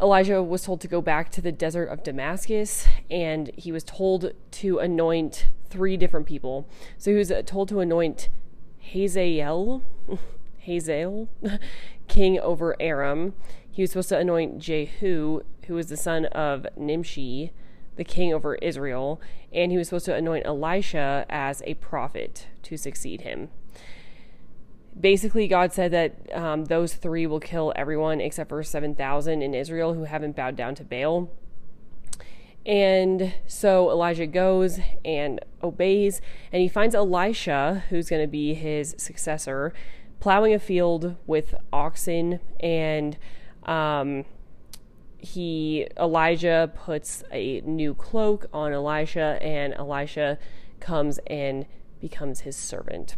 Elijah 0.00 0.42
was 0.42 0.64
told 0.64 0.82
to 0.82 0.88
go 0.88 1.00
back 1.00 1.30
to 1.30 1.40
the 1.40 1.50
desert 1.50 1.86
of 1.86 2.02
Damascus 2.02 2.86
and 3.10 3.50
he 3.56 3.72
was 3.72 3.84
told 3.84 4.32
to 4.50 4.78
anoint 4.80 5.48
three 5.70 5.96
different 5.96 6.26
people. 6.26 6.68
So 6.98 7.10
he 7.10 7.16
was 7.16 7.32
told 7.46 7.70
to 7.70 7.80
anoint 7.80 8.28
Hazael, 8.80 9.82
Hazael, 10.60 11.28
king 12.08 12.38
over 12.38 12.76
Aram. 12.80 13.34
He 13.70 13.82
was 13.82 13.90
supposed 13.90 14.08
to 14.10 14.18
anoint 14.18 14.58
Jehu, 14.58 15.40
who 15.66 15.74
was 15.74 15.88
the 15.88 15.96
son 15.96 16.26
of 16.26 16.66
Nimshi, 16.76 17.52
the 17.96 18.04
king 18.04 18.32
over 18.32 18.56
Israel, 18.56 19.20
and 19.52 19.70
he 19.70 19.78
was 19.78 19.88
supposed 19.88 20.06
to 20.06 20.14
anoint 20.14 20.46
Elisha 20.46 21.26
as 21.28 21.62
a 21.66 21.74
prophet 21.74 22.46
to 22.62 22.76
succeed 22.76 23.22
him 23.22 23.50
basically 24.98 25.46
god 25.46 25.72
said 25.72 25.90
that 25.90 26.14
um, 26.34 26.64
those 26.66 26.94
three 26.94 27.26
will 27.26 27.40
kill 27.40 27.72
everyone 27.76 28.20
except 28.20 28.48
for 28.48 28.62
7000 28.62 29.42
in 29.42 29.54
israel 29.54 29.94
who 29.94 30.04
haven't 30.04 30.34
bowed 30.34 30.56
down 30.56 30.74
to 30.74 30.84
baal 30.84 31.30
and 32.66 33.34
so 33.46 33.90
elijah 33.90 34.26
goes 34.26 34.80
and 35.04 35.40
obeys 35.62 36.20
and 36.52 36.62
he 36.62 36.68
finds 36.68 36.94
elisha 36.94 37.84
who's 37.90 38.08
going 38.08 38.22
to 38.22 38.28
be 38.28 38.54
his 38.54 38.94
successor 38.98 39.72
plowing 40.20 40.54
a 40.54 40.58
field 40.58 41.16
with 41.26 41.54
oxen 41.72 42.40
and 42.60 43.16
um, 43.64 44.24
he 45.18 45.86
elijah 45.98 46.70
puts 46.74 47.24
a 47.32 47.60
new 47.62 47.94
cloak 47.94 48.46
on 48.52 48.72
elisha 48.72 49.38
and 49.42 49.74
elisha 49.74 50.38
comes 50.80 51.18
and 51.26 51.66
becomes 52.00 52.40
his 52.40 52.56
servant 52.56 53.16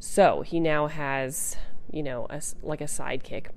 so 0.00 0.40
he 0.40 0.58
now 0.58 0.86
has, 0.86 1.56
you 1.92 2.02
know, 2.02 2.26
a, 2.30 2.42
like 2.62 2.80
a 2.80 2.84
sidekick. 2.84 3.48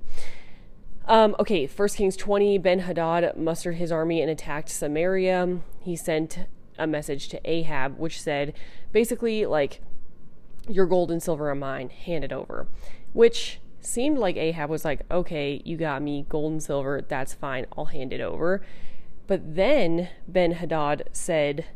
Um, 1.06 1.34
okay, 1.40 1.66
First 1.66 1.96
Kings 1.96 2.16
20, 2.16 2.58
Ben 2.58 2.80
Hadad 2.80 3.36
mustered 3.36 3.76
his 3.76 3.90
army 3.90 4.20
and 4.20 4.30
attacked 4.30 4.68
Samaria. 4.68 5.60
He 5.80 5.96
sent 5.96 6.46
a 6.78 6.86
message 6.86 7.28
to 7.28 7.40
Ahab, 7.50 7.98
which 7.98 8.20
said 8.20 8.52
basically, 8.92 9.46
like, 9.46 9.80
your 10.68 10.86
gold 10.86 11.10
and 11.10 11.22
silver 11.22 11.50
are 11.50 11.54
mine, 11.54 11.90
hand 11.90 12.24
it 12.24 12.32
over. 12.32 12.66
Which 13.12 13.60
seemed 13.80 14.18
like 14.18 14.36
Ahab 14.36 14.70
was 14.70 14.84
like, 14.84 15.02
okay, 15.10 15.60
you 15.64 15.76
got 15.76 16.02
me, 16.02 16.26
gold 16.28 16.52
and 16.52 16.62
silver, 16.62 17.02
that's 17.06 17.34
fine, 17.34 17.66
I'll 17.76 17.86
hand 17.86 18.12
it 18.12 18.20
over. 18.20 18.62
But 19.26 19.54
then 19.54 20.08
Ben 20.26 20.52
Hadad 20.52 21.08
said, 21.12 21.66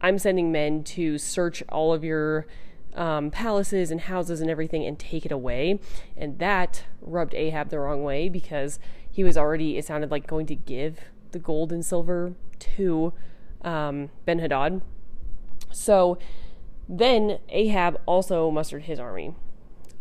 I'm 0.00 0.18
sending 0.18 0.52
men 0.52 0.84
to 0.84 1.18
search 1.18 1.62
all 1.70 1.92
of 1.92 2.04
your 2.04 2.46
um, 2.94 3.30
palaces 3.30 3.90
and 3.90 4.02
houses 4.02 4.40
and 4.40 4.50
everything 4.50 4.84
and 4.84 4.98
take 4.98 5.26
it 5.26 5.32
away. 5.32 5.80
And 6.16 6.38
that 6.38 6.84
rubbed 7.00 7.34
Ahab 7.34 7.70
the 7.70 7.78
wrong 7.78 8.02
way 8.04 8.28
because 8.28 8.78
he 9.10 9.24
was 9.24 9.36
already, 9.36 9.76
it 9.76 9.84
sounded 9.84 10.10
like, 10.10 10.26
going 10.26 10.46
to 10.46 10.54
give 10.54 11.00
the 11.32 11.38
gold 11.38 11.72
and 11.72 11.84
silver 11.84 12.34
to 12.58 13.12
um, 13.62 14.10
Ben 14.24 14.38
Hadad. 14.38 14.80
So 15.70 16.18
then 16.88 17.38
Ahab 17.50 18.00
also 18.06 18.50
mustered 18.50 18.84
his 18.84 18.98
army. 18.98 19.34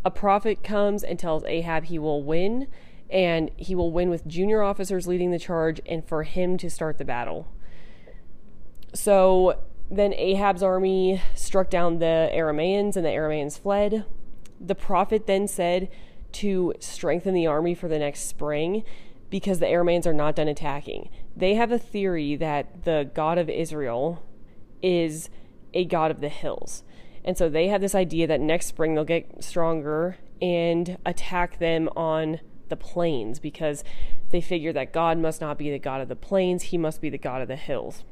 A 0.06 0.12
prophet 0.12 0.64
comes 0.64 1.04
and 1.04 1.20
tells 1.20 1.44
Ahab 1.44 1.86
he 1.86 2.00
will 2.00 2.24
win, 2.24 2.68
and 3.10 3.52
he 3.58 3.76
will 3.76 3.92
win 3.92 4.10
with 4.10 4.28
junior 4.28 4.62
officers 4.62 5.08
leading 5.08 5.32
the 5.32 5.40
charge 5.40 5.82
and 5.86 6.08
for 6.08 6.24
him 6.24 6.58
to 6.58 6.70
start 6.70 6.98
the 6.98 7.06
battle. 7.06 7.52
So 8.94 9.60
then 9.92 10.14
Ahab's 10.14 10.64
army 10.64 11.22
struck 11.36 11.70
down 11.70 12.00
the 12.00 12.30
Aramaeans, 12.34 12.96
and 12.96 13.06
the 13.06 13.10
Aramaeans 13.10 13.60
fled. 13.60 14.06
The 14.60 14.76
prophet 14.76 15.28
then 15.28 15.48
said 15.48 15.90
to 16.34 16.74
strengthen 16.80 17.34
the 17.34 17.48
army 17.48 17.76
for 17.76 17.88
the 17.88 18.00
next 18.00 18.22
spring 18.28 18.84
because 19.30 19.60
the 19.60 19.66
Aramaeans 19.66 20.06
are 20.06 20.14
not 20.14 20.36
done 20.36 20.48
attacking. 20.48 21.10
They 21.36 21.56
have 21.56 21.72
a 21.72 21.80
theory 21.80 22.36
that 22.38 22.86
the 22.86 23.10
God 23.14 23.38
of 23.38 23.50
Israel 23.50 24.24
is 24.82 25.30
a 25.78 25.86
God 25.86 26.12
of 26.12 26.20
the 26.20 26.30
hills. 26.30 26.84
And 27.24 27.38
so 27.38 27.48
they 27.48 27.68
have 27.68 27.82
this 27.82 27.96
idea 27.96 28.26
that 28.28 28.42
next 28.42 28.66
spring 28.66 28.96
they'll 28.96 29.06
get 29.06 29.44
stronger 29.44 30.18
and 30.42 30.98
attack 31.06 31.60
them 31.60 31.88
on 31.96 32.40
the 32.70 32.76
plains 32.76 33.40
because 33.40 33.84
they 34.32 34.42
figure 34.42 34.74
that 34.74 34.92
God 34.92 35.18
must 35.18 35.40
not 35.40 35.58
be 35.58 35.70
the 35.70 35.80
God 35.80 36.02
of 36.02 36.10
the 36.10 36.16
plains, 36.16 36.64
he 36.64 36.78
must 36.78 37.00
be 37.00 37.10
the 37.10 37.18
God 37.18 37.42
of 37.42 37.48
the 37.48 37.56
hills. 37.56 38.04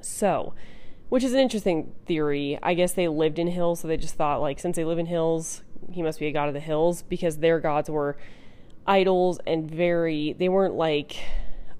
So, 0.00 0.54
which 1.08 1.24
is 1.24 1.32
an 1.32 1.40
interesting 1.40 1.92
theory. 2.06 2.58
I 2.62 2.74
guess 2.74 2.92
they 2.92 3.08
lived 3.08 3.38
in 3.38 3.48
hills, 3.48 3.80
so 3.80 3.88
they 3.88 3.96
just 3.96 4.14
thought 4.14 4.40
like 4.40 4.58
since 4.58 4.76
they 4.76 4.84
live 4.84 4.98
in 4.98 5.06
hills, 5.06 5.62
he 5.90 6.02
must 6.02 6.20
be 6.20 6.26
a 6.26 6.32
god 6.32 6.48
of 6.48 6.54
the 6.54 6.60
hills 6.60 7.02
because 7.02 7.38
their 7.38 7.60
gods 7.60 7.90
were 7.90 8.16
idols 8.86 9.38
and 9.46 9.70
very 9.70 10.34
they 10.34 10.48
weren't 10.48 10.74
like 10.74 11.16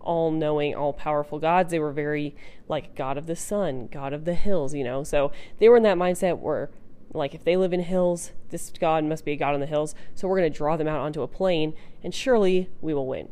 all 0.00 0.30
knowing, 0.30 0.74
all 0.74 0.92
powerful 0.92 1.38
gods. 1.38 1.70
They 1.70 1.78
were 1.78 1.92
very 1.92 2.34
like 2.68 2.94
god 2.94 3.18
of 3.18 3.26
the 3.26 3.36
sun, 3.36 3.88
god 3.88 4.12
of 4.12 4.24
the 4.24 4.34
hills, 4.34 4.74
you 4.74 4.84
know. 4.84 5.02
So 5.02 5.32
they 5.58 5.68
were 5.68 5.76
in 5.76 5.82
that 5.84 5.96
mindset 5.96 6.38
where 6.38 6.70
like 7.12 7.34
if 7.34 7.44
they 7.44 7.56
live 7.56 7.72
in 7.72 7.80
hills, 7.80 8.32
this 8.50 8.70
god 8.78 9.04
must 9.04 9.24
be 9.24 9.32
a 9.32 9.36
god 9.36 9.54
on 9.54 9.60
the 9.60 9.66
hills. 9.66 9.94
So 10.14 10.28
we're 10.28 10.38
going 10.38 10.52
to 10.52 10.56
draw 10.56 10.76
them 10.76 10.88
out 10.88 11.00
onto 11.00 11.22
a 11.22 11.28
plain 11.28 11.74
and 12.02 12.14
surely 12.14 12.68
we 12.80 12.94
will 12.94 13.06
win. 13.06 13.28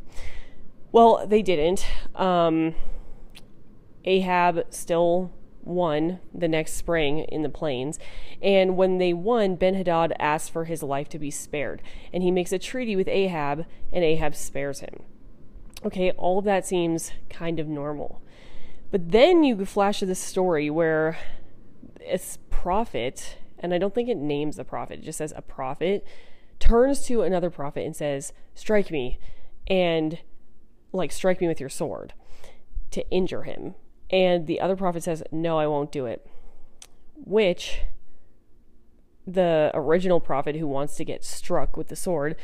Well, 0.92 1.26
they 1.26 1.42
didn't. 1.42 1.86
Um, 2.14 2.74
Ahab 4.04 4.66
still 4.70 5.32
won 5.66 6.20
the 6.32 6.48
next 6.48 6.74
spring 6.74 7.18
in 7.18 7.42
the 7.42 7.48
plains. 7.48 7.98
And 8.40 8.76
when 8.76 8.98
they 8.98 9.12
won, 9.12 9.56
Ben 9.56 9.74
Hadad 9.74 10.14
asked 10.18 10.52
for 10.52 10.64
his 10.64 10.82
life 10.82 11.08
to 11.10 11.18
be 11.18 11.30
spared. 11.30 11.82
And 12.12 12.22
he 12.22 12.30
makes 12.30 12.52
a 12.52 12.58
treaty 12.58 12.96
with 12.96 13.08
Ahab, 13.08 13.66
and 13.92 14.04
Ahab 14.04 14.34
spares 14.34 14.80
him. 14.80 15.02
Okay, 15.86 16.10
all 16.12 16.38
of 16.38 16.44
that 16.44 16.66
seems 16.66 17.12
kind 17.30 17.58
of 17.58 17.68
normal. 17.68 18.20
But 18.90 19.12
then 19.12 19.44
you 19.44 19.64
flash 19.64 20.00
to 20.00 20.06
this 20.06 20.18
story 20.18 20.68
where 20.68 21.16
it's 22.00 22.38
prophet, 22.50 23.38
and 23.58 23.72
I 23.72 23.78
don't 23.78 23.94
think 23.94 24.08
it 24.08 24.16
names 24.16 24.56
the 24.56 24.64
prophet, 24.64 24.98
it 24.98 25.04
just 25.04 25.18
says 25.18 25.32
a 25.36 25.42
prophet, 25.42 26.06
turns 26.58 27.04
to 27.06 27.22
another 27.22 27.50
prophet 27.50 27.86
and 27.86 27.96
says, 27.96 28.32
Strike 28.54 28.90
me, 28.90 29.18
and 29.66 30.18
like 30.92 31.12
strike 31.12 31.40
me 31.40 31.48
with 31.48 31.60
your 31.60 31.68
sword 31.68 32.14
to 32.90 33.08
injure 33.10 33.42
him 33.42 33.74
and 34.10 34.46
the 34.46 34.60
other 34.60 34.76
prophet 34.76 35.02
says, 35.02 35.22
No, 35.32 35.58
I 35.58 35.66
won't 35.66 35.90
do 35.90 36.06
it. 36.06 36.26
Which 37.14 37.80
the 39.26 39.70
original 39.74 40.20
prophet 40.20 40.56
who 40.56 40.68
wants 40.68 40.96
to 40.96 41.04
get 41.04 41.24
struck 41.24 41.76
with 41.76 41.88
the 41.88 41.96
sword 41.96 42.36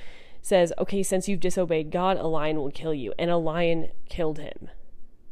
says, 0.42 0.72
Okay, 0.78 1.02
since 1.02 1.28
you've 1.28 1.40
disobeyed 1.40 1.90
God, 1.90 2.18
a 2.18 2.26
lion 2.26 2.56
will 2.56 2.70
kill 2.70 2.92
you. 2.92 3.14
And 3.18 3.30
a 3.30 3.36
lion 3.36 3.88
killed 4.08 4.38
him. 4.38 4.68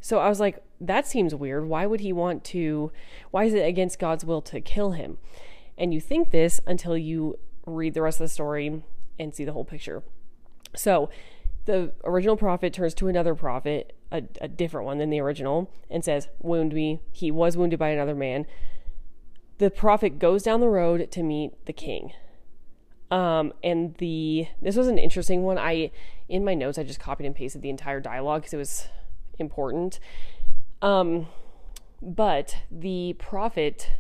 So 0.01 0.19
I 0.19 0.29
was 0.29 0.41
like, 0.41 0.63
That 0.81 1.07
seems 1.07 1.35
weird. 1.35 1.69
Why 1.69 1.85
would 1.85 2.01
he 2.01 2.13
want 2.13 2.45
to? 2.45 2.93
Why 3.31 3.45
is 3.45 3.53
it 3.53 3.67
against 3.67 3.99
God's 3.99 4.25
will 4.25 4.41
to 4.43 4.61
kill 4.61 4.93
him? 4.93 5.19
And 5.77 5.93
you 5.93 6.01
think 6.01 6.31
this 6.31 6.61
until 6.67 6.97
you 6.97 7.39
read 7.67 7.95
the 7.95 8.03
rest 8.03 8.21
of 8.21 8.25
the 8.25 8.33
story 8.33 8.83
and 9.19 9.35
see 9.35 9.45
the 9.45 9.53
whole 9.53 9.65
picture. 9.65 10.03
So 10.75 11.11
the 11.65 11.93
original 12.05 12.37
prophet 12.37 12.73
turns 12.73 12.95
to 12.95 13.09
another 13.09 13.35
prophet, 13.35 13.95
a, 14.11 14.23
a 14.41 14.49
different 14.49 14.87
one 14.87 14.99
than 14.99 15.11
the 15.11 15.21
original, 15.21 15.71
and 15.91 16.05
says, 16.05 16.29
Wound 16.41 16.73
me. 16.73 17.01
He 17.13 17.31
was 17.31 17.57
wounded 17.57 17.79
by 17.79 17.89
another 17.89 18.15
man. 18.15 18.47
The 19.59 19.71
prophet 19.71 20.19
goes 20.19 20.43
down 20.43 20.61
the 20.61 20.69
road 20.69 21.11
to 21.11 21.23
meet 21.23 21.53
the 21.67 21.73
king. 21.73 22.13
Um, 23.11 23.53
and 23.65 23.95
the 23.97 24.47
this 24.63 24.77
was 24.77 24.87
an 24.87 24.99
interesting 24.99 25.43
one. 25.43 25.59
I 25.59 25.91
in 26.29 26.45
my 26.45 26.55
notes 26.55 26.79
I 26.79 26.85
just 26.85 27.01
copied 27.01 27.27
and 27.27 27.35
pasted 27.35 27.63
the 27.63 27.71
entire 27.71 28.01
dialogue 28.01 28.43
because 28.43 28.55
it 28.55 28.59
was 28.59 28.89
important. 29.39 29.99
Um, 30.81 31.27
but 32.01 32.57
the 32.71 33.17
prophet 33.19 33.91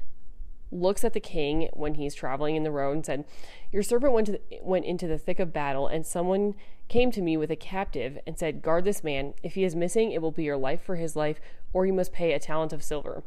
looks 0.73 1.03
at 1.03 1.13
the 1.13 1.21
king 1.21 1.69
when 1.73 1.95
he's 1.95 2.15
traveling 2.15 2.55
in 2.55 2.63
the 2.63 2.71
road 2.71 2.93
and 2.93 3.07
said, 3.07 3.25
"Your 3.73 3.83
servant 3.83 4.13
went 4.13 4.27
to 4.27 4.33
the, 4.33 4.41
went 4.63 4.85
into 4.85 5.09
the 5.09 5.19
thick 5.19 5.41
of 5.41 5.53
battle, 5.53 5.89
and 5.89 6.07
someone 6.07 6.55
came 6.89 7.11
to 7.11 7.21
me 7.21 7.37
with 7.37 7.51
a 7.51 7.57
captive 7.57 8.19
and 8.27 8.39
said, 8.39 8.63
"Guard 8.63 8.85
this 8.85 9.03
man. 9.03 9.35
If 9.43 9.55
he 9.55 9.65
is 9.65 9.75
missing, 9.75 10.13
it 10.13 10.23
will 10.23 10.31
be 10.31 10.45
your 10.45 10.57
life 10.57 10.83
for 10.83 10.97
his 10.97 11.17
life, 11.17 11.41
or 11.73 11.85
you 11.85 11.93
must 11.93 12.13
pay 12.13 12.33
a 12.33 12.39
talent 12.39 12.73
of 12.73 12.85
silver." 12.85 13.25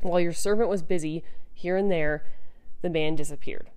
While 0.00 0.20
your 0.20 0.32
servant 0.32 0.68
was 0.68 0.82
busy 0.82 1.22
here 1.54 1.76
and 1.76 1.90
there, 1.90 2.24
the 2.82 2.90
man 2.90 3.14
disappeared. 3.14 3.70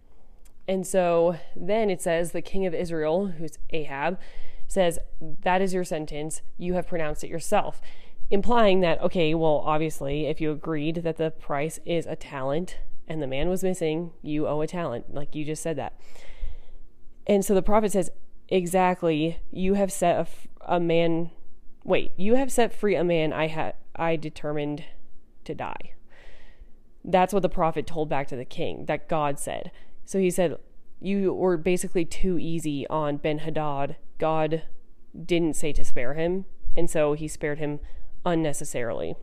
And 0.67 0.85
so 0.85 1.37
then 1.55 1.89
it 1.89 2.01
says 2.01 2.31
the 2.31 2.41
king 2.41 2.65
of 2.65 2.73
Israel, 2.73 3.27
who's 3.27 3.57
Ahab, 3.69 4.19
says, 4.67 4.99
That 5.21 5.61
is 5.61 5.73
your 5.73 5.83
sentence. 5.83 6.41
You 6.57 6.73
have 6.73 6.87
pronounced 6.87 7.23
it 7.23 7.29
yourself. 7.29 7.81
Implying 8.29 8.81
that, 8.81 9.01
okay, 9.01 9.33
well, 9.33 9.63
obviously, 9.65 10.25
if 10.25 10.41
you 10.41 10.51
agreed 10.51 10.97
that 10.97 11.15
the 11.15 11.31
price 11.31 11.79
is 11.85 12.05
a 12.05 12.17
talent 12.17 12.77
and 13.07 13.21
the 13.21 13.27
man 13.27 13.47
was 13.47 13.63
missing, 13.63 14.11
you 14.21 14.47
owe 14.47 14.59
a 14.59 14.67
talent. 14.67 15.13
Like 15.13 15.33
you 15.33 15.45
just 15.45 15.63
said 15.63 15.77
that. 15.77 15.97
And 17.25 17.45
so 17.45 17.53
the 17.53 17.61
prophet 17.61 17.93
says, 17.93 18.09
Exactly, 18.49 19.39
you 19.51 19.73
have 19.75 19.91
set 19.91 20.17
a, 20.19 20.75
a 20.75 20.79
man, 20.79 21.31
wait, 21.83 22.11
you 22.17 22.35
have 22.35 22.51
set 22.51 22.73
free 22.73 22.95
a 22.95 23.03
man 23.03 23.33
I 23.33 23.47
had 23.47 23.75
I 23.95 24.15
determined 24.15 24.83
to 25.45 25.55
die. 25.55 25.93
That's 27.03 27.33
what 27.33 27.41
the 27.41 27.49
prophet 27.49 27.87
told 27.87 28.09
back 28.09 28.27
to 28.27 28.35
the 28.35 28.45
king, 28.45 28.85
that 28.85 29.07
God 29.07 29.39
said. 29.39 29.71
So 30.07 30.19
he 30.19 30.31
said, 30.31 30.55
You 31.01 31.33
were 31.33 31.57
basically 31.57 32.05
too 32.05 32.39
easy 32.39 32.87
on 32.87 33.17
Ben 33.17 33.39
Hadad. 33.39 33.97
God 34.17 34.63
didn't 35.25 35.57
say 35.57 35.73
to 35.73 35.83
spare 35.83 36.13
him, 36.13 36.45
and 36.77 36.89
so 36.89 37.11
he 37.11 37.27
spared 37.27 37.59
him 37.59 37.81
unnecessarily. 38.25 39.17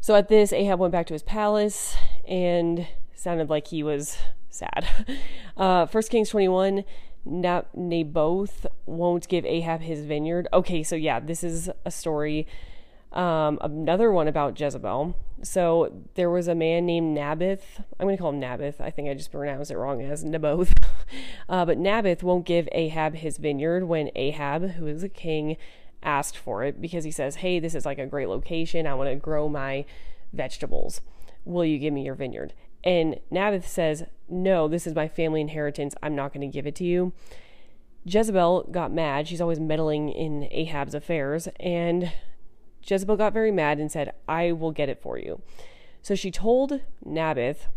So 0.00 0.16
at 0.16 0.28
this, 0.28 0.52
Ahab 0.52 0.80
went 0.80 0.92
back 0.92 1.06
to 1.06 1.12
his 1.14 1.22
palace 1.22 1.94
and 2.26 2.88
sounded 3.14 3.48
like 3.48 3.68
he 3.68 3.82
was 3.82 4.18
sad. 4.50 4.86
Uh, 5.56 5.86
1 5.86 6.02
Kings 6.10 6.30
21, 6.30 6.82
Naboth 7.24 8.66
won't 8.86 9.28
give 9.28 9.44
Ahab 9.44 9.82
his 9.82 10.04
vineyard. 10.04 10.48
Okay, 10.52 10.82
so 10.82 10.96
yeah, 10.96 11.20
this 11.20 11.44
is 11.44 11.70
a 11.84 11.92
story 11.92 12.48
um, 13.14 13.58
another 13.60 14.10
one 14.10 14.28
about 14.28 14.58
Jezebel. 14.58 15.16
So 15.42 16.02
there 16.14 16.30
was 16.30 16.48
a 16.48 16.54
man 16.54 16.84
named 16.84 17.14
Naboth. 17.14 17.80
I'm 17.98 18.06
going 18.06 18.16
to 18.16 18.20
call 18.20 18.30
him 18.30 18.40
Naboth. 18.40 18.80
I 18.80 18.90
think 18.90 19.08
I 19.08 19.14
just 19.14 19.30
pronounced 19.30 19.70
it 19.70 19.78
wrong 19.78 20.02
as 20.02 20.24
Naboth. 20.24 20.74
uh, 21.48 21.64
but 21.64 21.78
Naboth 21.78 22.22
won't 22.22 22.44
give 22.44 22.68
Ahab 22.72 23.14
his 23.14 23.38
vineyard 23.38 23.84
when 23.84 24.10
Ahab, 24.16 24.72
who 24.72 24.86
is 24.86 25.02
a 25.02 25.08
king, 25.08 25.56
asked 26.02 26.36
for 26.36 26.64
it 26.64 26.80
because 26.80 27.04
he 27.04 27.10
says, 27.10 27.36
Hey, 27.36 27.60
this 27.60 27.74
is 27.74 27.86
like 27.86 27.98
a 27.98 28.06
great 28.06 28.28
location. 28.28 28.86
I 28.86 28.94
want 28.94 29.10
to 29.10 29.16
grow 29.16 29.48
my 29.48 29.84
vegetables. 30.32 31.00
Will 31.44 31.64
you 31.64 31.78
give 31.78 31.94
me 31.94 32.04
your 32.04 32.14
vineyard? 32.14 32.52
And 32.82 33.20
Naboth 33.30 33.68
says, 33.68 34.04
No, 34.28 34.66
this 34.66 34.86
is 34.86 34.94
my 34.94 35.08
family 35.08 35.40
inheritance. 35.40 35.94
I'm 36.02 36.16
not 36.16 36.32
going 36.32 36.48
to 36.48 36.52
give 36.52 36.66
it 36.66 36.74
to 36.76 36.84
you. 36.84 37.12
Jezebel 38.04 38.68
got 38.70 38.92
mad. 38.92 39.28
She's 39.28 39.40
always 39.40 39.60
meddling 39.60 40.10
in 40.10 40.48
Ahab's 40.50 40.94
affairs. 40.94 41.48
And 41.60 42.12
Jezebel 42.86 43.16
got 43.16 43.32
very 43.32 43.50
mad 43.50 43.78
and 43.78 43.90
said, 43.90 44.12
I 44.28 44.52
will 44.52 44.72
get 44.72 44.88
it 44.88 45.00
for 45.00 45.18
you. 45.18 45.40
So 46.02 46.14
she 46.14 46.30
told 46.30 46.80
Naboth, 47.04 47.68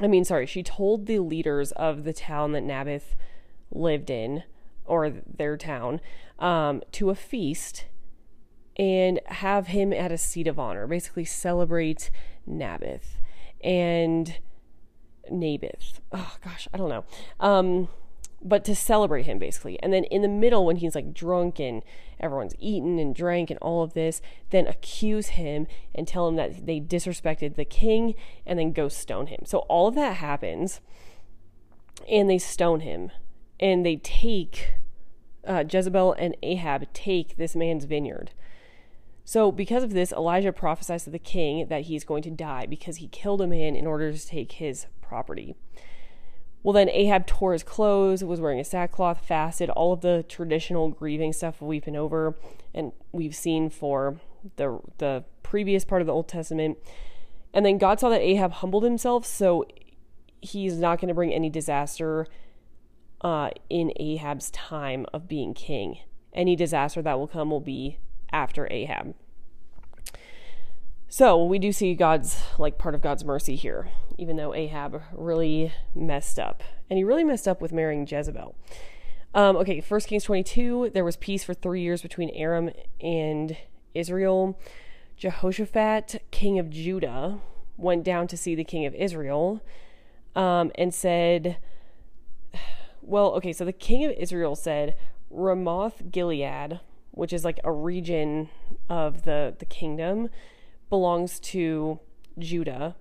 I 0.00 0.06
mean, 0.06 0.24
sorry, 0.24 0.46
she 0.46 0.62
told 0.62 1.06
the 1.06 1.18
leaders 1.18 1.72
of 1.72 2.04
the 2.04 2.12
town 2.12 2.52
that 2.52 2.62
Naboth 2.62 3.14
lived 3.70 4.10
in, 4.10 4.44
or 4.84 5.10
their 5.10 5.56
town, 5.56 6.00
um, 6.38 6.82
to 6.92 7.10
a 7.10 7.14
feast 7.14 7.86
and 8.76 9.20
have 9.26 9.68
him 9.68 9.92
at 9.92 10.10
a 10.10 10.18
seat 10.18 10.46
of 10.46 10.58
honor, 10.58 10.86
basically 10.86 11.24
celebrate 11.24 12.10
Naboth 12.46 13.18
and 13.62 14.38
Naboth. 15.30 16.00
Oh 16.10 16.36
gosh, 16.42 16.68
I 16.72 16.78
don't 16.78 16.88
know. 16.88 17.04
Um, 17.38 17.88
but 18.44 18.64
to 18.64 18.74
celebrate 18.74 19.26
him 19.26 19.38
basically. 19.38 19.80
And 19.82 19.92
then 19.92 20.04
in 20.04 20.22
the 20.22 20.28
middle, 20.28 20.66
when 20.66 20.76
he's 20.76 20.94
like 20.94 21.14
drunk 21.14 21.60
and 21.60 21.82
everyone's 22.20 22.54
eaten 22.58 22.98
and 22.98 23.14
drank 23.14 23.50
and 23.50 23.58
all 23.60 23.82
of 23.82 23.94
this, 23.94 24.20
then 24.50 24.66
accuse 24.66 25.28
him 25.28 25.66
and 25.94 26.06
tell 26.06 26.28
him 26.28 26.36
that 26.36 26.66
they 26.66 26.80
disrespected 26.80 27.54
the 27.54 27.64
king 27.64 28.14
and 28.46 28.58
then 28.58 28.72
go 28.72 28.88
stone 28.88 29.28
him. 29.28 29.40
So 29.44 29.58
all 29.60 29.88
of 29.88 29.94
that 29.94 30.16
happens 30.16 30.80
and 32.08 32.28
they 32.28 32.38
stone 32.38 32.80
him 32.80 33.10
and 33.60 33.86
they 33.86 33.96
take 33.96 34.74
uh, 35.46 35.64
Jezebel 35.68 36.14
and 36.14 36.36
Ahab 36.42 36.92
take 36.92 37.36
this 37.36 37.56
man's 37.56 37.84
vineyard. 37.84 38.32
So, 39.24 39.52
because 39.52 39.84
of 39.84 39.92
this, 39.92 40.12
Elijah 40.12 40.52
prophesies 40.52 41.04
to 41.04 41.10
the 41.10 41.18
king 41.18 41.68
that 41.68 41.82
he's 41.82 42.04
going 42.04 42.22
to 42.24 42.30
die 42.30 42.66
because 42.66 42.96
he 42.96 43.06
killed 43.06 43.40
a 43.40 43.46
man 43.46 43.76
in 43.76 43.86
order 43.86 44.12
to 44.12 44.26
take 44.26 44.52
his 44.52 44.86
property. 45.00 45.54
Well, 46.62 46.72
then 46.72 46.88
Ahab 46.90 47.26
tore 47.26 47.52
his 47.52 47.64
clothes, 47.64 48.22
was 48.22 48.40
wearing 48.40 48.60
a 48.60 48.64
sackcloth, 48.64 49.24
fasted, 49.26 49.68
all 49.70 49.92
of 49.92 50.00
the 50.00 50.24
traditional 50.28 50.88
grieving 50.88 51.32
stuff 51.32 51.60
we've 51.60 51.84
been 51.84 51.96
over 51.96 52.36
and 52.72 52.92
we've 53.10 53.34
seen 53.34 53.68
for 53.68 54.20
the 54.56 54.80
the 54.98 55.24
previous 55.42 55.84
part 55.84 56.00
of 56.02 56.06
the 56.06 56.12
Old 56.12 56.28
Testament. 56.28 56.78
And 57.52 57.66
then 57.66 57.78
God 57.78 58.00
saw 58.00 58.08
that 58.08 58.20
Ahab 58.20 58.52
humbled 58.52 58.84
himself, 58.84 59.26
so 59.26 59.66
he's 60.40 60.78
not 60.78 61.00
going 61.00 61.08
to 61.08 61.14
bring 61.14 61.32
any 61.32 61.50
disaster 61.50 62.26
uh, 63.20 63.50
in 63.68 63.92
Ahab's 63.96 64.50
time 64.50 65.06
of 65.12 65.28
being 65.28 65.54
king. 65.54 65.98
Any 66.32 66.56
disaster 66.56 67.02
that 67.02 67.18
will 67.18 67.28
come 67.28 67.50
will 67.50 67.60
be 67.60 67.98
after 68.32 68.66
Ahab. 68.70 69.14
So 71.12 71.44
we 71.44 71.58
do 71.58 71.72
see 71.72 71.92
God's, 71.94 72.42
like, 72.56 72.78
part 72.78 72.94
of 72.94 73.02
God's 73.02 73.22
mercy 73.22 73.54
here, 73.54 73.90
even 74.16 74.36
though 74.36 74.54
Ahab 74.54 75.02
really 75.12 75.70
messed 75.94 76.38
up. 76.38 76.62
And 76.88 76.96
he 76.96 77.04
really 77.04 77.22
messed 77.22 77.46
up 77.46 77.60
with 77.60 77.70
marrying 77.70 78.06
Jezebel. 78.06 78.54
Um, 79.34 79.58
okay, 79.58 79.84
1 79.86 80.00
Kings 80.00 80.24
22, 80.24 80.92
there 80.94 81.04
was 81.04 81.18
peace 81.18 81.44
for 81.44 81.52
three 81.52 81.82
years 81.82 82.00
between 82.00 82.30
Aram 82.30 82.70
and 82.98 83.58
Israel. 83.94 84.58
Jehoshaphat, 85.18 86.22
king 86.30 86.58
of 86.58 86.70
Judah, 86.70 87.40
went 87.76 88.04
down 88.04 88.26
to 88.28 88.36
see 88.38 88.54
the 88.54 88.64
king 88.64 88.86
of 88.86 88.94
Israel 88.94 89.60
um, 90.34 90.72
and 90.76 90.94
said, 90.94 91.58
Well, 93.02 93.32
okay, 93.34 93.52
so 93.52 93.66
the 93.66 93.72
king 93.74 94.06
of 94.06 94.12
Israel 94.12 94.56
said, 94.56 94.96
Ramoth 95.28 96.10
Gilead, 96.10 96.80
which 97.10 97.34
is 97.34 97.44
like 97.44 97.60
a 97.64 97.70
region 97.70 98.48
of 98.88 99.24
the, 99.24 99.54
the 99.58 99.66
kingdom, 99.66 100.30
belongs 100.92 101.40
to 101.40 101.98
Judah, 102.38 102.94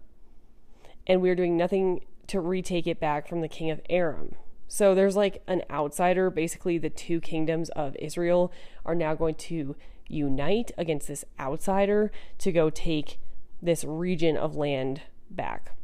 and 1.05 1.21
we're 1.21 1.35
doing 1.35 1.57
nothing 1.57 1.99
to 2.25 2.39
retake 2.39 2.87
it 2.87 3.01
back 3.01 3.27
from 3.27 3.41
the 3.41 3.49
king 3.49 3.69
of 3.69 3.81
Aram. 3.89 4.35
So 4.69 4.95
there's 4.95 5.17
like 5.17 5.43
an 5.45 5.63
outsider. 5.69 6.29
Basically, 6.29 6.77
the 6.77 6.89
two 6.89 7.19
kingdoms 7.19 7.67
of 7.71 7.97
Israel 7.99 8.53
are 8.85 8.95
now 8.95 9.13
going 9.13 9.35
to 9.35 9.75
unite 10.07 10.71
against 10.77 11.09
this 11.09 11.25
outsider 11.37 12.13
to 12.37 12.53
go 12.53 12.69
take 12.69 13.19
this 13.61 13.83
region 13.83 14.37
of 14.37 14.55
land 14.55 15.01
back. 15.29 15.75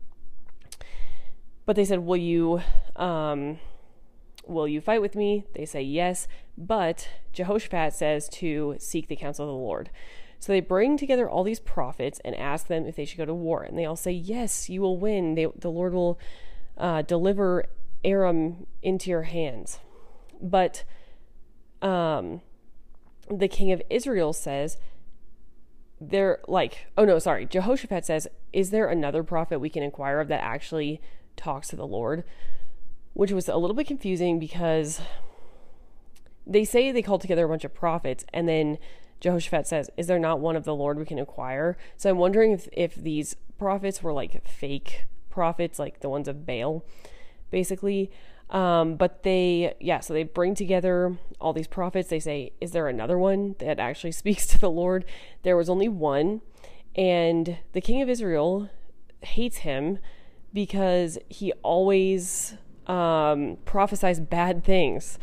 But 1.65 1.75
they 1.75 1.83
said, 1.83 2.05
"Will 2.05 2.15
you, 2.15 2.61
um, 2.95 3.59
will 4.45 4.69
you 4.69 4.79
fight 4.79 5.01
with 5.01 5.17
me?" 5.17 5.43
They 5.55 5.65
say 5.65 5.81
yes, 5.81 6.29
but 6.57 7.09
Jehoshaphat 7.33 7.91
says 7.91 8.29
to 8.29 8.77
seek 8.79 9.09
the 9.09 9.17
counsel 9.17 9.43
of 9.43 9.49
the 9.49 9.61
Lord. 9.61 9.89
So 10.39 10.51
they 10.51 10.59
bring 10.59 10.97
together 10.97 11.29
all 11.29 11.43
these 11.43 11.59
prophets 11.59 12.19
and 12.23 12.35
ask 12.35 12.67
them 12.67 12.85
if 12.85 12.95
they 12.95 13.05
should 13.05 13.17
go 13.17 13.25
to 13.25 13.33
war. 13.33 13.63
And 13.63 13.77
they 13.77 13.85
all 13.85 13.95
say, 13.95 14.11
Yes, 14.11 14.69
you 14.69 14.81
will 14.81 14.97
win. 14.97 15.35
They, 15.35 15.47
the 15.57 15.71
Lord 15.71 15.93
will 15.93 16.19
uh, 16.77 17.01
deliver 17.01 17.65
Aram 18.03 18.67
into 18.81 19.09
your 19.09 19.23
hands. 19.23 19.79
But 20.39 20.83
um, 21.81 22.41
the 23.29 23.47
king 23.47 23.71
of 23.71 23.81
Israel 23.89 24.33
says, 24.33 24.77
they're 25.99 26.39
like, 26.47 26.85
oh 26.95 27.05
no, 27.05 27.17
sorry. 27.17 27.47
Jehoshaphat 27.47 28.05
says, 28.05 28.27
Is 28.53 28.69
there 28.69 28.87
another 28.87 29.23
prophet 29.23 29.59
we 29.59 29.69
can 29.69 29.81
inquire 29.81 30.19
of 30.19 30.27
that 30.27 30.43
actually 30.43 31.01
talks 31.35 31.69
to 31.69 31.75
the 31.75 31.87
Lord? 31.87 32.23
which 33.17 33.31
was 33.31 33.49
a 33.49 33.57
little 33.57 33.75
bit 33.75 33.87
confusing 33.87 34.37
because 34.37 35.01
they 36.45 36.63
say 36.63 36.91
they 36.91 37.01
called 37.01 37.19
together 37.19 37.45
a 37.45 37.49
bunch 37.49 37.63
of 37.63 37.73
prophets, 37.73 38.23
and 38.31 38.47
then 38.47 38.77
Jehoshaphat 39.19 39.67
says, 39.67 39.89
Is 39.97 40.07
there 40.07 40.19
not 40.19 40.39
one 40.39 40.55
of 40.55 40.63
the 40.63 40.75
Lord 40.75 40.97
we 40.97 41.05
can 41.05 41.19
acquire? 41.19 41.77
So 41.97 42.09
I'm 42.09 42.17
wondering 42.17 42.51
if, 42.51 42.67
if 42.71 42.95
these 42.95 43.35
prophets 43.57 44.03
were 44.03 44.13
like 44.13 44.47
fake 44.47 45.05
prophets, 45.29 45.79
like 45.79 45.99
the 46.01 46.09
ones 46.09 46.27
of 46.27 46.45
Baal, 46.45 46.85
basically. 47.51 48.11
Um, 48.49 48.95
but 48.95 49.23
they, 49.23 49.75
yeah, 49.79 49.99
so 49.99 50.13
they 50.13 50.23
bring 50.23 50.55
together 50.55 51.17
all 51.41 51.51
these 51.53 51.67
prophets. 51.67 52.09
They 52.09 52.19
say, 52.19 52.53
Is 52.61 52.71
there 52.71 52.87
another 52.87 53.17
one 53.17 53.55
that 53.59 53.79
actually 53.79 54.11
speaks 54.23 54.45
to 54.47 54.59
the 54.59 54.71
Lord? 54.71 55.05
There 55.43 55.57
was 55.57 55.69
only 55.69 55.89
one. 55.89 56.41
And 56.95 57.57
the 57.73 57.81
king 57.81 58.01
of 58.01 58.09
Israel 58.09 58.69
hates 59.21 59.57
him 59.57 59.99
because 60.53 61.17
he 61.29 61.51
always 61.61 62.55
um, 62.87 63.57
prophesies 63.65 64.19
bad 64.19 64.63
things 64.63 65.19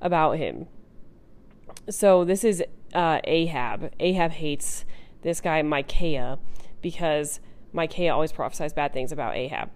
about 0.00 0.38
him. 0.38 0.66
So 1.90 2.24
this 2.24 2.44
is 2.44 2.62
uh, 2.94 3.20
Ahab. 3.24 3.92
Ahab 4.00 4.32
hates 4.32 4.84
this 5.22 5.40
guy 5.40 5.62
Micaiah 5.62 6.38
because 6.80 7.40
Micaiah 7.72 8.12
always 8.12 8.32
prophesies 8.32 8.72
bad 8.72 8.92
things 8.92 9.12
about 9.12 9.36
Ahab. 9.36 9.70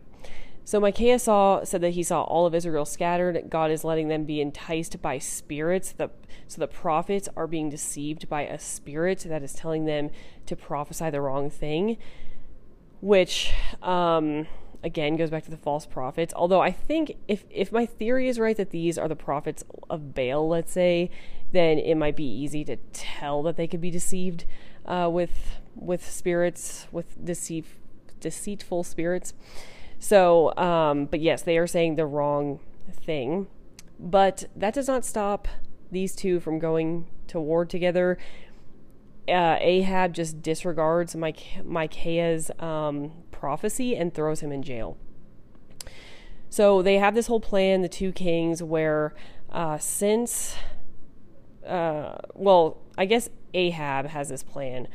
So 0.64 0.78
Micaiah 0.78 1.18
saw 1.18 1.64
said 1.64 1.80
that 1.80 1.90
he 1.90 2.02
saw 2.02 2.22
all 2.22 2.46
of 2.46 2.54
Israel 2.54 2.84
scattered. 2.84 3.50
God 3.50 3.70
is 3.70 3.82
letting 3.82 4.08
them 4.08 4.24
be 4.24 4.40
enticed 4.40 5.02
by 5.02 5.18
spirits. 5.18 5.92
The, 5.92 6.10
so 6.46 6.60
the 6.60 6.68
prophets 6.68 7.28
are 7.36 7.46
being 7.48 7.68
deceived 7.68 8.28
by 8.28 8.42
a 8.42 8.58
spirit 8.58 9.26
that 9.28 9.42
is 9.42 9.54
telling 9.54 9.86
them 9.86 10.10
to 10.46 10.54
prophesy 10.54 11.10
the 11.10 11.20
wrong 11.20 11.50
thing, 11.50 11.96
which 13.00 13.52
um, 13.82 14.46
again 14.84 15.16
goes 15.16 15.30
back 15.30 15.42
to 15.44 15.50
the 15.50 15.56
false 15.56 15.84
prophets. 15.84 16.32
Although 16.36 16.60
I 16.60 16.70
think 16.70 17.16
if 17.26 17.44
if 17.50 17.72
my 17.72 17.84
theory 17.84 18.28
is 18.28 18.38
right 18.38 18.56
that 18.56 18.70
these 18.70 18.96
are 18.96 19.08
the 19.08 19.16
prophets 19.16 19.64
of 19.90 20.14
Baal, 20.14 20.48
let's 20.48 20.72
say, 20.72 21.10
then 21.52 21.78
it 21.78 21.94
might 21.94 22.16
be 22.16 22.24
easy 22.24 22.64
to 22.64 22.76
tell 22.92 23.42
that 23.44 23.56
they 23.56 23.66
could 23.66 23.80
be 23.80 23.90
deceived 23.90 24.44
uh, 24.86 25.08
with 25.10 25.60
with 25.74 26.10
spirits 26.10 26.86
with 26.92 27.24
deceit 27.24 27.66
deceitful 28.20 28.84
spirits. 28.84 29.34
So, 29.98 30.54
um, 30.56 31.06
but 31.06 31.20
yes, 31.20 31.42
they 31.42 31.58
are 31.58 31.66
saying 31.66 31.96
the 31.96 32.06
wrong 32.06 32.60
thing. 32.90 33.46
But 33.98 34.44
that 34.56 34.74
does 34.74 34.88
not 34.88 35.04
stop 35.04 35.46
these 35.90 36.16
two 36.16 36.40
from 36.40 36.58
going 36.58 37.06
to 37.28 37.40
war 37.40 37.64
together. 37.64 38.18
Uh, 39.28 39.56
Ahab 39.60 40.14
just 40.14 40.42
disregards 40.42 41.14
Mike, 41.14 41.64
Micaiah's 41.64 42.50
um, 42.58 43.12
prophecy 43.30 43.94
and 43.94 44.12
throws 44.12 44.40
him 44.40 44.50
in 44.50 44.62
jail. 44.62 44.96
So 46.50 46.82
they 46.82 46.96
have 46.98 47.14
this 47.14 47.28
whole 47.28 47.40
plan, 47.40 47.82
the 47.82 47.88
two 47.88 48.10
kings, 48.12 48.62
where 48.62 49.14
uh, 49.50 49.78
since, 49.78 50.56
uh, 51.66 52.18
well, 52.34 52.78
I 52.96 53.04
guess 53.06 53.28
Ahab 53.54 54.06
has 54.06 54.28
this 54.28 54.42
plan 54.42 54.88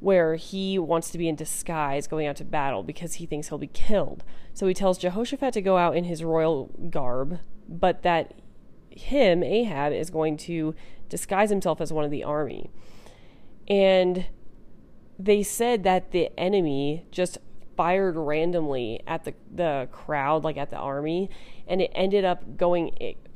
where 0.00 0.36
he 0.36 0.78
wants 0.78 1.10
to 1.10 1.18
be 1.18 1.28
in 1.28 1.34
disguise 1.34 2.06
going 2.06 2.26
out 2.26 2.36
to 2.36 2.44
battle 2.44 2.82
because 2.82 3.14
he 3.14 3.26
thinks 3.26 3.48
he'll 3.48 3.58
be 3.58 3.66
killed. 3.66 4.22
So 4.54 4.66
he 4.66 4.74
tells 4.74 4.98
Jehoshaphat 4.98 5.54
to 5.54 5.60
go 5.60 5.76
out 5.76 5.96
in 5.96 6.04
his 6.04 6.22
royal 6.22 6.70
garb, 6.90 7.40
but 7.68 8.02
that 8.02 8.34
him, 8.90 9.42
Ahab, 9.42 9.92
is 9.92 10.10
going 10.10 10.36
to 10.38 10.74
disguise 11.08 11.50
himself 11.50 11.80
as 11.80 11.92
one 11.92 12.04
of 12.04 12.10
the 12.10 12.24
army. 12.24 12.70
And 13.66 14.26
they 15.18 15.42
said 15.42 15.82
that 15.84 16.12
the 16.12 16.30
enemy 16.38 17.04
just 17.10 17.38
fired 17.76 18.16
randomly 18.16 19.00
at 19.06 19.24
the 19.24 19.34
the 19.52 19.88
crowd, 19.92 20.42
like 20.44 20.56
at 20.56 20.70
the 20.70 20.76
army, 20.76 21.30
and 21.66 21.80
it 21.80 21.90
ended 21.94 22.24
up 22.24 22.56
going 22.56 22.90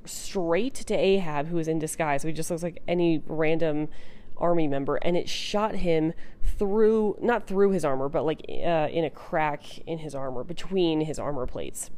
straight 0.04 0.74
to 0.74 0.94
Ahab, 0.94 1.48
who 1.48 1.56
was 1.56 1.68
in 1.68 1.78
disguise. 1.78 2.22
So 2.22 2.28
he 2.28 2.34
just 2.34 2.50
looks 2.50 2.62
like 2.62 2.82
any 2.86 3.22
random 3.26 3.88
army 4.36 4.66
member, 4.66 4.96
and 4.96 5.16
it 5.16 5.28
shot 5.28 5.76
him 5.76 6.12
through 6.58 7.16
not 7.20 7.46
through 7.46 7.70
his 7.70 7.84
armor, 7.84 8.08
but 8.08 8.24
like 8.24 8.44
uh, 8.48 8.88
in 8.90 9.04
a 9.04 9.10
crack 9.10 9.78
in 9.86 9.98
his 9.98 10.14
armor 10.14 10.44
between 10.44 11.02
his 11.02 11.18
armor 11.18 11.46
plates, 11.46 11.90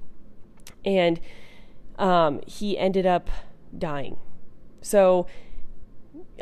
and 0.85 1.21
um, 1.99 2.41
he 2.47 2.79
ended 2.79 3.07
up 3.07 3.31
dying. 3.77 4.19
So. 4.81 5.27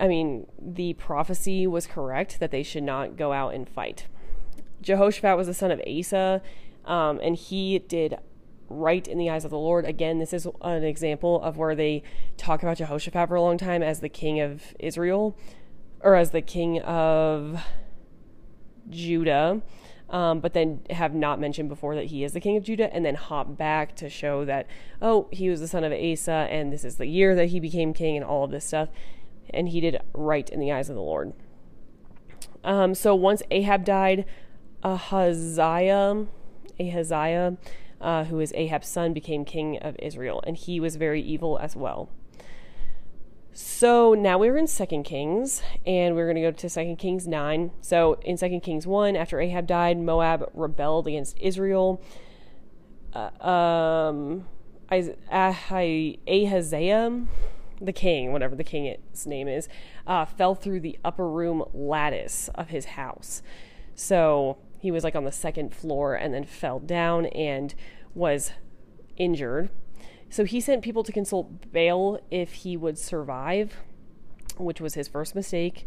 I 0.00 0.08
mean, 0.08 0.46
the 0.58 0.94
prophecy 0.94 1.66
was 1.66 1.86
correct 1.86 2.40
that 2.40 2.50
they 2.50 2.62
should 2.62 2.82
not 2.82 3.16
go 3.16 3.32
out 3.32 3.52
and 3.52 3.68
fight. 3.68 4.06
Jehoshaphat 4.80 5.36
was 5.36 5.46
the 5.46 5.54
son 5.54 5.70
of 5.70 5.82
Asa, 5.86 6.40
um, 6.86 7.20
and 7.22 7.36
he 7.36 7.78
did 7.78 8.16
right 8.78 9.06
in 9.06 9.18
the 9.18 9.30
eyes 9.30 9.44
of 9.44 9.50
the 9.50 9.58
Lord. 9.58 9.84
Again, 9.84 10.18
this 10.18 10.32
is 10.32 10.46
an 10.62 10.84
example 10.84 11.42
of 11.42 11.56
where 11.56 11.74
they 11.74 12.02
talk 12.36 12.62
about 12.62 12.78
Jehoshaphat 12.78 13.28
for 13.28 13.34
a 13.34 13.42
long 13.42 13.58
time 13.58 13.82
as 13.82 14.00
the 14.00 14.08
king 14.08 14.40
of 14.40 14.74
Israel, 14.78 15.36
or 16.00 16.14
as 16.16 16.30
the 16.30 16.42
king 16.42 16.80
of 16.80 17.60
Judah. 18.90 19.62
Um, 20.10 20.40
but 20.40 20.52
then 20.52 20.80
have 20.90 21.14
not 21.14 21.40
mentioned 21.40 21.70
before 21.70 21.94
that 21.94 22.06
he 22.06 22.22
is 22.22 22.32
the 22.32 22.40
king 22.40 22.58
of 22.58 22.64
Judah, 22.64 22.92
and 22.94 23.02
then 23.02 23.14
hop 23.14 23.56
back 23.56 23.96
to 23.96 24.10
show 24.10 24.44
that, 24.44 24.66
oh, 25.00 25.28
he 25.32 25.48
was 25.48 25.60
the 25.60 25.68
son 25.68 25.84
of 25.84 25.92
Asa, 25.92 26.48
and 26.50 26.70
this 26.70 26.84
is 26.84 26.96
the 26.96 27.06
year 27.06 27.34
that 27.34 27.46
he 27.46 27.60
became 27.60 27.94
king, 27.94 28.16
and 28.16 28.24
all 28.24 28.44
of 28.44 28.50
this 28.50 28.66
stuff. 28.66 28.90
And 29.50 29.70
he 29.70 29.80
did 29.80 30.00
right 30.12 30.48
in 30.50 30.60
the 30.60 30.70
eyes 30.70 30.90
of 30.90 30.96
the 30.96 31.02
Lord. 31.02 31.32
Um, 32.62 32.94
so 32.94 33.14
once 33.14 33.42
Ahab 33.50 33.84
died, 33.84 34.26
Ahaziah, 34.84 36.26
Ahaziah, 36.78 37.56
uh, 38.02 38.24
who 38.24 38.40
is 38.40 38.52
Ahab's 38.54 38.88
son, 38.88 39.12
became 39.12 39.44
king 39.44 39.78
of 39.78 39.96
Israel, 40.00 40.42
and 40.46 40.56
he 40.56 40.80
was 40.80 40.96
very 40.96 41.22
evil 41.22 41.58
as 41.58 41.74
well. 41.74 42.10
So 43.54 44.14
now 44.14 44.38
we're 44.38 44.56
in 44.56 44.66
Second 44.66 45.04
Kings, 45.04 45.62
and 45.86 46.16
we're 46.16 46.24
going 46.24 46.36
to 46.36 46.42
go 46.42 46.50
to 46.50 46.68
Second 46.70 46.96
Kings 46.96 47.28
9. 47.28 47.70
So 47.82 48.14
in 48.22 48.38
Second 48.38 48.60
Kings 48.60 48.86
1, 48.86 49.14
after 49.14 49.40
Ahab 49.40 49.66
died, 49.66 49.98
Moab 49.98 50.50
rebelled 50.54 51.06
against 51.06 51.36
Israel. 51.38 52.02
Uh, 53.12 53.28
um, 53.46 54.46
Ahaziah, 54.90 55.54
the 57.80 57.92
king, 57.92 58.32
whatever 58.32 58.56
the 58.56 58.64
king's 58.64 59.26
name 59.26 59.48
is, 59.48 59.68
uh, 60.06 60.24
fell 60.24 60.54
through 60.54 60.80
the 60.80 60.98
upper 61.04 61.28
room 61.28 61.62
lattice 61.74 62.48
of 62.54 62.68
his 62.68 62.86
house. 62.86 63.42
So 63.94 64.56
he 64.82 64.90
was 64.90 65.04
like 65.04 65.14
on 65.14 65.22
the 65.22 65.30
second 65.30 65.72
floor 65.72 66.16
and 66.16 66.34
then 66.34 66.42
fell 66.42 66.80
down 66.80 67.26
and 67.26 67.72
was 68.16 68.50
injured. 69.16 69.70
So 70.28 70.44
he 70.44 70.60
sent 70.60 70.82
people 70.82 71.04
to 71.04 71.12
consult 71.12 71.70
Baal 71.72 72.18
if 72.32 72.52
he 72.52 72.76
would 72.76 72.98
survive, 72.98 73.76
which 74.56 74.80
was 74.80 74.94
his 74.94 75.06
first 75.06 75.36
mistake. 75.36 75.86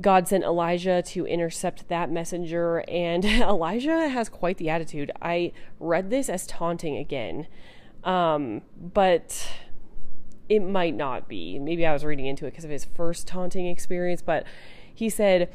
God 0.00 0.26
sent 0.28 0.44
Elijah 0.44 1.02
to 1.08 1.26
intercept 1.26 1.88
that 1.88 2.10
messenger, 2.10 2.82
and 2.88 3.22
Elijah 3.26 4.08
has 4.08 4.30
quite 4.30 4.56
the 4.56 4.70
attitude. 4.70 5.10
I 5.20 5.52
read 5.78 6.08
this 6.08 6.30
as 6.30 6.46
taunting 6.46 6.96
again, 6.96 7.46
um, 8.02 8.62
but 8.80 9.46
it 10.48 10.60
might 10.60 10.96
not 10.96 11.28
be. 11.28 11.58
Maybe 11.58 11.84
I 11.84 11.92
was 11.92 12.02
reading 12.02 12.24
into 12.24 12.46
it 12.46 12.52
because 12.52 12.64
of 12.64 12.70
his 12.70 12.86
first 12.86 13.26
taunting 13.26 13.66
experience, 13.66 14.22
but 14.22 14.46
he 14.94 15.10
said, 15.10 15.52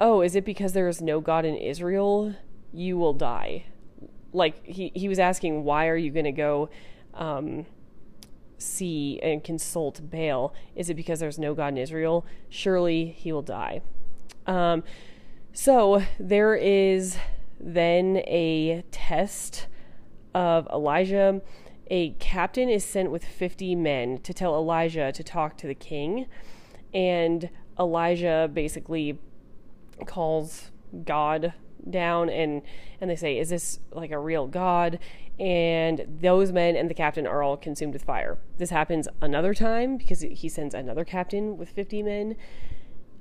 oh, 0.00 0.22
is 0.22 0.34
it 0.34 0.44
because 0.44 0.72
there 0.72 0.88
is 0.88 1.02
no 1.02 1.20
God 1.20 1.44
in 1.44 1.54
Israel? 1.54 2.34
You 2.72 2.96
will 2.96 3.12
die. 3.12 3.66
Like 4.32 4.64
he, 4.64 4.90
he 4.94 5.08
was 5.08 5.18
asking, 5.18 5.64
why 5.64 5.88
are 5.88 5.96
you 5.96 6.10
going 6.10 6.24
to 6.24 6.32
go 6.32 6.70
um, 7.14 7.66
see 8.58 9.20
and 9.22 9.44
consult 9.44 10.00
Baal? 10.10 10.54
Is 10.74 10.88
it 10.88 10.94
because 10.94 11.20
there's 11.20 11.38
no 11.38 11.54
God 11.54 11.68
in 11.68 11.78
Israel? 11.78 12.24
Surely 12.48 13.06
he 13.06 13.30
will 13.30 13.42
die. 13.42 13.82
Um, 14.46 14.82
so 15.52 16.02
there 16.18 16.54
is 16.54 17.18
then 17.58 18.18
a 18.26 18.82
test 18.90 19.66
of 20.34 20.66
Elijah. 20.68 21.42
A 21.88 22.10
captain 22.12 22.68
is 22.70 22.84
sent 22.84 23.10
with 23.10 23.24
50 23.24 23.74
men 23.74 24.18
to 24.18 24.32
tell 24.32 24.54
Elijah 24.54 25.12
to 25.12 25.22
talk 25.22 25.58
to 25.58 25.66
the 25.66 25.74
king. 25.74 26.26
And 26.94 27.50
Elijah 27.78 28.48
basically 28.52 29.18
calls 30.06 30.70
God 31.04 31.54
down 31.88 32.28
and 32.28 32.62
and 33.00 33.08
they 33.08 33.16
say 33.16 33.38
is 33.38 33.48
this 33.48 33.80
like 33.92 34.10
a 34.10 34.18
real 34.18 34.46
god? 34.46 34.98
And 35.38 36.06
those 36.20 36.52
men 36.52 36.76
and 36.76 36.90
the 36.90 36.94
captain 36.94 37.26
are 37.26 37.42
all 37.42 37.56
consumed 37.56 37.94
with 37.94 38.04
fire. 38.04 38.36
This 38.58 38.68
happens 38.70 39.08
another 39.22 39.54
time 39.54 39.96
because 39.96 40.20
he 40.20 40.48
sends 40.50 40.74
another 40.74 41.02
captain 41.02 41.56
with 41.56 41.70
50 41.70 42.02
men. 42.02 42.36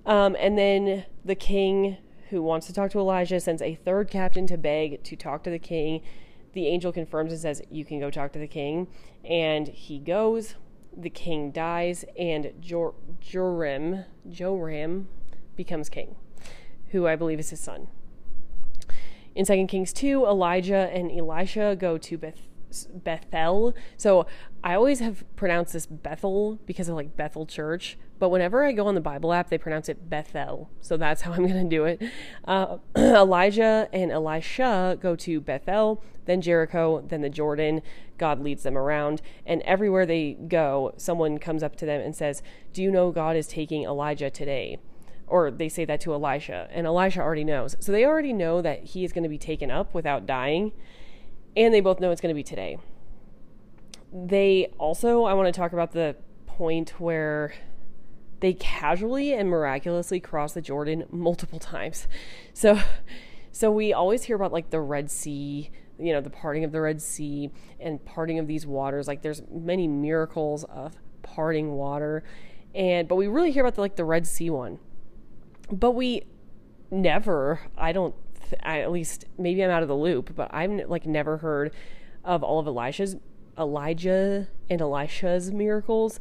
Um, 0.05 0.35
and 0.37 0.57
then 0.57 1.05
the 1.23 1.35
king 1.35 1.97
who 2.29 2.41
wants 2.41 2.67
to 2.67 2.73
talk 2.73 2.91
to 2.91 2.99
elijah 2.99 3.39
sends 3.39 3.61
a 3.61 3.75
third 3.75 4.09
captain 4.11 4.45
to 4.47 4.57
beg 4.57 5.01
to 5.03 5.15
talk 5.15 5.43
to 5.43 5.49
the 5.49 5.59
king. 5.59 6.01
The 6.53 6.67
angel 6.67 6.91
confirms 6.91 7.31
and 7.31 7.41
says 7.41 7.61
you 7.69 7.85
can 7.85 7.99
go 7.99 8.09
talk 8.09 8.33
to 8.33 8.39
the 8.39 8.47
king. 8.47 8.87
And 9.23 9.67
he 9.67 9.99
goes. 9.99 10.55
The 10.97 11.09
king 11.11 11.51
dies 11.51 12.03
and 12.17 12.51
Jor- 12.59 12.95
joram 13.21 14.05
joram 14.27 15.07
becomes 15.55 15.87
king 15.87 16.15
who 16.91 17.07
I 17.07 17.15
believe 17.15 17.39
is 17.39 17.49
his 17.49 17.59
son. 17.59 17.87
In 19.35 19.45
2 19.45 19.67
Kings 19.67 19.93
2, 19.93 20.25
Elijah 20.25 20.89
and 20.93 21.11
Elisha 21.11 21.75
go 21.79 21.97
to 21.97 22.17
Beth- 22.17 22.47
Bethel. 22.93 23.73
So 23.95 24.25
I 24.63 24.73
always 24.73 24.99
have 24.99 25.23
pronounced 25.35 25.73
this 25.73 25.85
Bethel 25.85 26.59
because 26.65 26.89
of 26.89 26.95
like 26.95 27.15
Bethel 27.15 27.45
Church. 27.45 27.97
But 28.17 28.29
whenever 28.29 28.65
I 28.65 28.73
go 28.73 28.87
on 28.87 28.95
the 28.95 29.01
Bible 29.01 29.31
app, 29.31 29.49
they 29.49 29.57
pronounce 29.57 29.87
it 29.87 30.09
Bethel. 30.09 30.69
So 30.81 30.97
that's 30.97 31.21
how 31.23 31.31
I'm 31.31 31.47
going 31.47 31.69
to 31.69 31.75
do 31.75 31.85
it. 31.85 32.01
Uh, 32.45 32.77
Elijah 32.97 33.87
and 33.93 34.11
Elisha 34.11 34.97
go 34.99 35.15
to 35.15 35.39
Bethel, 35.39 36.03
then 36.25 36.41
Jericho, 36.41 37.03
then 37.07 37.21
the 37.21 37.29
Jordan. 37.29 37.81
God 38.17 38.41
leads 38.41 38.63
them 38.63 38.77
around. 38.77 39.21
And 39.45 39.61
everywhere 39.61 40.05
they 40.05 40.33
go, 40.33 40.93
someone 40.97 41.37
comes 41.37 41.63
up 41.63 41.77
to 41.77 41.85
them 41.85 42.01
and 42.01 42.15
says, 42.15 42.43
Do 42.73 42.83
you 42.83 42.91
know 42.91 43.11
God 43.11 43.37
is 43.37 43.47
taking 43.47 43.83
Elijah 43.83 44.29
today? 44.29 44.79
Or 45.29 45.51
they 45.51 45.69
say 45.69 45.85
that 45.85 46.01
to 46.01 46.13
Elisha. 46.13 46.67
And 46.71 46.87
Elisha 46.87 47.21
already 47.21 47.43
knows. 47.43 47.75
So 47.79 47.91
they 47.91 48.05
already 48.05 48.33
know 48.33 48.61
that 48.61 48.83
he 48.83 49.05
is 49.05 49.13
going 49.13 49.23
to 49.23 49.29
be 49.29 49.37
taken 49.37 49.69
up 49.71 49.93
without 49.93 50.25
dying 50.25 50.73
and 51.55 51.73
they 51.73 51.81
both 51.81 51.99
know 51.99 52.11
it's 52.11 52.21
going 52.21 52.33
to 52.33 52.37
be 52.37 52.43
today. 52.43 52.77
They 54.13 54.71
also, 54.77 55.23
I 55.23 55.33
want 55.33 55.53
to 55.53 55.57
talk 55.57 55.73
about 55.73 55.91
the 55.91 56.15
point 56.45 56.99
where 56.99 57.53
they 58.39 58.53
casually 58.53 59.33
and 59.33 59.49
miraculously 59.49 60.19
cross 60.19 60.53
the 60.53 60.61
Jordan 60.61 61.05
multiple 61.11 61.59
times. 61.59 62.07
So, 62.53 62.77
so 63.53 63.71
we 63.71 63.93
always 63.93 64.23
hear 64.23 64.35
about 64.35 64.51
like 64.51 64.69
the 64.69 64.81
Red 64.81 65.09
Sea, 65.09 65.71
you 65.97 66.11
know, 66.11 66.19
the 66.19 66.29
parting 66.29 66.65
of 66.65 66.73
the 66.73 66.81
Red 66.81 67.01
Sea 67.01 67.51
and 67.79 68.03
parting 68.03 68.37
of 68.37 68.47
these 68.47 68.65
waters. 68.65 69.07
Like 69.07 69.21
there's 69.21 69.41
many 69.49 69.87
miracles 69.87 70.65
of 70.65 70.97
parting 71.21 71.71
water, 71.71 72.23
and 72.75 73.07
but 73.07 73.15
we 73.15 73.27
really 73.27 73.51
hear 73.51 73.63
about 73.63 73.75
the, 73.75 73.81
like 73.81 73.95
the 73.95 74.03
Red 74.03 74.27
Sea 74.27 74.49
one, 74.49 74.79
but 75.71 75.91
we 75.91 76.23
never, 76.91 77.61
I 77.77 77.91
don't 77.91 78.15
I, 78.63 78.81
at 78.81 78.91
least 78.91 79.25
maybe 79.37 79.63
I'm 79.63 79.69
out 79.69 79.81
of 79.81 79.87
the 79.87 79.95
loop, 79.95 80.35
but 80.35 80.53
I've 80.53 80.71
like 80.89 81.05
never 81.05 81.37
heard 81.37 81.71
of 82.23 82.43
all 82.43 82.59
of 82.59 82.67
Elisha's 82.67 83.15
Elijah 83.57 84.47
and 84.69 84.81
Elisha's 84.81 85.51
miracles 85.51 86.19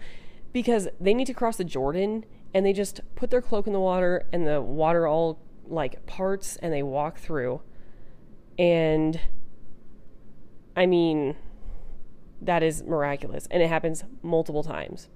because 0.53 0.89
they 1.01 1.15
need 1.15 1.27
to 1.27 1.35
cross 1.35 1.57
the 1.57 1.65
Jordan 1.65 2.25
and 2.53 2.65
they 2.65 2.73
just 2.73 3.01
put 3.15 3.31
their 3.31 3.43
cloak 3.43 3.67
in 3.67 3.73
the 3.73 3.81
water 3.81 4.27
and 4.33 4.47
the 4.47 4.61
water 4.61 5.07
all 5.07 5.41
like 5.67 6.05
parts 6.07 6.57
and 6.57 6.73
they 6.73 6.83
walk 6.83 7.19
through. 7.19 7.61
And 8.59 9.21
I 10.77 10.87
mean, 10.87 11.37
that 12.41 12.63
is 12.63 12.83
miraculous 12.83 13.47
and 13.51 13.63
it 13.63 13.69
happens 13.69 14.05
multiple 14.23 14.63
times. 14.63 15.09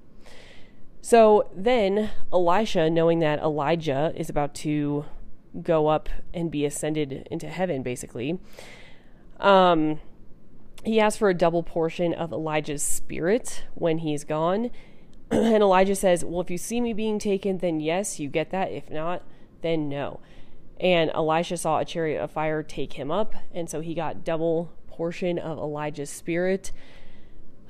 So 1.02 1.50
then 1.54 2.10
Elisha, 2.32 2.88
knowing 2.88 3.18
that 3.18 3.40
Elijah 3.40 4.12
is 4.16 4.30
about 4.30 4.54
to 4.56 5.04
go 5.60 5.88
up 5.88 6.08
and 6.32 6.50
be 6.50 6.64
ascended 6.64 7.26
into 7.28 7.48
heaven, 7.48 7.82
basically. 7.82 8.38
Um, 9.40 10.00
he 10.84 11.00
asks 11.00 11.18
for 11.18 11.28
a 11.28 11.34
double 11.34 11.64
portion 11.64 12.14
of 12.14 12.32
Elijah's 12.32 12.84
spirit 12.84 13.64
when 13.74 13.98
he's 13.98 14.22
gone. 14.22 14.70
and 15.30 15.62
Elijah 15.62 15.96
says, 15.96 16.24
Well, 16.24 16.40
if 16.40 16.50
you 16.50 16.56
see 16.58 16.80
me 16.80 16.92
being 16.92 17.18
taken, 17.18 17.58
then 17.58 17.80
yes, 17.80 18.20
you 18.20 18.28
get 18.28 18.50
that. 18.50 18.70
If 18.70 18.88
not, 18.88 19.22
then 19.60 19.88
no. 19.88 20.20
And 20.80 21.10
Elisha 21.10 21.56
saw 21.56 21.80
a 21.80 21.84
chariot 21.84 22.22
of 22.22 22.30
fire 22.30 22.62
take 22.62 22.92
him 22.92 23.10
up, 23.10 23.34
and 23.52 23.68
so 23.68 23.80
he 23.80 23.94
got 23.94 24.24
double 24.24 24.72
portion 24.86 25.38
of 25.38 25.58
Elijah's 25.58 26.10
spirit. 26.10 26.70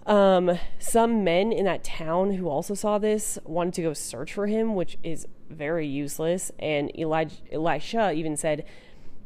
Um, 0.07 0.59
some 0.79 1.23
men 1.23 1.53
in 1.53 1.65
that 1.65 1.85
town 1.85 2.33
who 2.33 2.49
also 2.49 2.75
saw 2.75 2.99
this 2.99 3.39
wanted 3.45 3.75
to 3.75 3.83
go 3.83 3.93
search 3.93 4.33
for 4.33 4.47
him, 4.47 4.75
which 4.75 4.99
is 5.03 5.29
very 5.49 5.87
useless. 5.87 6.51
And 6.59 6.97
Elijah, 6.99 7.37
Elisha 7.53 8.13
even 8.13 8.37
said, 8.37 8.65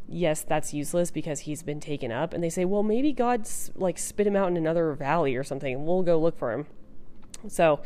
"Yes, 0.06 0.42
that's 0.42 0.74
useless 0.74 1.10
because 1.10 1.40
he's 1.40 1.62
been 1.62 1.80
taken 1.80 2.12
up." 2.12 2.34
And 2.34 2.44
they 2.44 2.50
say, 2.50 2.64
"Well, 2.64 2.82
maybe 2.82 3.12
God's 3.12 3.70
like 3.74 3.96
spit 3.96 4.26
him 4.26 4.36
out 4.36 4.48
in 4.48 4.56
another 4.56 4.92
valley 4.92 5.34
or 5.34 5.44
something. 5.44 5.86
We'll 5.86 6.02
go 6.02 6.18
look 6.18 6.36
for 6.36 6.52
him." 6.52 6.66
So 7.48 7.80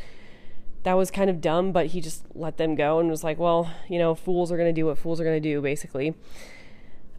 that 0.82 0.94
was 0.94 1.10
kind 1.10 1.30
of 1.30 1.40
dumb, 1.40 1.72
but 1.72 1.88
he 1.88 2.00
just 2.00 2.24
let 2.34 2.56
them 2.56 2.74
go 2.74 2.98
and 2.98 3.08
was 3.08 3.22
like, 3.22 3.38
"Well, 3.38 3.70
you 3.88 3.98
know, 3.98 4.14
fools 4.16 4.50
are 4.50 4.56
going 4.56 4.74
to 4.74 4.78
do 4.78 4.86
what 4.86 4.98
fools 4.98 5.20
are 5.20 5.24
going 5.24 5.40
to 5.40 5.48
do," 5.48 5.60
basically. 5.60 6.14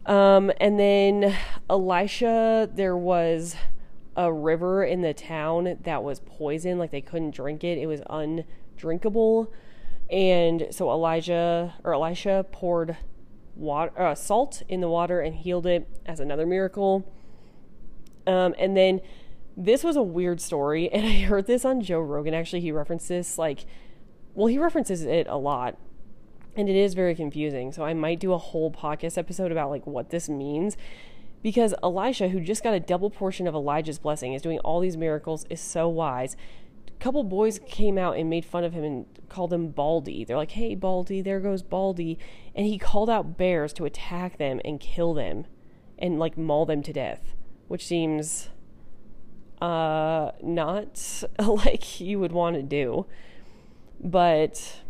Um, 0.04 0.50
and 0.60 0.78
then 0.78 1.34
Elisha, 1.70 2.68
there 2.74 2.96
was 2.96 3.54
a 4.16 4.32
river 4.32 4.84
in 4.84 5.02
the 5.02 5.14
town 5.14 5.78
that 5.82 6.02
was 6.02 6.20
poison, 6.20 6.78
like 6.78 6.90
they 6.90 7.00
couldn't 7.00 7.34
drink 7.34 7.64
it. 7.64 7.78
It 7.78 7.86
was 7.86 8.02
undrinkable. 8.10 9.52
And 10.10 10.66
so 10.70 10.90
Elijah 10.90 11.74
or 11.84 11.94
Elisha 11.94 12.44
poured 12.52 12.96
water, 13.56 13.98
uh, 13.98 14.14
salt 14.14 14.62
in 14.68 14.80
the 14.80 14.88
water 14.88 15.20
and 15.20 15.34
healed 15.34 15.66
it 15.66 15.88
as 16.04 16.20
another 16.20 16.46
miracle. 16.46 17.10
Um, 18.26 18.54
and 18.58 18.76
then 18.76 19.00
this 19.56 19.84
was 19.84 19.96
a 19.96 20.02
weird 20.02 20.40
story, 20.40 20.88
and 20.92 21.06
I 21.06 21.20
heard 21.20 21.46
this 21.46 21.64
on 21.64 21.80
Joe 21.80 22.00
Rogan. 22.00 22.34
Actually, 22.34 22.60
he 22.60 22.72
references 22.72 23.08
this 23.08 23.38
like, 23.38 23.64
well, 24.34 24.46
he 24.46 24.58
references 24.58 25.02
it 25.02 25.26
a 25.28 25.36
lot, 25.36 25.78
and 26.56 26.68
it 26.68 26.76
is 26.76 26.94
very 26.94 27.14
confusing. 27.14 27.72
So 27.72 27.84
I 27.84 27.94
might 27.94 28.20
do 28.20 28.32
a 28.32 28.38
whole 28.38 28.70
podcast 28.70 29.18
episode 29.18 29.52
about 29.52 29.70
like 29.70 29.86
what 29.86 30.10
this 30.10 30.28
means 30.28 30.76
because 31.42 31.74
Elisha, 31.82 32.28
who 32.28 32.40
just 32.40 32.62
got 32.62 32.74
a 32.74 32.80
double 32.80 33.10
portion 33.10 33.46
of 33.46 33.54
Elijah's 33.54 33.98
blessing, 33.98 34.32
is 34.32 34.42
doing 34.42 34.58
all 34.60 34.80
these 34.80 34.96
miracles, 34.96 35.44
is 35.50 35.60
so 35.60 35.88
wise. 35.88 36.36
A 36.88 37.02
couple 37.02 37.24
boys 37.24 37.58
came 37.66 37.98
out 37.98 38.16
and 38.16 38.30
made 38.30 38.44
fun 38.44 38.62
of 38.62 38.72
him 38.72 38.84
and 38.84 39.06
called 39.28 39.52
him 39.52 39.68
Baldy. 39.68 40.24
They're 40.24 40.36
like, 40.36 40.52
hey, 40.52 40.74
Baldy, 40.76 41.20
there 41.20 41.40
goes 41.40 41.62
Baldy. 41.62 42.18
And 42.54 42.66
he 42.66 42.78
called 42.78 43.10
out 43.10 43.36
bears 43.36 43.72
to 43.74 43.84
attack 43.84 44.38
them 44.38 44.60
and 44.64 44.78
kill 44.78 45.14
them 45.14 45.46
and 45.98 46.18
like 46.18 46.38
maul 46.38 46.64
them 46.64 46.82
to 46.82 46.92
death, 46.92 47.34
which 47.66 47.84
seems 47.84 48.50
uh, 49.60 50.30
not 50.42 51.24
like 51.38 52.00
you 52.00 52.20
would 52.20 52.32
want 52.32 52.54
to 52.56 52.62
do. 52.62 53.06
But 54.00 54.82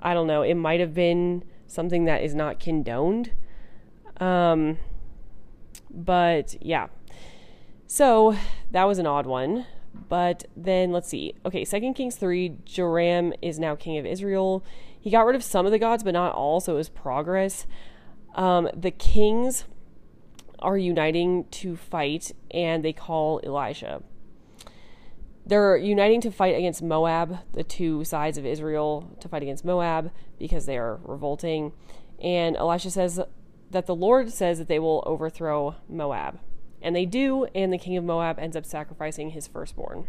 I 0.00 0.12
don't 0.12 0.26
know. 0.26 0.42
It 0.42 0.54
might 0.54 0.80
have 0.80 0.92
been 0.92 1.44
something 1.66 2.04
that 2.04 2.22
is 2.22 2.34
not 2.34 2.60
condoned. 2.60 3.32
Um, 4.18 4.78
but 5.94 6.56
yeah. 6.60 6.88
So 7.86 8.36
that 8.70 8.84
was 8.84 8.98
an 8.98 9.06
odd 9.06 9.26
one. 9.26 9.66
But 10.08 10.44
then 10.56 10.90
let's 10.92 11.08
see. 11.08 11.34
Okay, 11.46 11.64
Second 11.64 11.94
Kings 11.94 12.16
3, 12.16 12.56
Joram 12.64 13.32
is 13.40 13.58
now 13.58 13.76
king 13.76 13.96
of 13.96 14.04
Israel. 14.04 14.64
He 15.00 15.10
got 15.10 15.24
rid 15.24 15.36
of 15.36 15.44
some 15.44 15.66
of 15.66 15.72
the 15.72 15.78
gods, 15.78 16.02
but 16.02 16.14
not 16.14 16.34
all, 16.34 16.60
so 16.60 16.74
it 16.74 16.76
was 16.76 16.88
progress. 16.88 17.66
Um, 18.34 18.68
the 18.74 18.90
kings 18.90 19.64
are 20.58 20.76
uniting 20.76 21.44
to 21.50 21.76
fight, 21.76 22.32
and 22.50 22.84
they 22.84 22.92
call 22.92 23.40
Elisha. 23.44 24.02
They're 25.46 25.76
uniting 25.76 26.20
to 26.22 26.30
fight 26.30 26.56
against 26.56 26.82
Moab, 26.82 27.38
the 27.52 27.62
two 27.62 28.02
sides 28.04 28.38
of 28.38 28.46
Israel 28.46 29.14
to 29.20 29.28
fight 29.28 29.42
against 29.42 29.64
Moab 29.64 30.10
because 30.38 30.64
they 30.64 30.78
are 30.78 31.00
revolting. 31.04 31.72
And 32.18 32.56
Elisha 32.56 32.90
says, 32.90 33.20
that 33.74 33.86
the 33.86 33.94
Lord 33.94 34.30
says 34.30 34.58
that 34.58 34.68
they 34.68 34.78
will 34.78 35.02
overthrow 35.04 35.74
Moab. 35.88 36.38
And 36.80 36.94
they 36.94 37.04
do, 37.06 37.46
and 37.54 37.72
the 37.72 37.78
king 37.78 37.96
of 37.96 38.04
Moab 38.04 38.38
ends 38.38 38.56
up 38.56 38.64
sacrificing 38.64 39.30
his 39.30 39.46
firstborn, 39.46 40.06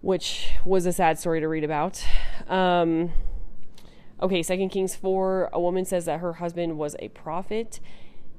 which 0.00 0.50
was 0.64 0.86
a 0.86 0.92
sad 0.92 1.18
story 1.18 1.40
to 1.40 1.46
read 1.46 1.62
about. 1.62 2.02
Um, 2.48 3.12
okay, 4.20 4.42
Second 4.42 4.70
Kings 4.70 4.96
4, 4.96 5.50
a 5.52 5.60
woman 5.60 5.84
says 5.84 6.06
that 6.06 6.20
her 6.20 6.34
husband 6.34 6.78
was 6.78 6.96
a 6.98 7.08
prophet. 7.08 7.80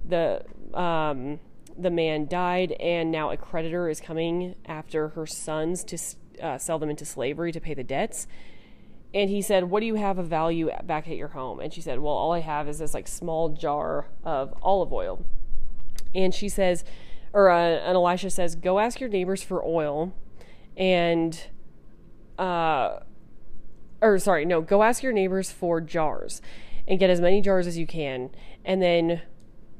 The 0.03 0.43
um, 0.73 1.39
the 1.77 1.91
man 1.91 2.27
died, 2.27 2.73
and 2.73 3.11
now 3.11 3.29
a 3.29 3.37
creditor 3.37 3.87
is 3.87 4.01
coming 4.01 4.55
after 4.65 5.09
her 5.09 5.25
sons 5.25 5.83
to 5.85 5.97
uh, 6.43 6.57
sell 6.57 6.79
them 6.79 6.89
into 6.89 7.05
slavery 7.05 7.51
to 7.51 7.61
pay 7.61 7.73
the 7.73 7.83
debts. 7.83 8.27
And 9.13 9.29
he 9.29 9.41
said, 9.41 9.65
What 9.65 9.81
do 9.81 9.85
you 9.85 9.95
have 9.95 10.17
of 10.17 10.27
value 10.27 10.69
back 10.83 11.07
at 11.07 11.17
your 11.17 11.29
home? 11.29 11.59
And 11.59 11.73
she 11.73 11.81
said, 11.81 11.99
Well, 11.99 12.13
all 12.13 12.31
I 12.31 12.39
have 12.39 12.67
is 12.67 12.79
this 12.79 12.93
like 12.93 13.07
small 13.07 13.49
jar 13.49 14.07
of 14.23 14.53
olive 14.61 14.93
oil. 14.93 15.25
And 16.15 16.33
she 16.33 16.49
says, 16.49 16.83
or 17.33 17.49
uh, 17.49 17.57
and 17.59 17.95
Elisha 17.95 18.29
says, 18.29 18.55
Go 18.55 18.79
ask 18.79 18.99
your 18.99 19.09
neighbors 19.09 19.43
for 19.43 19.63
oil 19.63 20.13
and, 20.77 21.47
uh, 22.37 22.99
or 24.01 24.17
sorry, 24.19 24.45
no, 24.45 24.61
go 24.61 24.83
ask 24.83 25.03
your 25.03 25.13
neighbors 25.13 25.51
for 25.51 25.81
jars 25.81 26.41
and 26.87 26.99
get 26.99 27.09
as 27.09 27.21
many 27.21 27.41
jars 27.41 27.67
as 27.67 27.77
you 27.77 27.85
can. 27.85 28.29
And 28.65 28.81
then 28.81 29.21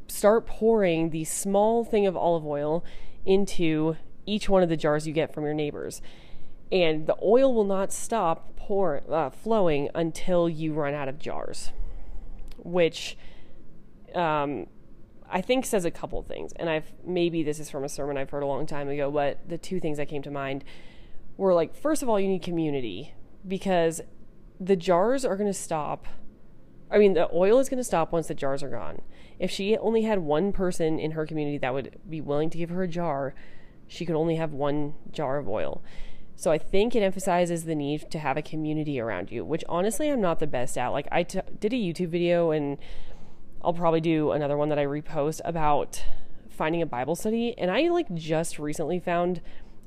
start 0.07 0.45
pouring 0.45 1.09
the 1.09 1.23
small 1.23 1.83
thing 1.83 2.05
of 2.05 2.17
olive 2.17 2.45
oil 2.45 2.83
into 3.25 3.95
each 4.25 4.49
one 4.49 4.61
of 4.61 4.69
the 4.69 4.77
jars 4.77 5.07
you 5.07 5.13
get 5.13 5.33
from 5.33 5.43
your 5.43 5.53
neighbors 5.53 6.01
and 6.71 7.07
the 7.07 7.15
oil 7.21 7.53
will 7.53 7.65
not 7.65 7.91
stop 7.91 8.55
pour, 8.55 9.01
uh, 9.11 9.29
flowing 9.29 9.89
until 9.93 10.47
you 10.47 10.73
run 10.73 10.93
out 10.93 11.09
of 11.09 11.19
jars, 11.19 11.71
which 12.57 13.17
um, 14.15 14.67
I 15.29 15.41
think 15.41 15.65
says 15.65 15.85
a 15.85 15.91
couple 15.91 16.21
things. 16.21 16.53
And 16.53 16.69
I've 16.69 16.91
maybe 17.05 17.43
this 17.43 17.59
is 17.59 17.69
from 17.69 17.83
a 17.83 17.89
sermon 17.89 18.17
I've 18.17 18.29
heard 18.29 18.43
a 18.43 18.47
long 18.47 18.65
time 18.65 18.89
ago, 18.89 19.11
but 19.11 19.47
the 19.47 19.57
two 19.57 19.79
things 19.79 19.97
that 19.97 20.07
came 20.07 20.21
to 20.23 20.31
mind 20.31 20.63
were 21.37 21.53
like, 21.53 21.75
first 21.75 22.03
of 22.03 22.09
all, 22.09 22.19
you 22.19 22.27
need 22.27 22.43
community 22.43 23.13
because 23.47 24.01
the 24.59 24.75
jars 24.75 25.25
are 25.25 25.35
going 25.35 25.51
to 25.51 25.57
stop. 25.57 26.05
I 26.91 26.97
mean, 26.97 27.13
the 27.13 27.29
oil 27.33 27.59
is 27.59 27.69
going 27.69 27.77
to 27.77 27.83
stop 27.83 28.11
once 28.11 28.27
the 28.27 28.35
jars 28.35 28.61
are 28.61 28.69
gone. 28.69 29.01
If 29.39 29.49
she 29.49 29.77
only 29.77 30.03
had 30.03 30.19
one 30.19 30.51
person 30.51 30.99
in 30.99 31.11
her 31.11 31.25
community 31.25 31.57
that 31.57 31.73
would 31.73 31.97
be 32.07 32.21
willing 32.21 32.49
to 32.51 32.57
give 32.57 32.69
her 32.69 32.83
a 32.83 32.87
jar, 32.87 33.33
she 33.87 34.05
could 34.05 34.15
only 34.15 34.35
have 34.35 34.53
one 34.53 34.93
jar 35.11 35.37
of 35.37 35.49
oil. 35.49 35.81
So 36.41 36.49
I 36.49 36.57
think 36.57 36.95
it 36.95 37.03
emphasizes 37.03 37.65
the 37.65 37.75
need 37.75 38.09
to 38.09 38.17
have 38.17 38.35
a 38.35 38.41
community 38.41 38.99
around 38.99 39.31
you, 39.31 39.45
which 39.45 39.63
honestly 39.69 40.09
I'm 40.09 40.21
not 40.21 40.39
the 40.39 40.47
best 40.47 40.75
at. 40.75 40.87
Like 40.87 41.07
I 41.11 41.21
t- 41.21 41.39
did 41.59 41.71
a 41.71 41.75
YouTube 41.75 42.07
video 42.07 42.49
and 42.49 42.79
I'll 43.63 43.75
probably 43.75 44.01
do 44.01 44.31
another 44.31 44.57
one 44.57 44.69
that 44.69 44.79
I 44.79 44.85
repost 44.87 45.41
about 45.45 46.03
finding 46.49 46.81
a 46.81 46.87
Bible 46.87 47.15
study 47.15 47.53
and 47.59 47.69
I 47.69 47.89
like 47.89 48.11
just 48.15 48.57
recently 48.57 48.99
found 48.99 49.39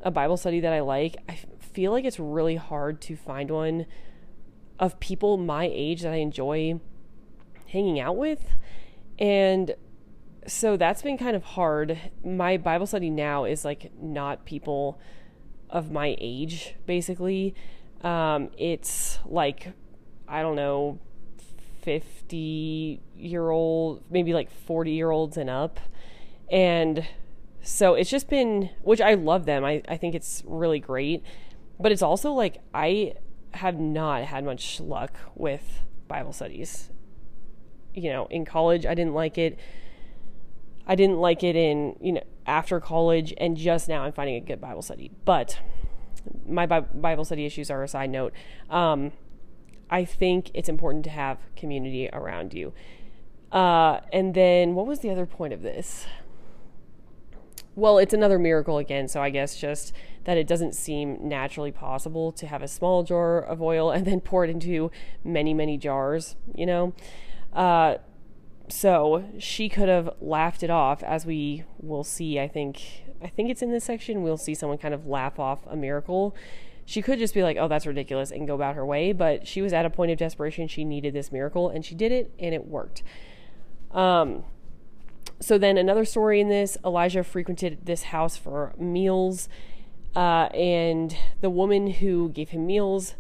a 0.02 0.12
Bible 0.12 0.36
study 0.36 0.60
that 0.60 0.72
I 0.72 0.78
like. 0.78 1.16
I 1.28 1.40
feel 1.72 1.90
like 1.90 2.04
it's 2.04 2.20
really 2.20 2.54
hard 2.54 3.00
to 3.00 3.16
find 3.16 3.50
one 3.50 3.86
of 4.78 5.00
people 5.00 5.36
my 5.36 5.68
age 5.72 6.02
that 6.02 6.12
I 6.12 6.18
enjoy 6.18 6.78
hanging 7.66 7.98
out 7.98 8.16
with. 8.16 8.46
And 9.18 9.74
so 10.46 10.76
that's 10.76 11.02
been 11.02 11.18
kind 11.18 11.34
of 11.34 11.42
hard. 11.42 11.98
My 12.24 12.58
Bible 12.58 12.86
study 12.86 13.10
now 13.10 13.42
is 13.44 13.64
like 13.64 13.90
not 14.00 14.44
people 14.44 15.00
of 15.74 15.90
my 15.90 16.16
age, 16.18 16.76
basically. 16.86 17.54
Um, 18.02 18.50
it's 18.56 19.18
like, 19.26 19.72
I 20.28 20.40
don't 20.40 20.56
know, 20.56 21.00
50 21.82 23.00
year 23.16 23.50
old, 23.50 24.02
maybe 24.08 24.32
like 24.32 24.50
40 24.50 24.92
year 24.92 25.10
olds 25.10 25.36
and 25.36 25.50
up. 25.50 25.80
And 26.50 27.06
so 27.60 27.94
it's 27.94 28.08
just 28.08 28.28
been, 28.28 28.70
which 28.82 29.00
I 29.00 29.14
love 29.14 29.46
them. 29.46 29.64
I, 29.64 29.82
I 29.88 29.96
think 29.96 30.14
it's 30.14 30.42
really 30.46 30.78
great. 30.78 31.22
But 31.78 31.90
it's 31.90 32.02
also 32.02 32.32
like, 32.32 32.62
I 32.72 33.14
have 33.54 33.78
not 33.78 34.22
had 34.24 34.44
much 34.44 34.80
luck 34.80 35.16
with 35.34 35.82
Bible 36.06 36.32
studies. 36.32 36.90
You 37.94 38.10
know, 38.10 38.26
in 38.26 38.44
college, 38.44 38.86
I 38.86 38.94
didn't 38.94 39.14
like 39.14 39.38
it. 39.38 39.58
I 40.86 40.94
didn't 40.94 41.18
like 41.18 41.42
it 41.42 41.56
in, 41.56 41.96
you 42.00 42.12
know, 42.12 42.22
after 42.46 42.80
college, 42.80 43.32
and 43.38 43.56
just 43.56 43.88
now 43.88 44.02
I'm 44.02 44.12
finding 44.12 44.36
a 44.36 44.40
good 44.40 44.60
Bible 44.60 44.82
study. 44.82 45.10
But 45.24 45.58
my 46.46 46.66
Bible 46.66 47.24
study 47.24 47.46
issues 47.46 47.70
are 47.70 47.82
a 47.82 47.88
side 47.88 48.10
note. 48.10 48.32
Um, 48.70 49.12
I 49.90 50.04
think 50.04 50.50
it's 50.54 50.68
important 50.68 51.04
to 51.04 51.10
have 51.10 51.38
community 51.56 52.08
around 52.12 52.54
you. 52.54 52.72
Uh, 53.52 54.00
and 54.12 54.34
then, 54.34 54.74
what 54.74 54.86
was 54.86 55.00
the 55.00 55.10
other 55.10 55.26
point 55.26 55.52
of 55.52 55.62
this? 55.62 56.06
Well, 57.76 57.98
it's 57.98 58.14
another 58.14 58.38
miracle 58.38 58.78
again, 58.78 59.08
so 59.08 59.20
I 59.20 59.30
guess 59.30 59.56
just 59.56 59.92
that 60.24 60.38
it 60.38 60.46
doesn't 60.46 60.74
seem 60.74 61.18
naturally 61.20 61.72
possible 61.72 62.30
to 62.32 62.46
have 62.46 62.62
a 62.62 62.68
small 62.68 63.02
jar 63.02 63.40
of 63.40 63.60
oil 63.60 63.90
and 63.92 64.06
then 64.06 64.20
pour 64.20 64.44
it 64.44 64.50
into 64.50 64.90
many, 65.22 65.54
many 65.54 65.76
jars, 65.76 66.36
you 66.54 66.66
know? 66.66 66.92
Uh, 67.52 67.96
so 68.68 69.24
she 69.38 69.68
could 69.68 69.88
have 69.88 70.10
laughed 70.20 70.62
it 70.62 70.70
off, 70.70 71.02
as 71.02 71.26
we 71.26 71.64
will 71.78 72.04
see. 72.04 72.40
I 72.40 72.48
think 72.48 73.04
I 73.22 73.28
think 73.28 73.50
it's 73.50 73.62
in 73.62 73.70
this 73.70 73.84
section. 73.84 74.22
We'll 74.22 74.36
see 74.36 74.54
someone 74.54 74.78
kind 74.78 74.94
of 74.94 75.06
laugh 75.06 75.38
off 75.38 75.60
a 75.66 75.76
miracle. 75.76 76.34
She 76.86 77.02
could 77.02 77.18
just 77.18 77.34
be 77.34 77.42
like, 77.42 77.56
"Oh, 77.58 77.68
that's 77.68 77.86
ridiculous," 77.86 78.30
and 78.30 78.46
go 78.46 78.54
about 78.54 78.74
her 78.74 78.84
way. 78.84 79.12
But 79.12 79.46
she 79.46 79.62
was 79.62 79.72
at 79.72 79.86
a 79.86 79.90
point 79.90 80.12
of 80.12 80.18
desperation. 80.18 80.68
She 80.68 80.84
needed 80.84 81.14
this 81.14 81.32
miracle, 81.32 81.68
and 81.68 81.84
she 81.84 81.94
did 81.94 82.12
it, 82.12 82.32
and 82.38 82.54
it 82.54 82.66
worked. 82.66 83.02
Um. 83.92 84.44
So 85.40 85.58
then 85.58 85.76
another 85.76 86.04
story 86.04 86.40
in 86.40 86.48
this: 86.48 86.76
Elijah 86.84 87.24
frequented 87.24 87.84
this 87.84 88.04
house 88.04 88.36
for 88.36 88.74
meals, 88.78 89.48
uh, 90.14 90.48
and 90.54 91.16
the 91.40 91.50
woman 91.50 91.88
who 91.88 92.30
gave 92.30 92.50
him 92.50 92.66
meals 92.66 93.14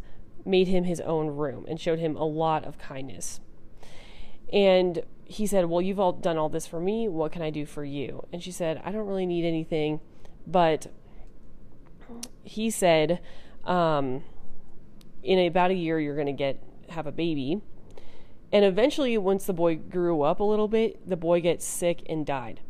made 0.46 0.68
him 0.68 0.84
his 0.84 1.00
own 1.00 1.28
room 1.28 1.64
and 1.68 1.80
showed 1.80 1.98
him 1.98 2.16
a 2.16 2.24
lot 2.24 2.64
of 2.64 2.78
kindness. 2.78 3.40
And 4.52 5.02
he 5.26 5.46
said, 5.46 5.66
Well, 5.66 5.80
you've 5.80 6.00
all 6.00 6.12
done 6.12 6.36
all 6.36 6.48
this 6.48 6.66
for 6.66 6.80
me. 6.80 7.08
What 7.08 7.32
can 7.32 7.42
I 7.42 7.50
do 7.50 7.66
for 7.66 7.84
you? 7.84 8.26
And 8.32 8.42
she 8.42 8.50
said, 8.50 8.80
I 8.84 8.92
don't 8.92 9.06
really 9.06 9.26
need 9.26 9.44
anything. 9.44 10.00
But 10.46 10.88
he 12.42 12.70
said, 12.70 13.20
um, 13.64 14.24
In 15.22 15.38
about 15.38 15.70
a 15.70 15.74
year, 15.74 15.98
you're 15.98 16.14
going 16.14 16.26
to 16.26 16.32
get 16.32 16.62
have 16.90 17.06
a 17.06 17.12
baby. 17.12 17.62
And 18.52 18.64
eventually, 18.64 19.18
once 19.18 19.46
the 19.46 19.52
boy 19.52 19.76
grew 19.76 20.22
up 20.22 20.38
a 20.38 20.44
little 20.44 20.68
bit, 20.68 21.08
the 21.08 21.16
boy 21.16 21.40
gets 21.40 21.64
sick 21.64 22.02
and 22.08 22.24
died. 22.24 22.60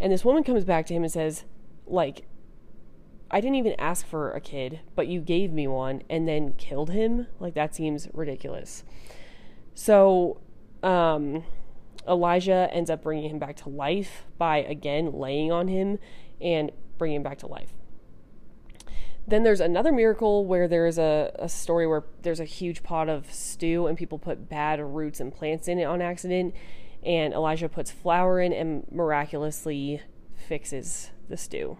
And 0.00 0.12
this 0.12 0.24
woman 0.24 0.42
comes 0.42 0.64
back 0.64 0.86
to 0.86 0.94
him 0.94 1.04
and 1.04 1.12
says, 1.12 1.44
like, 1.86 2.26
I 3.30 3.40
didn't 3.40 3.56
even 3.56 3.74
ask 3.78 4.06
for 4.06 4.32
a 4.32 4.40
kid, 4.40 4.80
but 4.96 5.06
you 5.06 5.20
gave 5.20 5.52
me 5.52 5.68
one 5.68 6.02
and 6.08 6.26
then 6.26 6.54
killed 6.54 6.90
him. 6.90 7.26
Like, 7.38 7.54
that 7.54 7.74
seems 7.74 8.08
ridiculous. 8.12 8.84
So, 9.74 10.40
um, 10.82 11.44
Elijah 12.08 12.68
ends 12.72 12.90
up 12.90 13.02
bringing 13.02 13.30
him 13.30 13.38
back 13.38 13.56
to 13.56 13.68
life 13.68 14.24
by 14.38 14.58
again 14.58 15.12
laying 15.12 15.52
on 15.52 15.68
him 15.68 15.98
and 16.40 16.72
bringing 16.96 17.16
him 17.16 17.22
back 17.22 17.38
to 17.38 17.46
life. 17.46 17.72
Then 19.26 19.42
there's 19.42 19.60
another 19.60 19.92
miracle 19.92 20.46
where 20.46 20.66
there's 20.66 20.98
a, 20.98 21.30
a 21.38 21.50
story 21.50 21.86
where 21.86 22.04
there's 22.22 22.40
a 22.40 22.46
huge 22.46 22.82
pot 22.82 23.10
of 23.10 23.30
stew 23.30 23.86
and 23.86 23.98
people 23.98 24.18
put 24.18 24.48
bad 24.48 24.80
roots 24.80 25.20
and 25.20 25.34
plants 25.34 25.68
in 25.68 25.78
it 25.78 25.84
on 25.84 26.00
accident. 26.00 26.54
And 27.04 27.34
Elijah 27.34 27.68
puts 27.68 27.90
flour 27.90 28.40
in 28.40 28.54
and 28.54 28.86
miraculously 28.90 30.00
fixes 30.34 31.10
the 31.28 31.36
stew. 31.36 31.76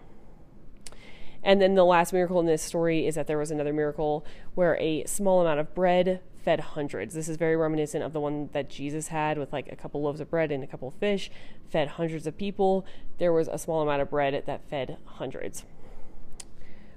And 1.43 1.59
then 1.59 1.73
the 1.73 1.85
last 1.85 2.13
miracle 2.13 2.39
in 2.39 2.45
this 2.45 2.61
story 2.61 3.07
is 3.07 3.15
that 3.15 3.25
there 3.25 3.37
was 3.37 3.49
another 3.49 3.73
miracle 3.73 4.25
where 4.53 4.77
a 4.77 5.03
small 5.05 5.41
amount 5.41 5.59
of 5.59 5.73
bread 5.73 6.21
fed 6.49 6.61
hundreds. 6.61 7.13
This 7.13 7.29
is 7.29 7.37
very 7.37 7.55
reminiscent 7.55 8.03
of 8.03 8.11
the 8.11 8.19
one 8.19 8.49
that 8.53 8.71
Jesus 8.71 9.09
had 9.09 9.37
with 9.37 9.53
like 9.53 9.71
a 9.71 9.75
couple 9.75 10.01
loaves 10.01 10.19
of 10.19 10.31
bread 10.31 10.51
and 10.51 10.63
a 10.63 10.67
couple 10.67 10.89
fish, 10.89 11.29
fed 11.69 11.89
hundreds 11.89 12.25
of 12.25 12.39
people. 12.39 12.87
There 13.19 13.31
was 13.31 13.47
a 13.47 13.59
small 13.59 13.83
amount 13.83 14.01
of 14.01 14.09
bread 14.09 14.41
that 14.47 14.67
fed 14.67 14.97
hundreds. 15.05 15.63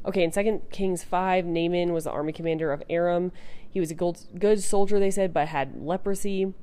Okay, 0.06 0.22
in 0.22 0.30
2 0.30 0.62
Kings 0.70 1.04
5, 1.04 1.44
Naaman 1.44 1.92
was 1.92 2.04
the 2.04 2.10
army 2.10 2.32
commander 2.32 2.72
of 2.72 2.82
Aram. 2.88 3.30
He 3.68 3.78
was 3.78 3.90
a 3.90 3.94
good 3.94 4.62
soldier, 4.62 4.98
they 4.98 5.10
said, 5.10 5.34
but 5.34 5.48
had 5.48 5.76
leprosy. 5.76 6.54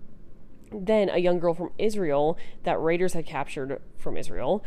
Then 0.72 1.10
a 1.10 1.20
young 1.20 1.38
girl 1.38 1.54
from 1.54 1.70
Israel 1.78 2.40
that 2.64 2.82
raiders 2.82 3.14
had 3.14 3.28
captured 3.28 3.80
from 4.00 4.18
Israel 4.18 4.64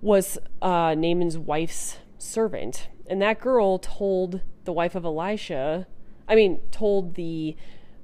was 0.00 0.36
uh, 0.60 0.96
Naaman's 0.98 1.38
wife's 1.38 1.98
servant. 2.18 2.88
And 3.06 3.22
that 3.22 3.40
girl 3.40 3.78
told 3.78 4.40
the 4.64 4.72
wife 4.72 4.96
of 4.96 5.04
Elisha 5.04 5.86
I 6.32 6.34
mean, 6.34 6.60
told 6.70 7.14
the 7.14 7.54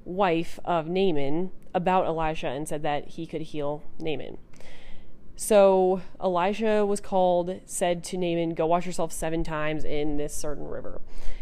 wife 0.05 0.59
of 0.63 0.87
Naaman 0.87 1.49
about 1.73 2.05
Elisha 2.05 2.49
and 2.49 2.67
said 2.67 2.83
that 2.83 3.07
he 3.07 3.25
could 3.25 3.41
heal 3.41 3.81
Naaman. 3.99 4.37
So 5.35 6.01
Elisha 6.21 6.85
was 6.85 6.99
called, 6.99 7.59
said 7.65 8.03
to 8.03 8.17
Naaman, 8.17 8.53
Go 8.53 8.67
wash 8.67 8.85
yourself 8.85 9.11
seven 9.11 9.43
times 9.43 9.83
in 9.83 10.17
this 10.17 10.35
certain 10.35 10.67
river. 10.67 11.01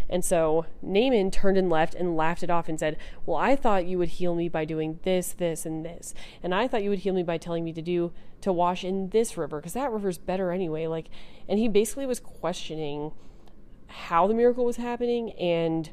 And 0.09 0.23
so 0.23 0.65
Naaman 0.81 1.29
turned 1.29 1.57
and 1.57 1.69
left 1.69 1.93
and 1.93 2.15
laughed 2.15 2.41
it 2.41 2.49
off 2.49 2.69
and 2.69 2.79
said, 2.79 2.95
Well, 3.25 3.35
I 3.35 3.57
thought 3.57 3.85
you 3.85 3.97
would 3.97 4.07
heal 4.07 4.33
me 4.33 4.47
by 4.47 4.63
doing 4.63 5.01
this, 5.03 5.33
this, 5.33 5.65
and 5.65 5.83
this. 5.83 6.13
And 6.41 6.55
I 6.55 6.69
thought 6.69 6.83
you 6.83 6.89
would 6.89 6.99
heal 6.99 7.13
me 7.13 7.23
by 7.23 7.37
telling 7.37 7.65
me 7.65 7.73
to 7.73 7.81
do, 7.81 8.13
to 8.39 8.53
wash 8.53 8.85
in 8.85 9.09
this 9.09 9.35
river, 9.35 9.57
because 9.57 9.73
that 9.73 9.91
river's 9.91 10.17
better 10.17 10.53
anyway. 10.53 10.87
Like, 10.87 11.09
and 11.49 11.59
he 11.59 11.67
basically 11.67 12.05
was 12.05 12.21
questioning 12.21 13.11
how 13.87 14.25
the 14.25 14.33
miracle 14.33 14.63
was 14.63 14.77
happening 14.77 15.33
and 15.33 15.89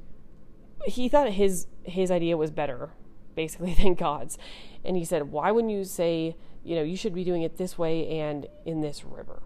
he 0.87 1.09
thought 1.09 1.30
his 1.30 1.66
his 1.82 2.11
idea 2.11 2.37
was 2.37 2.51
better 2.51 2.91
basically 3.35 3.74
than 3.82 3.95
God's. 3.95 4.39
And 4.85 4.97
he 4.97 5.05
said, 5.05 5.30
"Why 5.30 5.51
wouldn't 5.51 5.72
you 5.72 5.85
say, 5.85 6.37
you 6.62 6.76
know, 6.76 6.82
you 6.82 6.97
should 6.97 7.14
be 7.14 7.24
doing 7.24 7.43
it 7.43 7.57
this 7.57 7.78
way 7.78 8.09
and 8.20 8.47
in 8.64 8.80
this 8.80 9.05
river?" 9.05 9.43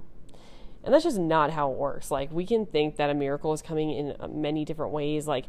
And 0.85 0.95
that's 0.95 1.05
just 1.05 1.19
not 1.19 1.51
how 1.51 1.71
it 1.71 1.77
works. 1.77 2.11
Like 2.11 2.31
we 2.33 2.47
can 2.47 2.67
think 2.67 2.97
that 2.97 3.11
a 3.11 3.15
miracle 3.15 3.53
is 3.53 3.63
coming 3.63 3.91
in 3.91 4.15
uh, 4.19 4.29
many 4.29 4.65
different 4.65 4.93
ways. 4.93 5.27
Like 5.27 5.47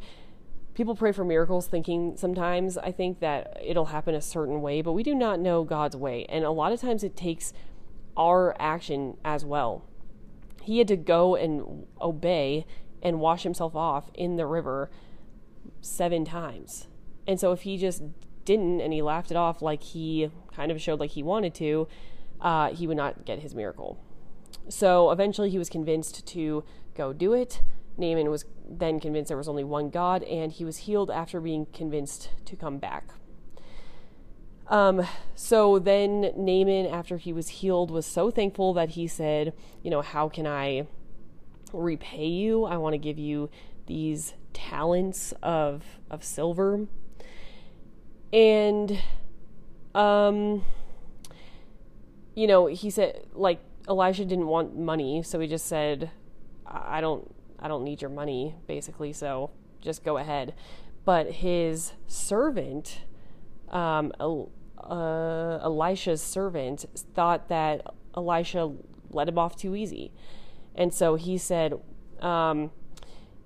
people 0.74 0.96
pray 0.96 1.12
for 1.12 1.24
miracles 1.24 1.68
thinking 1.68 2.16
sometimes 2.18 2.78
I 2.78 2.92
think 2.92 3.20
that 3.20 3.58
it'll 3.64 3.86
happen 3.86 4.16
a 4.16 4.22
certain 4.22 4.62
way, 4.62 4.82
but 4.82 4.94
we 4.94 5.04
do 5.04 5.14
not 5.16 5.40
know 5.40 5.64
God's 5.64 5.96
way. 5.96 6.26
And 6.30 6.46
a 6.46 6.52
lot 6.52 6.72
of 6.72 6.82
times 6.82 7.04
it 7.04 7.16
takes 7.16 7.54
our 8.18 8.56
action 8.60 9.18
as 9.24 9.46
well. 9.46 9.86
He 10.62 10.78
had 10.78 10.88
to 10.90 10.98
go 10.98 11.36
and 11.36 11.88
obey 12.02 12.66
and 13.02 13.20
wash 13.20 13.44
himself 13.44 13.76
off 13.76 14.10
in 14.14 14.36
the 14.36 14.46
river 14.46 14.90
seven 15.82 16.26
times. 16.26 16.88
And 17.28 17.40
so 17.40 17.52
if 17.52 17.62
he 17.62 17.78
just 17.78 18.04
didn't 18.46 18.82
and 18.82 18.92
he 18.92 19.02
laughed 19.02 19.32
it 19.32 19.38
off 19.38 19.62
like 19.62 19.84
he 19.84 20.32
kind 20.54 20.72
of 20.72 20.82
showed 20.82 21.00
like 21.00 21.12
he 21.12 21.24
wanted 21.24 21.54
to, 21.56 21.88
uh, 22.42 22.70
he 22.70 22.88
would 22.88 22.98
not 22.98 23.26
get 23.26 23.40
his 23.40 23.54
miracle. 23.54 24.00
So 24.70 25.12
eventually 25.12 25.50
he 25.50 25.58
was 25.58 25.70
convinced 25.70 26.26
to 26.28 26.64
go 26.96 27.14
do 27.14 27.34
it. 27.34 27.62
Naaman 27.98 28.30
was 28.30 28.46
then 28.68 29.00
convinced 29.00 29.28
there 29.28 29.38
was 29.38 29.50
only 29.50 29.64
one 29.64 29.90
God, 29.90 30.24
and 30.24 30.52
he 30.52 30.64
was 30.64 30.78
healed 30.78 31.12
after 31.12 31.42
being 31.42 31.66
convinced 31.74 32.30
to 32.46 32.56
come 32.56 32.78
back. 32.78 33.10
Um, 34.68 35.06
so 35.36 35.80
then 35.80 36.32
Naaman, 36.36 36.86
after 36.86 37.18
he 37.18 37.34
was 37.34 37.50
healed, 37.50 37.92
was 37.92 38.06
so 38.06 38.30
thankful 38.30 38.74
that 38.74 38.90
he 38.90 39.08
said, 39.08 39.54
You 39.84 39.90
know, 39.90 40.02
how 40.02 40.30
can 40.30 40.46
I 40.46 40.88
repay 41.74 42.28
you? 42.28 42.66
I 42.66 42.78
want 42.78 42.94
to 42.94 43.00
give 43.00 43.18
you 43.18 43.50
these 43.88 44.34
talents 44.54 45.34
of 45.44 45.84
of 46.10 46.24
silver 46.24 46.88
and 48.34 49.00
um 49.96 50.64
you 52.36 52.48
know 52.48 52.68
he 52.68 52.90
said 52.90 53.26
like 53.34 53.60
Elisha 53.88 54.26
didn't 54.26 54.48
want 54.48 54.78
money 54.78 55.24
so 55.24 55.40
he 55.40 55.48
just 55.48 55.66
said 55.66 56.12
I 56.66 57.02
don't 57.02 57.34
I 57.62 57.68
don't 57.68 57.84
need 57.84 58.02
your 58.02 58.12
money 58.12 58.56
basically, 58.68 59.14
so 59.14 59.52
just 59.82 60.04
go 60.04 60.18
ahead. 60.18 60.54
But 61.06 61.32
his 61.32 61.94
servant, 62.08 63.02
um, 63.70 64.12
uh, 64.20 65.60
Elisha's 65.62 66.22
servant, 66.22 66.86
thought 67.16 67.50
that 67.50 67.82
Elisha 68.16 68.74
let 69.12 69.28
him 69.28 69.38
off 69.38 69.56
too 69.56 69.76
easy, 69.76 70.12
and 70.76 70.94
so 70.94 71.16
he 71.16 71.38
said, 71.38 71.74
um, 72.22 72.72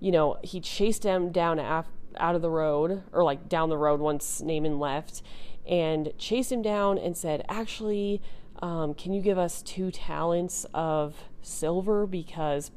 you 0.04 0.12
know, 0.12 0.38
he 0.43 0.60
chased 0.60 1.04
him 1.04 1.32
down 1.32 1.60
af- 1.60 1.88
out 2.18 2.36
of 2.36 2.41
the 2.41 2.49
road 2.49 3.04
or 3.12 3.24
like 3.24 3.47
down 3.47 3.70
the 3.70 3.78
road 3.78 3.99
once 3.99 4.41
Naaman 4.41 4.78
left, 4.78 5.24
and 5.66 6.12
chased 6.18 6.51
him 6.51 6.62
down 6.62 6.97
and 6.97 7.16
said, 7.18 7.45
actually. 7.47 8.22
Um, 8.62 8.93
can 8.93 9.12
you 9.12 9.22
give 9.22 9.38
us 9.38 9.62
two 9.62 9.91
talents 9.91 10.66
of 10.74 11.16
silver? 11.41 12.08
Because 12.08 12.72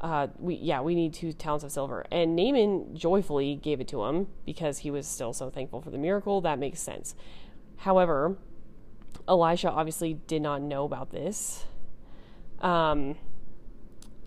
uh, 0.00 0.28
we 0.38 0.54
yeah 0.54 0.80
we 0.80 0.94
need 0.94 1.12
two 1.12 1.32
talents 1.32 1.64
of 1.64 1.72
silver. 1.72 2.06
And 2.10 2.36
Naaman 2.36 2.96
joyfully 2.96 3.56
gave 3.56 3.80
it 3.80 3.88
to 3.88 4.04
him 4.04 4.28
because 4.46 4.78
he 4.78 4.90
was 4.90 5.06
still 5.06 5.32
so 5.32 5.50
thankful 5.50 5.82
for 5.82 5.90
the 5.90 5.98
miracle. 5.98 6.40
That 6.40 6.58
makes 6.58 6.80
sense. 6.80 7.14
However 7.78 8.36
Elisha 9.26 9.70
obviously 9.70 10.14
did 10.26 10.42
not 10.42 10.62
know 10.62 10.84
about 10.84 11.10
this. 11.10 11.64
Um, 12.60 13.16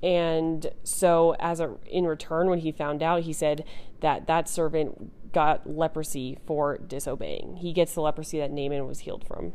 and 0.03 0.67
so 0.83 1.35
as 1.39 1.59
a 1.59 1.75
in 1.85 2.05
return 2.05 2.49
when 2.49 2.59
he 2.59 2.71
found 2.71 3.01
out 3.01 3.23
he 3.23 3.33
said 3.33 3.63
that 4.01 4.27
that 4.27 4.47
servant 4.47 5.33
got 5.33 5.67
leprosy 5.69 6.37
for 6.45 6.77
disobeying 6.77 7.57
he 7.57 7.73
gets 7.73 7.93
the 7.93 8.01
leprosy 8.01 8.39
that 8.39 8.51
Naaman 8.51 8.87
was 8.87 8.99
healed 8.99 9.25
from 9.25 9.53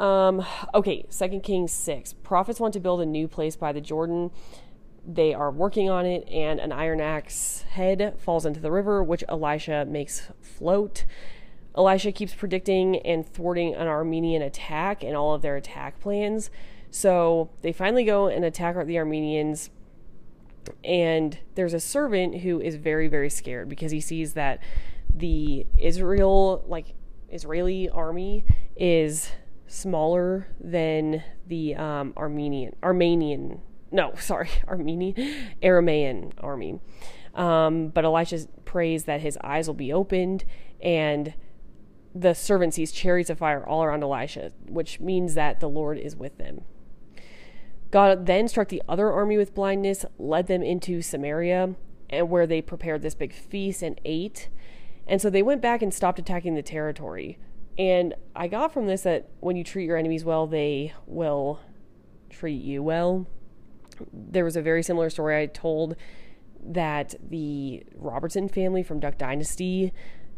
um, 0.00 0.46
okay, 0.74 1.04
Second 1.10 1.42
Kings 1.42 1.72
6. 1.72 2.14
Prophets 2.14 2.58
want 2.58 2.72
to 2.72 2.80
build 2.80 3.02
a 3.02 3.06
new 3.06 3.28
place 3.28 3.54
by 3.54 3.70
the 3.70 3.82
Jordan. 3.82 4.30
They 5.06 5.34
are 5.34 5.50
working 5.50 5.90
on 5.90 6.06
it, 6.06 6.26
and 6.26 6.58
an 6.58 6.72
iron 6.72 7.02
axe 7.02 7.62
head 7.70 8.14
falls 8.18 8.46
into 8.46 8.60
the 8.60 8.70
river, 8.70 9.02
which 9.02 9.22
Elisha 9.28 9.84
makes 9.84 10.28
float. 10.40 11.04
Elisha 11.76 12.12
keeps 12.12 12.34
predicting 12.34 12.98
and 13.00 13.26
thwarting 13.26 13.74
an 13.74 13.86
armenian 13.86 14.40
attack 14.40 15.04
and 15.04 15.14
all 15.14 15.34
of 15.34 15.42
their 15.42 15.56
attack 15.56 16.00
plans. 16.00 16.50
So 16.90 17.50
they 17.62 17.72
finally 17.72 18.04
go 18.04 18.26
and 18.26 18.44
attack 18.44 18.76
the 18.86 18.98
Armenians. 18.98 19.70
And 20.84 21.38
there's 21.54 21.74
a 21.74 21.80
servant 21.80 22.40
who 22.40 22.60
is 22.60 22.76
very, 22.76 23.08
very 23.08 23.30
scared 23.30 23.68
because 23.68 23.92
he 23.92 24.00
sees 24.00 24.34
that 24.34 24.60
the 25.14 25.66
Israel, 25.78 26.64
like 26.66 26.94
Israeli 27.30 27.88
army, 27.88 28.44
is 28.76 29.30
smaller 29.66 30.48
than 30.60 31.22
the 31.46 31.76
um, 31.76 32.12
Armenian 32.16 32.74
Armenian 32.82 33.60
no 33.92 34.12
sorry 34.18 34.50
Armenian 34.68 35.14
Aramaean 35.62 36.32
army. 36.38 36.80
Um, 37.34 37.88
but 37.88 38.04
Elisha 38.04 38.46
prays 38.64 39.04
that 39.04 39.20
his 39.20 39.38
eyes 39.42 39.68
will 39.68 39.74
be 39.74 39.92
opened 39.92 40.44
and 40.82 41.34
the 42.12 42.34
servant 42.34 42.74
sees 42.74 42.90
chariots 42.90 43.30
of 43.30 43.38
fire 43.38 43.64
all 43.66 43.84
around 43.84 44.02
Elisha, 44.02 44.50
which 44.66 44.98
means 44.98 45.34
that 45.34 45.60
the 45.60 45.68
Lord 45.68 45.96
is 45.96 46.16
with 46.16 46.38
them. 46.38 46.62
God 47.90 48.26
then 48.26 48.48
struck 48.48 48.68
the 48.68 48.82
other 48.88 49.10
army 49.10 49.36
with 49.36 49.54
blindness, 49.54 50.04
led 50.18 50.46
them 50.46 50.62
into 50.62 51.02
Samaria, 51.02 51.74
and 52.08 52.30
where 52.30 52.46
they 52.46 52.62
prepared 52.62 53.02
this 53.02 53.14
big 53.14 53.32
feast 53.32 53.82
and 53.82 54.00
ate. 54.04 54.48
And 55.06 55.20
so 55.20 55.30
they 55.30 55.42
went 55.42 55.60
back 55.60 55.82
and 55.82 55.92
stopped 55.92 56.18
attacking 56.18 56.54
the 56.54 56.62
territory. 56.62 57.38
And 57.78 58.14
I 58.36 58.48
got 58.48 58.72
from 58.72 58.86
this 58.86 59.02
that 59.02 59.28
when 59.40 59.56
you 59.56 59.64
treat 59.64 59.86
your 59.86 59.96
enemies 59.96 60.24
well, 60.24 60.46
they 60.46 60.92
will 61.06 61.60
treat 62.28 62.62
you 62.62 62.82
well. 62.82 63.26
There 64.12 64.44
was 64.44 64.56
a 64.56 64.62
very 64.62 64.82
similar 64.82 65.10
story 65.10 65.40
I 65.40 65.46
told 65.46 65.96
that 66.62 67.14
the 67.28 67.82
Robertson 67.94 68.48
family 68.48 68.82
from 68.82 69.00
Duck 69.00 69.18
Dynasty 69.18 69.92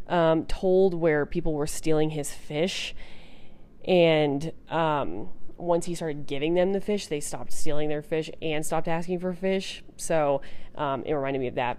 um, 0.07 0.45
told 0.45 0.93
where 0.93 1.25
people 1.25 1.53
were 1.53 1.67
stealing 1.67 2.11
his 2.11 2.31
fish. 2.31 2.95
And 3.85 4.53
um, 4.69 5.29
once 5.57 5.85
he 5.85 5.95
started 5.95 6.27
giving 6.27 6.53
them 6.53 6.73
the 6.73 6.81
fish, 6.81 7.07
they 7.07 7.19
stopped 7.19 7.51
stealing 7.51 7.89
their 7.89 8.01
fish 8.01 8.29
and 8.41 8.65
stopped 8.65 8.87
asking 8.87 9.19
for 9.19 9.33
fish. 9.33 9.83
So 9.97 10.41
um, 10.75 11.03
it 11.03 11.13
reminded 11.13 11.39
me 11.39 11.47
of 11.47 11.55
that. 11.55 11.77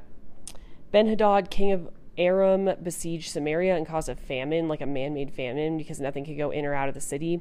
Ben 0.93 1.07
Hadad, 1.09 1.51
king 1.51 1.73
of 1.73 1.89
Aram 2.17 2.71
besieged 2.83 3.31
Samaria 3.31 3.77
and 3.77 3.87
caused 3.87 4.09
a 4.09 4.15
famine, 4.15 4.69
like 4.69 4.81
a 4.81 4.87
man 4.87 5.15
made 5.15 5.33
famine, 5.33 5.77
because 5.77 6.01
nothing 6.01 6.25
could 6.25 6.37
go 6.37 6.51
in 6.51 6.65
or 6.65 6.75
out 6.75 6.89
of 6.89 6.95
the 6.95 7.01
city. 7.01 7.41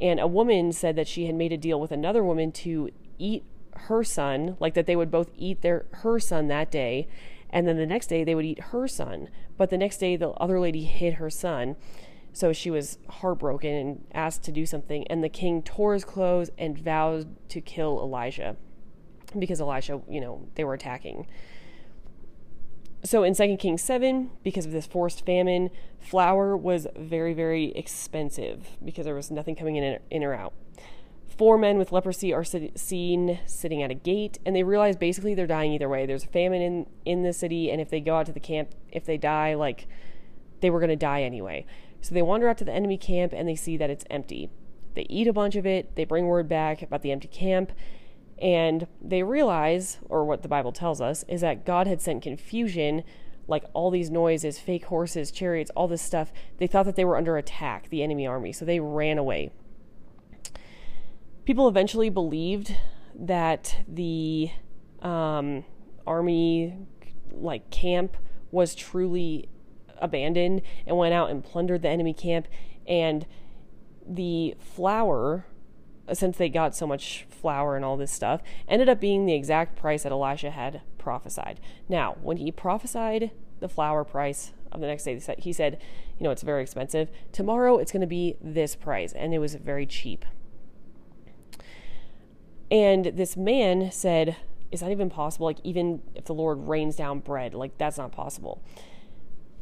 And 0.00 0.20
a 0.20 0.26
woman 0.26 0.72
said 0.72 0.96
that 0.96 1.08
she 1.08 1.26
had 1.26 1.34
made 1.34 1.52
a 1.52 1.56
deal 1.56 1.80
with 1.80 1.90
another 1.90 2.22
woman 2.22 2.52
to 2.52 2.90
eat 3.18 3.44
her 3.74 4.04
son, 4.04 4.56
like 4.60 4.74
that 4.74 4.86
they 4.86 4.96
would 4.96 5.10
both 5.10 5.30
eat 5.36 5.62
their 5.62 5.86
her 5.92 6.18
son 6.18 6.48
that 6.48 6.70
day, 6.70 7.08
and 7.50 7.66
then 7.66 7.76
the 7.76 7.86
next 7.86 8.08
day 8.08 8.24
they 8.24 8.34
would 8.34 8.44
eat 8.44 8.60
her 8.64 8.86
son. 8.86 9.28
But 9.56 9.70
the 9.70 9.78
next 9.78 9.98
day 9.98 10.16
the 10.16 10.30
other 10.30 10.60
lady 10.60 10.84
hid 10.84 11.14
her 11.14 11.30
son. 11.30 11.76
So 12.36 12.52
she 12.52 12.70
was 12.70 12.98
heartbroken 13.08 13.72
and 13.72 14.04
asked 14.12 14.42
to 14.42 14.52
do 14.52 14.66
something, 14.66 15.06
and 15.06 15.24
the 15.24 15.28
king 15.30 15.62
tore 15.62 15.94
his 15.94 16.04
clothes 16.04 16.50
and 16.58 16.76
vowed 16.76 17.34
to 17.48 17.62
kill 17.62 17.98
Elijah 17.98 18.56
because 19.38 19.58
Elijah, 19.58 20.02
you 20.06 20.20
know, 20.20 20.46
they 20.54 20.62
were 20.62 20.74
attacking. 20.74 21.26
So 23.02 23.22
in 23.22 23.34
2 23.34 23.56
Kings 23.56 23.80
7, 23.80 24.32
because 24.42 24.66
of 24.66 24.72
this 24.72 24.86
forced 24.86 25.24
famine, 25.24 25.70
flour 25.98 26.54
was 26.54 26.86
very, 26.94 27.32
very 27.32 27.72
expensive 27.72 28.68
because 28.84 29.06
there 29.06 29.14
was 29.14 29.30
nothing 29.30 29.56
coming 29.56 29.76
in, 29.76 29.98
in 30.10 30.22
or 30.22 30.34
out. 30.34 30.52
Four 31.38 31.56
men 31.56 31.78
with 31.78 31.90
leprosy 31.90 32.34
are 32.34 32.44
sit- 32.44 32.78
seen 32.78 33.40
sitting 33.46 33.82
at 33.82 33.90
a 33.90 33.94
gate, 33.94 34.40
and 34.44 34.54
they 34.54 34.62
realize 34.62 34.94
basically 34.94 35.34
they're 35.34 35.46
dying 35.46 35.72
either 35.72 35.88
way. 35.88 36.04
There's 36.04 36.24
a 36.24 36.28
famine 36.28 36.60
in, 36.60 36.86
in 37.06 37.22
the 37.22 37.32
city, 37.32 37.70
and 37.70 37.80
if 37.80 37.88
they 37.88 38.00
go 38.00 38.16
out 38.16 38.26
to 38.26 38.32
the 38.32 38.40
camp, 38.40 38.74
if 38.92 39.06
they 39.06 39.16
die, 39.16 39.54
like 39.54 39.88
they 40.60 40.68
were 40.68 40.80
going 40.80 40.90
to 40.90 40.96
die 40.96 41.22
anyway. 41.22 41.64
So 42.06 42.14
they 42.14 42.22
wander 42.22 42.48
out 42.48 42.56
to 42.58 42.64
the 42.64 42.72
enemy 42.72 42.98
camp 42.98 43.32
and 43.34 43.48
they 43.48 43.56
see 43.56 43.76
that 43.78 43.90
it's 43.90 44.04
empty. 44.08 44.48
They 44.94 45.08
eat 45.10 45.26
a 45.26 45.32
bunch 45.32 45.56
of 45.56 45.66
it, 45.66 45.96
they 45.96 46.04
bring 46.04 46.26
word 46.26 46.48
back 46.48 46.80
about 46.80 47.02
the 47.02 47.10
empty 47.10 47.26
camp, 47.26 47.72
and 48.40 48.86
they 49.02 49.24
realize, 49.24 49.98
or 50.08 50.24
what 50.24 50.42
the 50.42 50.48
Bible 50.48 50.70
tells 50.70 51.00
us, 51.00 51.24
is 51.26 51.40
that 51.40 51.66
God 51.66 51.88
had 51.88 52.00
sent 52.00 52.22
confusion, 52.22 53.02
like 53.48 53.64
all 53.72 53.90
these 53.90 54.08
noises, 54.08 54.56
fake 54.56 54.84
horses, 54.84 55.32
chariots, 55.32 55.72
all 55.74 55.88
this 55.88 56.00
stuff. 56.00 56.32
They 56.58 56.68
thought 56.68 56.84
that 56.84 56.94
they 56.94 57.04
were 57.04 57.16
under 57.16 57.36
attack, 57.36 57.88
the 57.88 58.04
enemy 58.04 58.24
army, 58.24 58.52
so 58.52 58.64
they 58.64 58.78
ran 58.78 59.18
away. 59.18 59.50
People 61.44 61.66
eventually 61.66 62.08
believed 62.08 62.72
that 63.16 63.78
the 63.88 64.52
um, 65.02 65.64
army, 66.06 66.78
like 67.32 67.68
camp, 67.70 68.16
was 68.52 68.76
truly 68.76 69.48
abandoned 70.00 70.62
and 70.86 70.96
went 70.96 71.14
out 71.14 71.30
and 71.30 71.44
plundered 71.44 71.82
the 71.82 71.88
enemy 71.88 72.14
camp. 72.14 72.46
And 72.86 73.26
the 74.06 74.54
flour 74.58 75.46
since 76.12 76.36
they 76.36 76.48
got 76.48 76.74
so 76.74 76.86
much 76.86 77.26
flour 77.28 77.76
and 77.76 77.84
all 77.84 77.96
this 77.96 78.12
stuff, 78.12 78.40
ended 78.68 78.88
up 78.88 79.00
being 79.00 79.26
the 79.26 79.34
exact 79.34 79.76
price 79.76 80.04
that 80.04 80.12
Elisha 80.12 80.50
had 80.50 80.82
prophesied. 80.98 81.60
Now, 81.88 82.16
when 82.22 82.36
he 82.36 82.52
prophesied 82.52 83.30
the 83.60 83.68
flour 83.68 84.04
price 84.04 84.52
of 84.70 84.80
the 84.80 84.86
next 84.86 85.04
day, 85.04 85.20
he 85.38 85.52
said, 85.52 85.78
you 86.18 86.24
know, 86.24 86.30
it's 86.30 86.42
very 86.42 86.62
expensive. 86.62 87.10
Tomorrow 87.32 87.78
it's 87.78 87.92
going 87.92 88.00
to 88.02 88.06
be 88.06 88.36
this 88.40 88.76
price. 88.76 89.12
And 89.12 89.34
it 89.34 89.38
was 89.38 89.54
very 89.56 89.86
cheap. 89.86 90.24
And 92.70 93.06
this 93.06 93.36
man 93.36 93.90
said, 93.92 94.36
Is 94.72 94.80
that 94.80 94.90
even 94.90 95.08
possible? 95.08 95.46
Like, 95.46 95.60
even 95.62 96.02
if 96.16 96.24
the 96.24 96.34
Lord 96.34 96.66
rains 96.66 96.96
down 96.96 97.20
bread, 97.20 97.54
like, 97.54 97.78
that's 97.78 97.96
not 97.96 98.10
possible. 98.10 98.60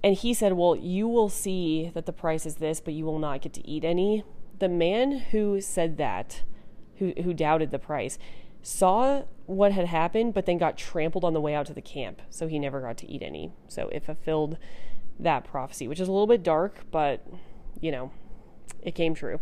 And 0.05 0.15
he 0.15 0.35
said, 0.35 0.53
Well, 0.53 0.77
you 0.77 1.09
will 1.09 1.29
see 1.29 1.91
that 1.95 2.07
the 2.07 2.13
price 2.13 2.47
is 2.47 2.57
this, 2.57 2.81
but 2.81 2.95
you 2.95 3.05
will 3.05 3.19
not 3.19 3.41
get 3.43 3.53
to 3.55 3.69
eat 3.69 3.85
any 3.85 4.23
the 4.59 4.69
man 4.69 5.13
who 5.31 5.61
said 5.61 5.97
that, 5.99 6.43
who 6.97 7.13
who 7.23 7.35
doubted 7.35 7.71
the 7.71 7.79
price, 7.79 8.19
saw 8.63 9.23
what 9.47 9.73
had 9.73 9.87
happened, 9.87 10.35
but 10.35 10.47
then 10.47 10.59
got 10.59 10.79
trampled 10.79 11.25
on 11.25 11.35
the 11.35 11.41
way 11.41 11.55
out 11.55 11.67
to 11.67 11.75
the 11.75 11.83
camp, 11.83 12.23
so 12.31 12.47
he 12.47 12.59
never 12.59 12.81
got 12.81 12.97
to 12.99 13.11
eat 13.11 13.23
any. 13.23 13.53
So 13.69 13.89
it 13.89 14.05
fulfilled 14.05 14.57
that 15.19 15.45
prophecy, 15.45 15.87
which 15.87 16.01
is 16.01 16.09
a 16.09 16.13
little 16.13 16.27
bit 16.27 16.43
dark, 16.43 16.85
but 16.91 17.27
you 17.81 17.91
know, 17.91 18.11
it 18.83 18.95
came 18.95 19.15
true. 19.15 19.41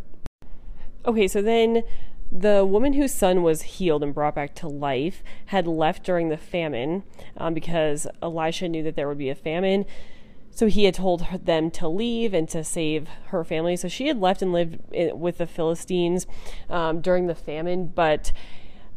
Okay, 1.04 1.28
so 1.28 1.42
then 1.42 1.82
the 2.30 2.64
woman 2.64 2.94
whose 2.94 3.12
son 3.12 3.42
was 3.42 3.62
healed 3.62 4.02
and 4.02 4.14
brought 4.14 4.34
back 4.34 4.54
to 4.54 4.68
life 4.68 5.22
had 5.46 5.66
left 5.66 6.02
during 6.02 6.30
the 6.30 6.36
famine 6.36 7.02
um, 7.36 7.52
because 7.52 8.06
Elisha 8.22 8.68
knew 8.68 8.82
that 8.82 8.96
there 8.96 9.06
would 9.08 9.18
be 9.18 9.28
a 9.28 9.34
famine. 9.34 9.84
So 10.54 10.66
he 10.66 10.84
had 10.84 10.94
told 10.94 11.26
them 11.44 11.70
to 11.72 11.88
leave 11.88 12.34
and 12.34 12.46
to 12.50 12.62
save 12.62 13.08
her 13.28 13.42
family. 13.42 13.74
So 13.74 13.88
she 13.88 14.08
had 14.08 14.20
left 14.20 14.42
and 14.42 14.52
lived 14.52 14.78
with 15.14 15.38
the 15.38 15.46
Philistines 15.46 16.26
um, 16.68 17.00
during 17.00 17.26
the 17.26 17.34
famine. 17.34 17.86
But 17.86 18.32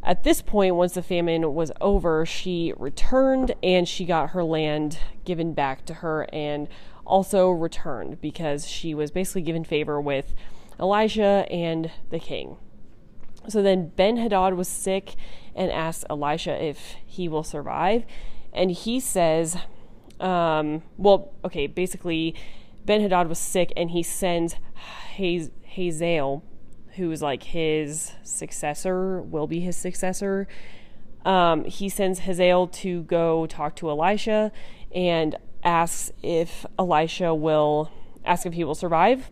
at 0.04 0.24
this 0.24 0.42
point, 0.42 0.76
once 0.76 0.94
the 0.94 1.02
famine 1.02 1.54
was 1.54 1.72
over, 1.80 2.26
she 2.26 2.74
returned 2.78 3.56
and 3.64 3.88
she 3.88 4.04
got 4.04 4.32
her 4.32 4.44
land 4.44 5.00
given 5.24 5.54
back 5.54 5.86
to 5.86 5.96
her 5.96 6.28
and 6.34 6.68
also 7.06 7.50
returned 7.50 8.20
because 8.20 8.68
she 8.68 8.94
was 8.94 9.10
basically 9.10 9.42
given 9.42 9.64
favor 9.64 10.02
with 10.02 10.34
Elijah 10.80 11.48
and 11.50 11.90
the 12.10 12.20
king. 12.20 12.58
So 13.48 13.62
then 13.62 13.90
Ben 13.96 14.18
Hadad 14.18 14.56
was 14.56 14.68
sick 14.68 15.16
and 15.56 15.72
asks 15.72 16.04
Elisha 16.10 16.62
if 16.64 16.96
he 17.06 17.30
will 17.30 17.44
survive. 17.44 18.06
And 18.52 18.72
he 18.72 19.00
says, 19.00 19.58
um, 20.20 20.84
well, 20.98 21.34
okay, 21.44 21.68
basically, 21.68 22.36
Ben 22.86 23.02
Hadad 23.02 23.28
was 23.28 23.40
sick 23.40 23.74
and 23.76 23.92
he 23.92 24.04
sends 24.04 24.56
Haz- 24.76 25.52
Hazael, 25.64 26.44
who's 26.96 27.22
like 27.22 27.44
his 27.44 28.14
successor, 28.24 29.22
will 29.22 29.48
be 29.48 29.60
his 29.60 29.76
successor. 29.76 30.48
Um, 31.26 31.66
he 31.66 31.90
sends 31.90 32.20
Hazael 32.20 32.68
to 32.68 33.04
go 33.04 33.48
talk 33.48 33.76
to 33.78 33.90
Elisha 33.90 34.52
and 34.94 35.36
asks 35.64 36.12
if 36.22 36.66
Elisha 36.78 37.34
will 37.34 37.92
ask 38.24 38.46
if 38.46 38.54
he 38.54 38.64
will 38.64 38.76
survive. 38.76 39.32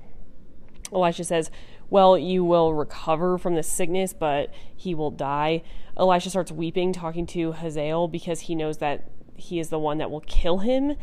Elisha 0.92 1.24
says, 1.24 1.52
Well, 1.90 2.18
you 2.18 2.44
will 2.44 2.74
recover 2.74 3.38
from 3.38 3.56
the 3.56 3.64
sickness, 3.64 4.14
but 4.14 4.52
he 4.76 4.96
will 4.96 5.12
die. 5.12 5.64
Elisha 5.96 6.32
starts 6.32 6.52
weeping, 6.52 6.92
talking 6.92 7.28
to 7.28 7.52
Hazael 7.54 8.08
because 8.08 8.42
he 8.42 8.56
knows 8.56 8.80
that 8.80 9.08
he 9.36 9.60
is 9.60 9.70
the 9.70 9.80
one 9.80 9.98
that 9.98 10.12
will 10.12 10.22
kill 10.22 10.60
him 10.60 10.96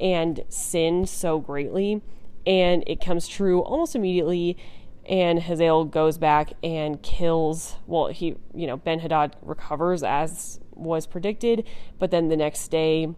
and 0.00 0.44
sin 0.48 1.06
so 1.06 1.38
greatly. 1.38 2.02
And 2.46 2.82
it 2.86 3.00
comes 3.00 3.28
true 3.28 3.60
almost 3.60 3.94
immediately. 3.94 4.56
And 5.06 5.40
Hazael 5.40 5.84
goes 5.84 6.18
back 6.18 6.52
and 6.62 7.02
kills. 7.02 7.76
Well, 7.86 8.08
he, 8.08 8.36
you 8.54 8.66
know, 8.66 8.76
Ben 8.76 9.00
Hadad 9.00 9.36
recovers 9.42 10.02
as 10.02 10.60
was 10.74 11.06
predicted, 11.06 11.66
but 11.98 12.10
then 12.10 12.28
the 12.28 12.36
next 12.36 12.68
day, 12.68 13.14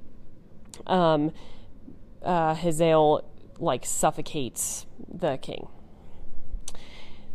um, 0.87 1.33
uh, 2.23 2.55
Hazael 2.55 3.25
like 3.59 3.85
suffocates 3.87 4.87
the 5.13 5.37
king. 5.39 5.69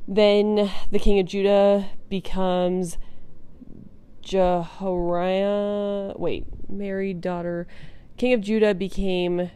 Then 0.07 0.71
the 0.91 0.99
king 0.99 1.19
of 1.19 1.25
Judah 1.25 1.89
becomes 2.09 2.97
Jehoram. 4.21 6.13
Wait, 6.17 6.45
married 6.69 7.21
daughter. 7.21 7.67
King 8.17 8.33
of 8.33 8.41
Judah 8.41 8.73
became 8.73 9.51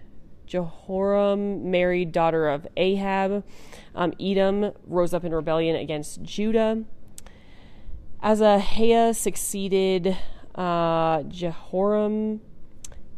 Jehoram, 0.45 1.71
married 1.71 2.11
daughter 2.11 2.47
of 2.47 2.67
Ahab. 2.75 3.43
Um, 3.95 4.13
Edom 4.19 4.71
rose 4.85 5.13
up 5.13 5.23
in 5.23 5.33
rebellion 5.33 5.75
against 5.75 6.21
Judah. 6.21 6.83
Azariah 8.21 9.13
succeeded 9.13 10.17
uh, 10.53 11.23
Jehoram, 11.23 12.41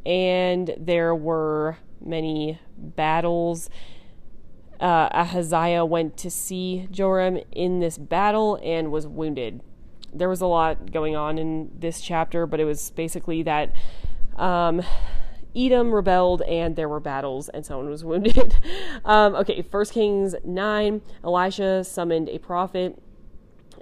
and 0.05 0.73
there 0.77 1.13
were 1.15 1.77
many 1.99 2.59
battles. 2.77 3.69
Uh, 4.79 5.09
Ahaziah 5.11 5.85
went 5.85 6.17
to 6.17 6.29
see 6.29 6.87
Joram 6.91 7.39
in 7.51 7.79
this 7.79 7.97
battle 7.97 8.59
and 8.63 8.91
was 8.91 9.07
wounded. 9.07 9.61
There 10.13 10.29
was 10.29 10.41
a 10.41 10.45
lot 10.45 10.91
going 10.91 11.15
on 11.15 11.37
in 11.37 11.71
this 11.77 12.01
chapter, 12.01 12.45
but 12.45 12.59
it 12.59 12.65
was 12.65 12.91
basically 12.91 13.43
that 13.43 13.73
um, 14.35 14.81
Edom 15.55 15.93
rebelled 15.93 16.41
and 16.43 16.75
there 16.75 16.89
were 16.89 16.99
battles 16.99 17.49
and 17.49 17.65
someone 17.65 17.89
was 17.89 18.03
wounded. 18.05 18.55
um, 19.05 19.35
okay, 19.35 19.61
First 19.61 19.93
Kings 19.93 20.35
9, 20.43 21.01
Elisha 21.23 21.83
summoned 21.83 22.29
a 22.29 22.37
prophet 22.39 23.01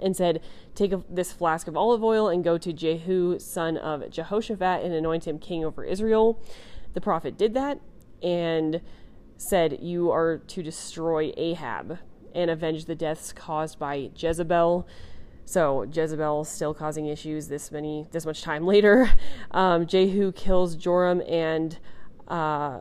and 0.00 0.16
said, 0.16 0.40
Take 0.74 0.92
a, 0.92 1.02
this 1.08 1.32
flask 1.32 1.68
of 1.68 1.76
olive 1.76 2.02
oil 2.02 2.28
and 2.28 2.42
go 2.42 2.58
to 2.58 2.72
Jehu, 2.72 3.38
son 3.38 3.76
of 3.76 4.10
Jehoshaphat, 4.10 4.82
and 4.82 4.94
anoint 4.94 5.26
him 5.26 5.38
king 5.38 5.64
over 5.64 5.84
Israel. 5.84 6.42
The 6.94 7.00
prophet 7.00 7.36
did 7.36 7.54
that 7.54 7.80
and 8.22 8.80
said, 9.36 9.78
You 9.80 10.10
are 10.10 10.38
to 10.38 10.62
destroy 10.62 11.32
Ahab 11.36 11.98
and 12.34 12.50
avenge 12.50 12.86
the 12.86 12.94
deaths 12.94 13.32
caused 13.32 13.78
by 13.78 14.10
Jezebel. 14.16 14.86
So 15.44 15.82
Jezebel 15.82 16.44
still 16.44 16.72
causing 16.74 17.06
issues 17.06 17.48
this 17.48 17.70
many 17.70 18.06
this 18.12 18.24
much 18.24 18.42
time 18.42 18.66
later. 18.74 19.10
Um, 19.50 19.86
Jehu 19.86 20.32
kills 20.32 20.76
Joram 20.76 21.22
and 21.28 21.78
uh, 22.28 22.80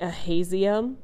Ahaziah. 0.00 0.94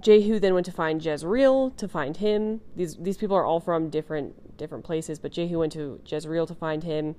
Jehu 0.00 0.38
then 0.38 0.54
went 0.54 0.64
to 0.66 0.72
find 0.72 1.04
Jezreel 1.04 1.70
to 1.72 1.88
find 1.88 2.16
him. 2.16 2.60
These 2.74 2.96
these 2.96 3.16
people 3.16 3.36
are 3.36 3.44
all 3.44 3.60
from 3.60 3.90
different 3.90 4.56
different 4.56 4.84
places, 4.84 5.18
but 5.18 5.32
Jehu 5.32 5.58
went 5.58 5.72
to 5.72 6.00
Jezreel 6.06 6.46
to 6.46 6.54
find 6.54 6.84
him. 6.84 7.16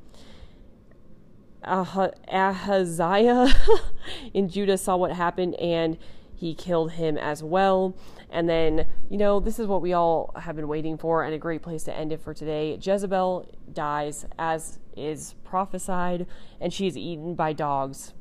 Ah- 1.64 2.12
Ahaziah 2.28 3.48
in 4.34 4.50
Judah 4.50 4.78
saw 4.78 4.96
what 4.96 5.14
happened 5.14 5.56
and 5.56 5.98
he 6.36 6.54
killed 6.54 6.92
him 6.92 7.18
as 7.18 7.42
well. 7.42 7.96
And 8.30 8.50
then, 8.50 8.88
you 9.10 9.18
know, 9.18 9.40
this 9.40 9.60
is 9.60 9.68
what 9.68 9.82
we 9.82 9.94
all 9.94 10.32
have 10.36 10.56
been 10.56 10.68
waiting 10.68 10.98
for 10.98 11.24
and 11.24 11.34
a 11.34 11.38
great 11.38 11.62
place 11.62 11.84
to 11.84 11.94
end 11.94 12.12
it 12.12 12.22
for 12.22 12.34
today. 12.34 12.78
Jezebel 12.82 13.50
dies 13.72 14.26
as 14.38 14.80
is 14.96 15.36
prophesied, 15.44 16.26
and 16.60 16.74
she 16.74 16.88
is 16.88 16.98
eaten 16.98 17.36
by 17.36 17.54
dogs. 17.54 18.14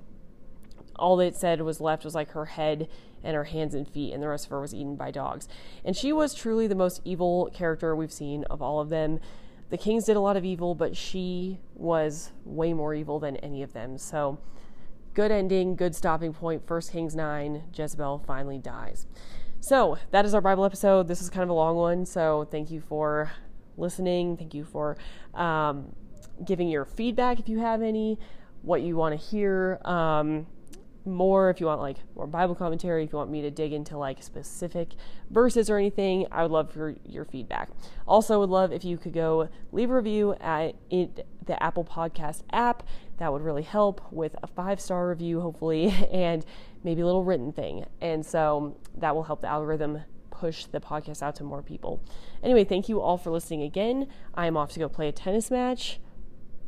All 0.97 1.19
it 1.21 1.37
said 1.37 1.63
was 1.63 1.81
left 1.81 2.05
was 2.05 2.15
like 2.15 2.31
her 2.33 2.47
head 2.47 2.89
and 3.23 3.35
her 3.35 3.45
hands 3.45 3.75
and 3.75 3.89
feet, 3.89 4.13
and 4.13 4.23
the 4.23 4.29
rest 4.29 4.45
of 4.45 4.51
her 4.51 4.61
was 4.61 4.75
eaten 4.75 4.97
by 4.97 5.11
dogs. 5.11 5.49
And 5.85 5.97
she 5.97 6.13
was 6.13 6.35
truly 6.35 6.67
the 6.67 6.75
most 6.75 7.01
evil 7.05 7.51
character 7.53 7.97
we've 7.97 8.13
seen 8.13 8.45
of 8.45 8.61
all 8.61 8.81
of 8.81 8.91
them. 8.91 9.19
The 9.71 9.79
kings 9.79 10.05
did 10.05 10.17
a 10.17 10.21
lot 10.21 10.37
of 10.37 10.45
evil, 10.45 10.75
but 10.75 10.97
she 10.97 11.59
was 11.75 12.31
way 12.45 12.75
more 12.75 12.95
evil 12.95 13.19
than 13.19 13.37
any 13.39 13.63
of 13.63 13.73
them. 13.73 13.99
So, 13.99 14.39
good 15.15 15.33
ending, 15.33 15.75
good 15.75 15.97
stopping 15.97 16.35
point. 16.35 16.67
First 16.67 16.93
Kings 16.93 17.17
9, 17.17 17.65
Jezebel 17.75 18.23
finally 18.27 18.59
dies. 18.59 19.07
So, 19.65 19.97
that 20.11 20.27
is 20.27 20.35
our 20.35 20.43
Bible 20.43 20.67
episode. 20.67 21.09
This 21.09 21.23
is 21.23 21.31
kind 21.31 21.43
of 21.43 21.49
a 21.49 21.55
long 21.55 21.77
one, 21.77 22.05
so 22.05 22.47
thank 22.51 22.71
you 22.71 22.83
for 22.83 23.33
listening. 23.79 24.37
Thank 24.37 24.53
you 24.53 24.63
for 24.63 24.99
um, 25.33 25.97
giving 26.45 26.69
your 26.69 26.85
feedback 26.85 27.41
if 27.41 27.49
you 27.49 27.61
have 27.61 27.81
any, 27.81 28.19
what 28.61 28.83
you 28.83 28.95
want 28.95 29.19
to 29.19 29.27
hear. 29.27 29.81
Um, 29.87 30.49
more 31.07 31.51
if 31.51 31.61
you 31.61 31.67
want 31.67 31.83
like 31.83 31.99
more 32.17 32.27
bible 32.27 32.55
commentary 32.55 33.05
if 33.05 33.13
you 33.13 33.19
want 33.19 33.31
me 33.31 33.43
to 33.43 33.51
dig 33.51 33.75
into 33.75 33.99
like 33.99 34.23
specific 34.23 34.95
verses 35.31 35.69
or 35.69 35.77
anything 35.77 36.27
i 36.33 36.41
would 36.41 36.51
love 36.51 36.73
for 36.73 36.95
your 37.05 37.27
feedback 37.27 37.69
also 38.09 38.41
would 38.41 38.49
love 38.49 38.73
if 38.73 38.87
you 38.87 38.97
could 38.97 39.13
go 39.13 39.47
leave 39.71 39.91
a 39.91 39.95
review 39.95 40.35
at 40.41 40.75
it, 40.91 41.27
the 41.45 41.63
apple 41.63 41.85
podcast 41.85 42.43
app 42.53 42.83
that 43.19 43.31
would 43.31 43.43
really 43.43 43.63
help 43.63 44.01
with 44.11 44.35
a 44.43 44.47
five 44.47 44.81
star 44.81 45.09
review 45.09 45.43
hopefully 45.43 45.89
and 46.13 46.47
maybe 46.85 47.01
a 47.01 47.07
little 47.07 47.25
written 47.25 47.53
thing 47.53 47.85
and 48.01 48.25
so 48.25 48.77
that 48.97 49.15
will 49.15 49.25
help 49.25 49.41
the 49.41 49.49
algorithm 49.49 50.03
push 50.31 50.67
the 50.67 50.81
podcast 50.81 51.23
out 51.23 51.35
to 51.35 51.45
more 51.45 51.63
people 51.63 52.01
anyway 52.43 52.65
thank 52.65 52.89
you 52.89 53.01
all 53.01 53.17
for 53.17 53.31
listening 53.31 53.63
again 53.63 54.07
i 54.35 54.47
am 54.47 54.57
off 54.57 54.73
to 54.73 54.79
go 54.79 54.89
play 54.89 55.09
a 55.09 55.13
tennis 55.13 55.51
match 55.51 55.99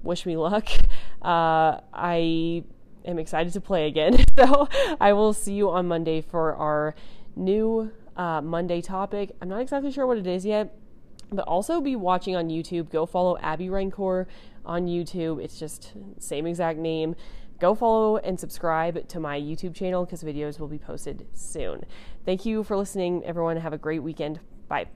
wish 0.03 0.25
me 0.25 0.37
luck 0.37 0.69
uh, 1.23 1.81
i 1.93 2.65
am 3.07 3.19
excited 3.19 3.53
to 3.53 3.61
play 3.61 3.87
again. 3.87 4.25
So 4.37 4.69
I 5.01 5.15
will 5.15 5.33
see 5.33 5.55
you 5.55 5.71
on 5.71 5.89
Monday 5.89 6.21
for 6.21 6.55
our 6.57 6.95
new 7.37 7.91
uh, 8.19 8.43
Monday 8.43 8.83
topic. 8.83 9.31
I'm 9.41 9.49
not 9.49 9.63
exactly 9.63 9.91
sure 9.91 10.07
what 10.07 10.19
it 10.19 10.27
is 10.27 10.45
yet, 10.45 10.77
but 11.33 11.49
also 11.49 11.81
be 11.81 11.97
watching 11.97 12.37
on 12.37 12.49
YouTube. 12.49 12.91
Go 12.91 13.07
follow 13.07 13.39
Abby 13.39 13.71
Rancor 13.71 14.29
on 14.67 14.87
YouTube. 14.87 15.43
It's 15.43 15.59
just 15.59 15.95
same 16.19 16.47
exact 16.47 16.79
name. 16.79 17.17
Go 17.59 17.75
follow 17.75 18.19
and 18.19 18.39
subscribe 18.39 19.09
to 19.09 19.21
my 19.21 19.41
YouTube 19.41 19.75
channel 19.75 20.05
because 20.05 20.23
videos 20.23 20.59
will 20.61 20.69
be 20.69 20.79
posted 20.79 21.27
soon. 21.33 21.85
Thank 22.25 22.45
you 22.45 22.63
for 22.63 22.77
listening, 22.77 23.25
everyone. 23.25 23.57
Have 23.57 23.73
a 23.73 23.79
great 23.79 24.03
weekend. 24.03 24.41
Bye. 24.69 24.87